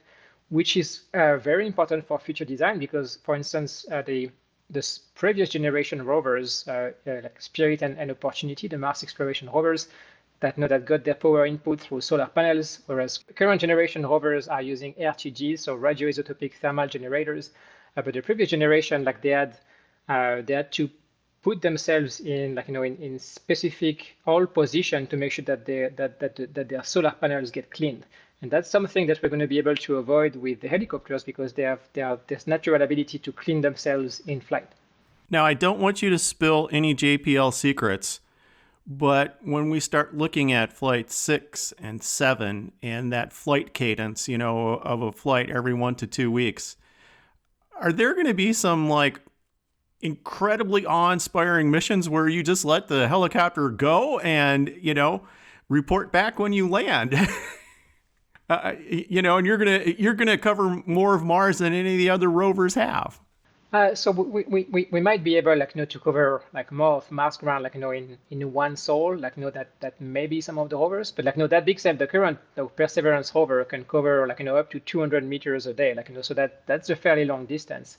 which 0.51 0.77
is 0.77 1.03
uh, 1.15 1.39
very 1.39 1.67
important 1.67 2.07
for 2.07 2.19
future 2.19 2.45
design 2.45 2.79
because, 2.79 3.19
for 3.25 3.35
instance, 3.35 3.85
uh, 3.91 4.03
the 4.03 4.31
this 4.71 4.99
previous 5.15 5.51
generation 5.51 6.03
rovers, 6.03 6.67
uh, 6.69 6.93
uh, 7.07 7.21
like 7.23 7.41
Spirit 7.43 7.83
and, 7.83 7.99
and 7.99 8.11
Opportunity, 8.11 8.69
the 8.69 8.79
Mars 8.79 9.03
exploration 9.03 9.51
rovers, 9.51 9.89
that 10.41 10.57
know 10.57 10.69
that 10.69 10.87
got 10.87 11.05
their 11.05 11.15
power 11.15 11.47
input 11.47 11.81
through 11.81 12.01
solar 12.01 12.27
panels, 12.27 12.81
whereas 12.87 13.19
current 13.35 13.61
generation 13.61 14.07
rovers 14.07 14.49
are 14.49 14.63
using 14.63 14.95
RTGs, 14.95 15.59
so 15.59 15.77
radioisotopic 15.77 16.55
thermal 16.55 16.87
generators. 16.87 17.51
But 17.95 18.15
the 18.15 18.23
previous 18.23 18.51
generation, 18.51 19.05
like 19.05 19.23
they 19.23 19.31
had, 19.31 19.59
uh, 20.09 20.43
they 20.43 20.55
had 20.55 20.73
to 20.73 20.91
put 21.43 21.61
themselves 21.61 22.21
in, 22.21 22.55
like 22.55 22.69
you 22.69 22.75
know, 22.75 22.83
in, 22.83 22.97
in 22.97 23.19
specific 23.19 24.17
all 24.27 24.47
position 24.47 25.07
to 25.09 25.17
make 25.17 25.33
sure 25.33 25.45
that 25.45 25.67
they 25.67 25.91
that 25.97 26.21
that 26.21 26.55
that 26.55 26.69
their 26.69 26.85
solar 26.85 27.11
panels 27.11 27.51
get 27.51 27.71
cleaned. 27.71 28.05
And 28.41 28.51
that's 28.51 28.69
something 28.69 29.07
that 29.07 29.23
we're 29.23 29.29
going 29.29 29.41
to 29.41 29.47
be 29.47 29.59
able 29.59 29.77
to 29.77 29.97
avoid 29.97 30.35
with 30.35 30.61
the 30.61 30.69
helicopters 30.69 31.23
because 31.23 31.53
they 31.53 31.63
have 31.63 31.81
they 31.93 32.01
have 32.01 32.21
this 32.27 32.47
natural 32.47 32.83
ability 32.83 33.19
to 33.19 33.33
clean 33.33 33.61
themselves 33.61 34.21
in 34.27 34.41
flight. 34.41 34.69
Now, 35.31 35.47
I 35.47 35.55
don't 35.55 35.81
want 35.81 36.03
you 36.03 36.11
to 36.11 36.19
spill 36.19 36.69
any 36.73 36.95
JPL 36.95 37.55
secrets, 37.55 38.21
but 38.87 39.39
when 39.43 39.71
we 39.71 39.81
start 39.81 40.17
looking 40.17 40.53
at 40.53 40.73
flight 40.73 41.11
six 41.11 41.73
and 41.79 42.03
seven 42.03 42.73
and 42.83 43.13
that 43.13 43.33
flight 43.33 43.73
cadence, 43.73 44.29
you 44.29 44.37
know, 44.37 44.75
of 44.75 45.03
a 45.03 45.13
flight 45.13 45.49
every 45.49 45.73
one 45.73 45.95
to 45.97 46.07
two 46.07 46.31
weeks, 46.31 46.77
are 47.81 47.93
there 47.93 48.15
going 48.15 48.27
to 48.27 48.35
be 48.35 48.53
some 48.53 48.89
like 48.89 49.21
incredibly 50.01 50.85
awe 50.85 51.13
inspiring 51.13 51.71
missions 51.71 52.09
where 52.09 52.29
you 52.29 52.43
just 52.43 52.65
let 52.65 52.89
the 52.89 53.09
helicopter 53.09 53.69
go 53.69 54.19
and, 54.21 54.75
you 54.81 54.95
know, 54.95 55.23
report 55.69 56.13
back 56.13 56.39
when 56.39 56.53
you 56.53 56.69
land? 56.69 57.15
uh, 58.49 58.73
you 58.89 59.23
know, 59.23 59.39
and 59.39 59.47
you're 59.47 59.59
gonna 59.59 59.95
you're 59.99 60.15
gonna 60.15 60.39
cover 60.39 60.83
more 60.87 61.15
of 61.15 61.23
Mars 61.23 61.59
than 61.59 61.73
any 61.73 61.93
of 61.93 61.99
the 61.99 62.11
other 62.11 62.31
rovers 62.31 62.75
have. 62.75 63.21
Uh, 63.73 63.95
so 63.95 64.11
we, 64.11 64.45
we, 64.45 64.65
we, 64.71 64.89
we 64.93 65.01
might 65.01 65.25
be 65.25 65.37
able 65.37 65.57
like 65.57 65.75
you 65.75 65.81
know 65.81 65.87
to 65.87 65.99
cover 65.99 66.43
like 66.53 66.71
more 66.71 66.97
of 66.97 67.11
Mars 67.11 67.39
ground 67.39 67.63
like 67.65 67.75
you 67.75 67.81
know 67.81 67.91
in, 67.91 68.19
in 68.31 68.53
one 68.53 68.77
sol 68.77 69.17
like 69.17 69.35
you 69.37 69.43
know 69.43 69.51
that 69.51 69.69
that 69.81 69.99
maybe 69.99 70.43
some 70.43 70.59
of 70.59 70.69
the 70.69 70.77
rovers 70.77 71.11
but 71.11 71.25
like 71.25 71.37
you 71.37 71.41
know 71.41 71.47
that 71.47 71.65
big 71.65 71.81
said 71.81 71.99
the 71.99 72.07
current 72.07 72.39
the 72.55 72.67
Perseverance 72.67 73.35
rover 73.35 73.65
can 73.65 73.85
cover 73.85 74.27
like 74.27 74.39
you 74.41 74.45
know 74.45 74.57
up 74.57 74.71
to 74.71 74.79
200 74.81 75.25
meters 75.25 75.67
a 75.67 75.73
day 75.73 75.95
like 75.95 76.09
you 76.11 76.15
know 76.15 76.21
so 76.21 76.35
that 76.35 76.67
that's 76.67 76.91
a 76.91 76.97
fairly 76.97 77.25
long 77.25 77.47
distance. 77.47 77.97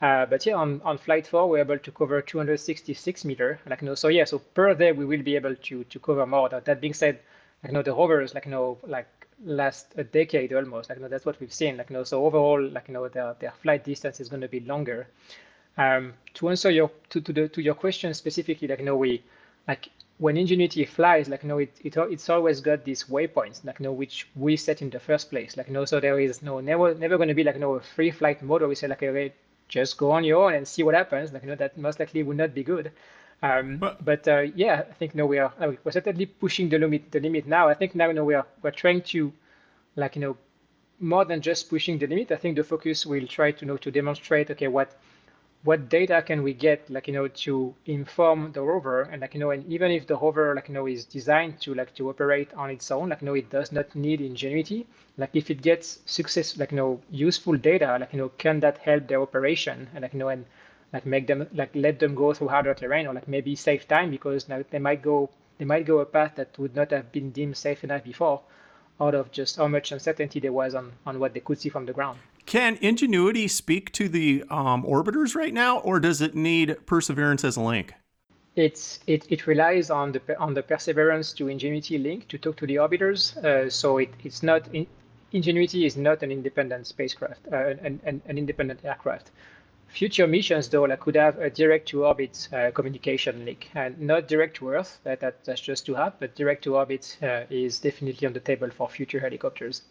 Uh, 0.00 0.26
but 0.26 0.44
yeah, 0.44 0.54
on, 0.54 0.80
on 0.84 0.98
flight 0.98 1.26
four, 1.26 1.48
we're 1.48 1.58
able 1.58 1.78
to 1.78 1.90
cover 1.90 2.20
266 2.20 3.24
meter. 3.24 3.58
Like 3.66 3.80
you 3.80 3.86
know, 3.88 3.94
so 3.94 4.08
yeah, 4.08 4.24
so 4.24 4.38
per 4.38 4.74
day 4.74 4.92
we 4.92 5.06
will 5.06 5.22
be 5.22 5.34
able 5.36 5.56
to 5.56 5.84
to 5.84 5.98
cover 5.98 6.26
more. 6.26 6.48
That, 6.50 6.66
that 6.66 6.80
being 6.82 6.92
said, 6.94 7.18
like 7.62 7.72
you 7.72 7.74
know, 7.74 7.82
the 7.82 7.92
rovers 7.94 8.34
like 8.34 8.44
you 8.44 8.50
know 8.52 8.78
like 8.86 9.08
last 9.44 9.92
a 9.96 10.04
decade 10.04 10.52
almost. 10.52 10.88
Like, 10.88 10.98
you 10.98 11.02
know, 11.02 11.08
that's 11.08 11.26
what 11.26 11.38
we've 11.40 11.52
seen. 11.52 11.76
Like, 11.76 11.90
you 11.90 11.96
know, 11.96 12.04
so 12.04 12.24
overall, 12.24 12.62
like, 12.62 12.88
you 12.88 12.94
know, 12.94 13.08
their, 13.08 13.34
their 13.38 13.52
flight 13.62 13.84
distance 13.84 14.20
is 14.20 14.28
going 14.28 14.42
to 14.42 14.48
be 14.48 14.60
longer. 14.60 15.08
Um, 15.78 16.14
to 16.34 16.48
answer 16.48 16.70
your 16.70 16.90
to, 17.10 17.20
to 17.20 17.32
the 17.32 17.48
to 17.48 17.62
your 17.62 17.74
question 17.74 18.14
specifically, 18.14 18.66
like, 18.68 18.78
you 18.78 18.86
know, 18.86 18.96
we 18.96 19.22
like 19.68 19.90
when 20.18 20.38
Ingenuity 20.38 20.86
flies, 20.86 21.28
like, 21.28 21.42
you 21.42 21.48
know, 21.48 21.58
it, 21.58 21.74
it 21.84 21.96
it's 21.96 22.30
always 22.30 22.60
got 22.60 22.84
these 22.84 23.04
waypoints, 23.04 23.62
like, 23.64 23.78
you 23.78 23.84
know, 23.84 23.92
which 23.92 24.26
we 24.34 24.56
set 24.56 24.80
in 24.80 24.88
the 24.88 24.98
first 24.98 25.28
place. 25.30 25.56
Like, 25.56 25.66
you 25.68 25.74
know, 25.74 25.84
so 25.84 26.00
there 26.00 26.18
is 26.18 26.40
no 26.42 26.60
never 26.60 26.94
never 26.94 27.16
going 27.18 27.28
to 27.28 27.34
be 27.34 27.44
like, 27.44 27.56
you 27.56 27.60
know, 27.60 27.74
a 27.74 27.80
free 27.80 28.10
flight 28.10 28.42
mode 28.42 28.62
where 28.62 28.68
we 28.68 28.74
say 28.74 28.88
like, 28.88 29.02
okay, 29.02 29.32
just 29.68 29.98
go 29.98 30.12
on 30.12 30.24
your 30.24 30.44
own 30.46 30.54
and 30.54 30.66
see 30.66 30.82
what 30.82 30.94
happens. 30.94 31.32
Like, 31.32 31.42
you 31.42 31.48
know, 31.50 31.56
that 31.56 31.76
most 31.76 32.00
likely 32.00 32.22
would 32.22 32.36
not 32.38 32.54
be 32.54 32.62
good. 32.64 32.92
Um, 33.42 33.78
but, 33.78 34.04
but 34.04 34.26
uh, 34.28 34.40
yeah, 34.54 34.84
I 34.90 34.92
think 34.94 35.14
no, 35.14 35.26
we 35.26 35.38
are 35.38 35.52
we're 35.58 35.92
certainly 35.92 36.26
pushing 36.26 36.68
the 36.68 36.78
limit 36.78 37.10
the 37.12 37.20
limit 37.20 37.46
now. 37.46 37.68
I 37.68 37.74
think 37.74 37.94
now 37.94 38.08
you 38.08 38.14
know 38.14 38.24
we 38.24 38.34
are 38.34 38.46
we're 38.62 38.70
trying 38.70 39.02
to 39.12 39.32
like 39.96 40.16
you 40.16 40.22
know 40.22 40.36
more 41.00 41.24
than 41.24 41.40
just 41.42 41.68
pushing 41.70 41.98
the 41.98 42.06
limit, 42.06 42.32
I 42.32 42.36
think 42.36 42.56
the 42.56 42.64
focus 42.64 43.06
will 43.06 43.26
try 43.26 43.52
to 43.52 43.60
you 43.62 43.68
know 43.68 43.76
to 43.78 43.90
demonstrate 43.90 44.50
okay 44.50 44.68
what 44.68 44.96
what 45.64 45.88
data 45.88 46.22
can 46.22 46.42
we 46.42 46.54
get 46.54 46.88
like 46.90 47.08
you 47.08 47.14
know 47.14 47.28
to 47.28 47.74
inform 47.86 48.52
the 48.52 48.62
rover 48.62 49.02
and 49.02 49.20
like 49.20 49.34
you 49.34 49.40
know 49.40 49.50
and 49.50 49.66
even 49.72 49.90
if 49.90 50.06
the 50.06 50.16
rover 50.16 50.54
like 50.54 50.68
you 50.68 50.74
know 50.74 50.86
is 50.86 51.04
designed 51.04 51.60
to 51.60 51.74
like 51.74 51.94
to 51.94 52.08
operate 52.08 52.52
on 52.54 52.70
its 52.70 52.90
own 52.90 53.08
like 53.10 53.20
you 53.20 53.26
know 53.26 53.34
it 53.34 53.50
does 53.50 53.72
not 53.72 53.94
need 53.94 54.20
ingenuity 54.20 54.86
like 55.18 55.30
if 55.34 55.50
it 55.50 55.62
gets 55.62 56.00
success 56.06 56.56
like 56.58 56.70
you 56.72 56.76
know 56.76 57.00
useful 57.10 57.56
data 57.56 57.98
like 58.00 58.12
you 58.12 58.18
know 58.18 58.30
can 58.38 58.60
that 58.60 58.78
help 58.78 59.06
their 59.08 59.20
operation 59.20 59.88
and 59.94 60.02
like 60.02 60.12
you 60.12 60.18
know 60.18 60.28
and 60.28 60.44
like 60.96 61.06
make 61.14 61.26
them 61.26 61.46
like 61.52 61.72
let 61.74 61.98
them 61.98 62.14
go 62.14 62.32
through 62.32 62.48
harder 62.48 62.74
terrain 62.74 63.06
or 63.06 63.12
like 63.12 63.28
maybe 63.28 63.54
save 63.54 63.86
time 63.86 64.10
because 64.10 64.48
now 64.48 64.60
they 64.70 64.78
might 64.78 65.02
go 65.02 65.28
they 65.58 65.66
might 65.72 65.84
go 65.92 65.98
a 65.98 66.06
path 66.16 66.32
that 66.36 66.58
would 66.58 66.74
not 66.74 66.90
have 66.90 67.12
been 67.12 67.30
deemed 67.30 67.56
safe 67.56 67.84
enough 67.84 68.04
before 68.04 68.40
out 69.00 69.14
of 69.14 69.30
just 69.30 69.56
how 69.56 69.68
much 69.68 69.92
uncertainty 69.92 70.40
there 70.40 70.56
was 70.60 70.74
on 70.74 70.92
on 71.04 71.20
what 71.20 71.34
they 71.34 71.40
could 71.40 71.60
see 71.60 71.68
from 71.68 71.84
the 71.86 71.92
ground 71.92 72.18
can 72.46 72.78
Ingenuity 72.80 73.48
speak 73.48 73.92
to 73.92 74.08
the 74.08 74.44
um, 74.50 74.84
orbiters 74.84 75.34
right 75.34 75.52
now, 75.52 75.80
or 75.80 75.98
does 75.98 76.20
it 76.20 76.36
need 76.36 76.76
Perseverance 76.86 77.42
as 77.44 77.56
a 77.56 77.60
link? 77.60 77.92
It's 78.54 79.00
it, 79.08 79.26
it 79.28 79.48
relies 79.48 79.90
on 79.90 80.12
the 80.12 80.20
on 80.38 80.54
the 80.54 80.62
Perseverance 80.62 81.32
to 81.38 81.48
Ingenuity 81.48 81.98
link 81.98 82.28
to 82.28 82.38
talk 82.38 82.56
to 82.58 82.66
the 82.66 82.76
orbiters. 82.76 83.36
Uh, 83.44 83.68
so 83.68 83.98
it, 83.98 84.10
it's 84.22 84.44
not 84.44 84.62
in, 84.72 84.86
Ingenuity 85.32 85.84
is 85.84 85.96
not 85.96 86.22
an 86.22 86.30
independent 86.30 86.86
spacecraft, 86.86 87.40
uh, 87.52 87.74
an, 87.86 88.00
an, 88.04 88.22
an 88.26 88.38
independent 88.38 88.80
aircraft. 88.84 89.32
Future 89.88 90.26
missions, 90.26 90.68
though, 90.68 90.82
like, 90.82 91.00
could 91.00 91.14
have 91.14 91.38
a 91.38 91.48
direct 91.48 91.88
to 91.88 92.04
orbit 92.04 92.48
uh, 92.52 92.70
communication 92.72 93.44
link, 93.44 93.70
and 93.74 93.98
not 93.98 94.28
direct 94.28 94.56
to 94.56 94.70
Earth. 94.70 94.98
That, 95.04 95.20
that 95.20 95.44
that's 95.44 95.60
just 95.60 95.86
too 95.86 95.94
have, 95.94 96.18
but 96.20 96.34
direct 96.34 96.64
to 96.64 96.76
orbit 96.76 97.16
uh, 97.22 97.44
is 97.48 97.78
definitely 97.78 98.26
on 98.26 98.32
the 98.32 98.40
table 98.40 98.70
for 98.70 98.88
future 98.88 99.20
helicopters. 99.20 99.82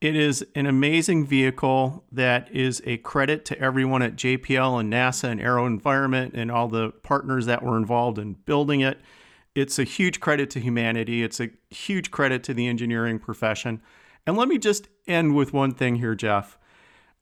It 0.00 0.16
is 0.16 0.44
an 0.54 0.66
amazing 0.66 1.24
vehicle 1.26 2.04
that 2.12 2.50
is 2.54 2.82
a 2.84 2.98
credit 2.98 3.46
to 3.46 3.58
everyone 3.58 4.02
at 4.02 4.16
JPL 4.16 4.80
and 4.80 4.92
NASA 4.92 5.30
and 5.30 5.40
AeroVironment 5.40 6.32
and 6.34 6.50
all 6.50 6.68
the 6.68 6.90
partners 7.02 7.46
that 7.46 7.62
were 7.62 7.78
involved 7.78 8.18
in 8.18 8.34
building 8.34 8.80
it. 8.80 9.00
It's 9.54 9.78
a 9.78 9.84
huge 9.84 10.20
credit 10.20 10.50
to 10.50 10.60
humanity. 10.60 11.22
It's 11.22 11.40
a 11.40 11.48
huge 11.70 12.10
credit 12.10 12.42
to 12.44 12.52
the 12.54 12.66
engineering 12.66 13.18
profession. 13.18 13.80
And 14.26 14.36
let 14.36 14.48
me 14.48 14.58
just 14.58 14.88
end 15.06 15.34
with 15.34 15.54
one 15.54 15.72
thing 15.72 15.96
here, 15.96 16.14
Jeff. 16.14 16.58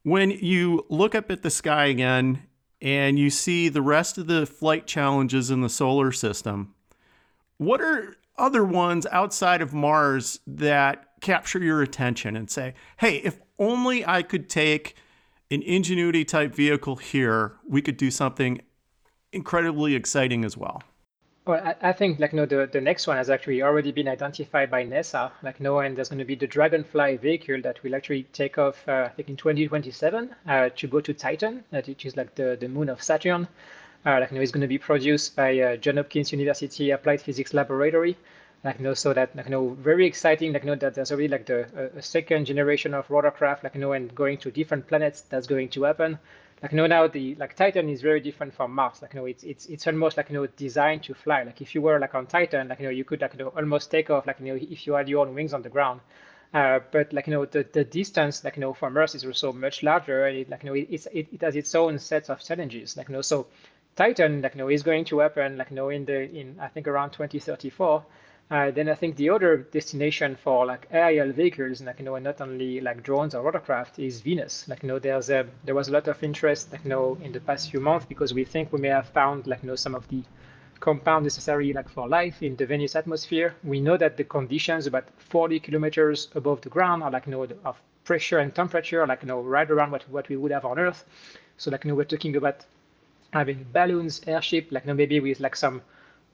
When 0.03 0.31
you 0.31 0.85
look 0.89 1.15
up 1.15 1.31
at 1.31 1.43
the 1.43 1.51
sky 1.51 1.87
again 1.87 2.43
and 2.81 3.19
you 3.19 3.31
see 3.31 3.69
the 3.69 3.83
rest 3.83 4.19
of 4.19 4.27
the 4.27 4.47
flight 4.47 4.87
challenges 4.87 5.51
in 5.51 5.61
the 5.61 5.69
solar 5.69 6.11
system, 6.11 6.75
what 7.59 7.81
are 7.81 8.17
other 8.37 8.65
ones 8.65 9.07
outside 9.13 9.63
of 9.63 9.73
Mars 9.73 10.41
that 10.47 11.21
capture 11.21 11.61
your 11.61 11.83
attention 11.83 12.37
and 12.37 12.51
say, 12.51 12.75
hey, 12.99 13.19
if 13.19 13.41
only 13.59 14.05
I 14.05 14.23
could 14.23 14.51
take 14.51 14.97
an 15.53 15.63
Ingenuity 15.63 16.25
type 16.25 16.53
vehicle 16.55 16.97
here, 16.97 17.57
we 17.69 17.81
could 17.81 17.97
do 17.97 18.11
something 18.11 18.61
incredibly 19.33 19.95
exciting 19.95 20.45
as 20.45 20.57
well. 20.57 20.83
Well, 21.45 21.61
I, 21.65 21.91
I 21.91 21.93
think 21.93 22.19
like 22.21 22.33
no, 22.33 22.47
the, 22.47 22.69
the 22.71 22.81
next 22.81 23.07
one 23.07 23.17
has 23.17 23.31
actually 23.31 23.63
already 23.63 23.93
been 23.93 24.09
identified 24.09 24.71
by 24.71 24.85
NASA. 24.85 25.31
Like 25.43 25.61
no, 25.61 25.79
and 25.81 25.97
there's 25.97 26.09
going 26.09 26.19
to 26.19 26.25
be 26.25 26.35
the 26.35 26.47
Dragonfly 26.49 27.17
vehicle 27.19 27.61
that 27.63 27.81
will 27.85 27.95
actually 27.95 28.25
take 28.33 28.59
off, 28.59 28.89
uh, 28.89 29.05
I 29.07 29.09
think 29.11 29.29
in 29.29 29.37
2027 29.37 30.35
uh, 30.49 30.71
to 30.71 30.87
go 30.89 31.01
to 31.01 31.15
Titan, 31.15 31.65
that 31.71 31.87
which 31.87 32.07
is 32.07 32.17
like 32.17 32.35
the, 32.35 32.57
the 32.61 32.69
moon 32.69 32.89
of 32.89 33.03
Saturn. 33.03 33.47
Uh, 34.05 34.19
like 34.21 34.33
know, 34.33 34.41
it's 34.41 34.51
going 34.53 34.63
to 34.63 34.67
be 34.69 34.79
produced 34.79 35.37
by 35.37 35.59
uh, 35.61 35.77
John 35.77 35.97
Hopkins 35.97 36.33
University 36.33 36.91
Applied 36.91 37.21
Physics 37.21 37.55
Laboratory 37.55 38.17
like 38.65 38.79
know 38.79 38.95
so 38.95 39.13
that 39.13 39.35
like 39.35 39.49
know 39.49 39.71
very 39.71 40.07
exciting 40.07 40.53
like 40.53 40.65
know 40.65 40.77
that 40.77 40.95
there's 40.95 41.11
already 41.11 41.27
like 41.29 41.47
the 41.47 41.67
second 42.01 42.45
generation 42.45 42.95
of 42.95 43.07
rotorcraft 43.09 43.65
like 43.65 43.75
know 43.75 43.93
and 43.93 44.15
going 44.15 44.39
to 44.39 44.51
different 44.53 44.87
planets 44.87 45.23
that's 45.23 45.47
going 45.49 45.69
to 45.69 45.83
happen 45.83 46.17
like 46.63 46.71
you 46.73 46.77
know 46.77 46.87
now 46.87 47.07
the 47.09 47.35
like 47.37 47.57
titan 47.57 47.89
is 47.89 48.01
very 48.03 48.21
different 48.21 48.55
from 48.55 48.73
mars. 48.75 49.03
Like 49.03 49.15
you 49.15 49.21
know 49.21 49.27
it's 49.27 49.43
it's 49.45 49.67
it's 49.67 49.87
almost 49.87 50.17
like 50.17 50.31
you 50.31 50.35
know 50.37 50.47
designed 50.47 51.03
to 51.05 51.15
fly. 51.15 51.43
Like 51.43 51.61
if 51.61 51.75
you 51.75 51.83
were 51.83 51.99
like 51.99 52.15
on 52.15 52.27
titan 52.27 52.69
like 52.69 52.79
you 52.79 52.87
know 52.87 52.91
you 52.91 53.05
could 53.05 53.21
like 53.21 53.35
you 53.35 53.41
know 53.41 53.49
almost 53.57 53.91
take 53.91 54.11
off 54.11 54.27
like 54.27 54.39
you 54.41 54.47
know 54.47 54.55
if 54.61 54.87
you 54.87 54.95
had 54.95 55.09
your 55.09 55.27
own 55.27 55.35
wings 55.35 55.53
on 55.55 55.63
the 55.63 55.69
ground. 55.69 56.01
Uh, 56.55 56.81
but 56.91 57.13
like 57.15 57.27
you 57.27 57.33
know 57.33 57.47
the, 57.47 57.67
the 57.73 57.83
distance 57.85 58.45
like 58.45 58.57
you 58.57 58.61
know 58.61 58.75
from 58.75 58.97
earth 58.97 59.15
is 59.15 59.25
also 59.25 59.53
much 59.53 59.83
larger 59.83 60.27
and 60.27 60.37
it, 60.37 60.49
like 60.51 60.63
you 60.63 60.69
know 60.69 60.75
it, 60.75 60.87
it's 60.91 61.07
it, 61.07 61.27
it 61.33 61.41
has 61.41 61.57
its 61.57 61.75
own 61.75 61.99
sets 61.99 62.29
of 62.31 62.41
challenges 62.41 62.97
like 62.97 63.09
you 63.09 63.15
know. 63.15 63.23
So 63.23 63.47
titan 63.97 64.43
like 64.43 64.55
you 64.55 64.59
know 64.59 64.69
is 64.69 64.83
going 64.83 65.05
to 65.07 65.19
happen 65.19 65.57
like 65.59 65.71
you 65.71 65.77
know 65.77 65.89
in 65.91 66.05
the 66.05 66.31
in 66.31 66.57
i 66.61 66.69
think 66.69 66.89
around 66.89 67.11
2034 67.11 67.97
uh, 67.99 68.01
Uh, 68.51 68.71
then 68.71 68.89
I 68.89 68.95
think 68.95 69.17
the 69.17 69.31
other 69.31 69.57
destination 69.57 70.37
for 70.37 70.67
like 70.67 70.87
aerial 70.91 71.33
vehicles, 71.33 71.81
like 71.81 71.99
you 71.99 72.05
know, 72.05 72.19
not 72.19 72.41
only 72.41 72.81
like 72.81 73.03
drones 73.03 73.35
or 73.35 73.43
rotorcraft, 73.51 73.99
is 73.99 74.21
Venus. 74.21 74.69
Like 74.69 74.83
you 74.83 74.89
know, 74.89 74.99
there's 74.99 75.31
a 75.31 75.47
there 75.65 75.75
was 75.75 75.89
a 75.89 75.93
lot 75.93 76.07
of 76.07 76.23
interest, 76.23 76.71
like 76.71 76.85
you 76.85 76.91
know, 76.91 77.17
in 77.23 77.33
the 77.33 77.41
past 77.41 77.71
few 77.71 77.81
months 77.81 78.05
because 78.07 78.35
we 78.35 78.45
think 78.45 78.73
we 78.73 78.79
may 78.81 78.89
have 78.89 79.09
found 79.09 79.47
like 79.47 79.63
you 79.63 79.69
know 79.69 79.77
some 79.77 79.95
of 79.95 80.07
the 80.09 80.23
compound 80.81 81.25
necessary 81.25 81.73
like 81.73 81.89
for 81.89 82.07
life 82.09 82.43
in 82.43 82.57
the 82.57 82.67
Venus 82.67 82.95
atmosphere. 82.95 83.55
We 83.65 83.81
know 83.81 83.97
that 83.97 84.17
the 84.19 84.25
conditions 84.25 84.87
about 84.87 85.05
40 85.19 85.61
kilometers 85.61 86.29
above 86.35 86.61
the 86.61 86.69
ground 86.69 87.03
are 87.03 87.11
like 87.11 87.27
you 87.27 87.33
know 87.33 87.47
of 87.65 87.81
pressure 88.05 88.39
and 88.39 88.55
temperature, 88.55 89.07
like 89.07 89.23
you 89.23 89.29
know, 89.29 89.41
right 89.41 89.71
around 89.71 89.93
what 89.93 90.03
what 90.11 90.29
we 90.29 90.37
would 90.37 90.53
have 90.53 90.67
on 90.67 90.79
Earth. 90.79 91.05
So 91.57 91.71
like 91.71 91.85
you 91.85 91.91
know, 91.91 91.95
we're 91.95 92.05
talking 92.05 92.37
about 92.37 92.67
having 93.33 93.65
balloons, 93.73 94.21
airship, 94.27 94.69
like 94.71 94.85
you 94.85 94.89
know, 94.89 94.95
maybe 94.95 95.21
with 95.21 95.41
like 95.41 95.57
some 95.57 95.81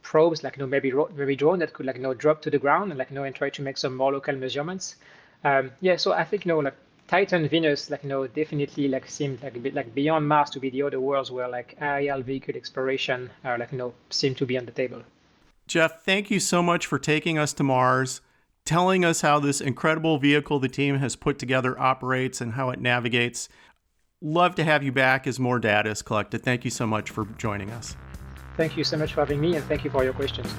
probes, 0.03 0.43
like 0.43 0.57
you 0.57 0.63
know, 0.63 0.67
maybe 0.67 0.93
maybe 1.15 1.37
drone 1.37 1.59
that 1.61 1.73
could 1.73 1.87
like 1.87 1.97
you 1.97 2.03
know 2.03 2.15
drop 2.15 2.43
to 2.43 2.51
the 2.51 2.59
ground 2.59 2.91
and 2.91 2.99
like 2.99 3.11
you 3.11 3.15
know 3.15 3.25
and 3.25 3.35
try 3.35 3.51
to 3.51 3.63
make 3.63 3.77
some 3.77 3.97
more 3.97 4.13
local 4.13 4.35
measurements. 4.35 4.97
Um, 5.45 5.71
yeah, 5.81 5.97
so 5.97 6.13
I 6.13 6.25
think 6.25 6.45
you 6.45 6.53
know 6.53 6.59
like 6.59 6.75
Titan, 7.09 7.49
Venus, 7.49 7.91
like 7.91 8.03
you 8.03 8.09
know, 8.11 8.27
definitely 8.27 8.87
like 8.89 9.09
seem 9.09 9.39
like 9.43 9.57
a 9.57 9.61
bit 9.61 9.75
like 9.75 9.95
beyond 9.95 10.29
Mars 10.29 10.51
to 10.51 10.61
be 10.61 10.69
the 10.71 10.83
other 10.83 11.01
worlds 11.01 11.31
where 11.31 11.49
like 11.49 11.77
aerial 11.81 12.23
vehicle 12.23 12.55
exploration 12.55 13.31
are 13.45 13.55
uh, 13.55 13.59
like 13.59 13.73
you 13.73 13.79
know 13.79 13.95
seem 14.11 14.35
to 14.35 14.47
be 14.47 14.59
on 14.59 14.67
the 14.67 14.73
table. 14.73 15.03
Jeff, 15.67 16.03
thank 16.05 16.31
you 16.31 16.41
so 16.41 16.63
much 16.63 16.87
for 16.87 16.99
taking 16.99 17.39
us 17.39 17.53
to 17.55 17.63
Mars, 17.63 18.21
telling 18.65 19.05
us 19.05 19.23
how 19.23 19.39
this 19.39 19.61
incredible 19.61 20.19
vehicle 20.19 20.59
the 20.59 20.69
team 20.69 20.97
has 20.97 21.17
put 21.17 21.39
together 21.39 21.79
operates 21.79 22.41
and 22.41 22.53
how 22.53 22.71
it 22.71 22.81
navigates. 22.81 23.49
Love 24.21 24.55
to 24.57 24.65
have 24.65 24.83
you 24.83 24.93
back 24.93 25.27
as 25.27 25.39
more 25.39 25.59
data 25.59 25.91
is 25.91 26.03
collected. 26.03 26.43
Thank 26.43 26.65
you 26.65 26.71
so 26.71 26.87
much 26.87 27.11
for 27.11 27.25
joining 27.39 27.71
us. 27.71 27.97
Thank 28.59 28.77
you 28.77 28.83
so 28.83 28.97
much 28.97 29.15
for 29.15 29.21
having 29.21 29.41
me 29.41 29.55
and 29.55 29.65
thank 29.67 29.85
you 29.85 29.91
for 29.91 30.03
your 30.03 30.13
questions. 30.13 30.53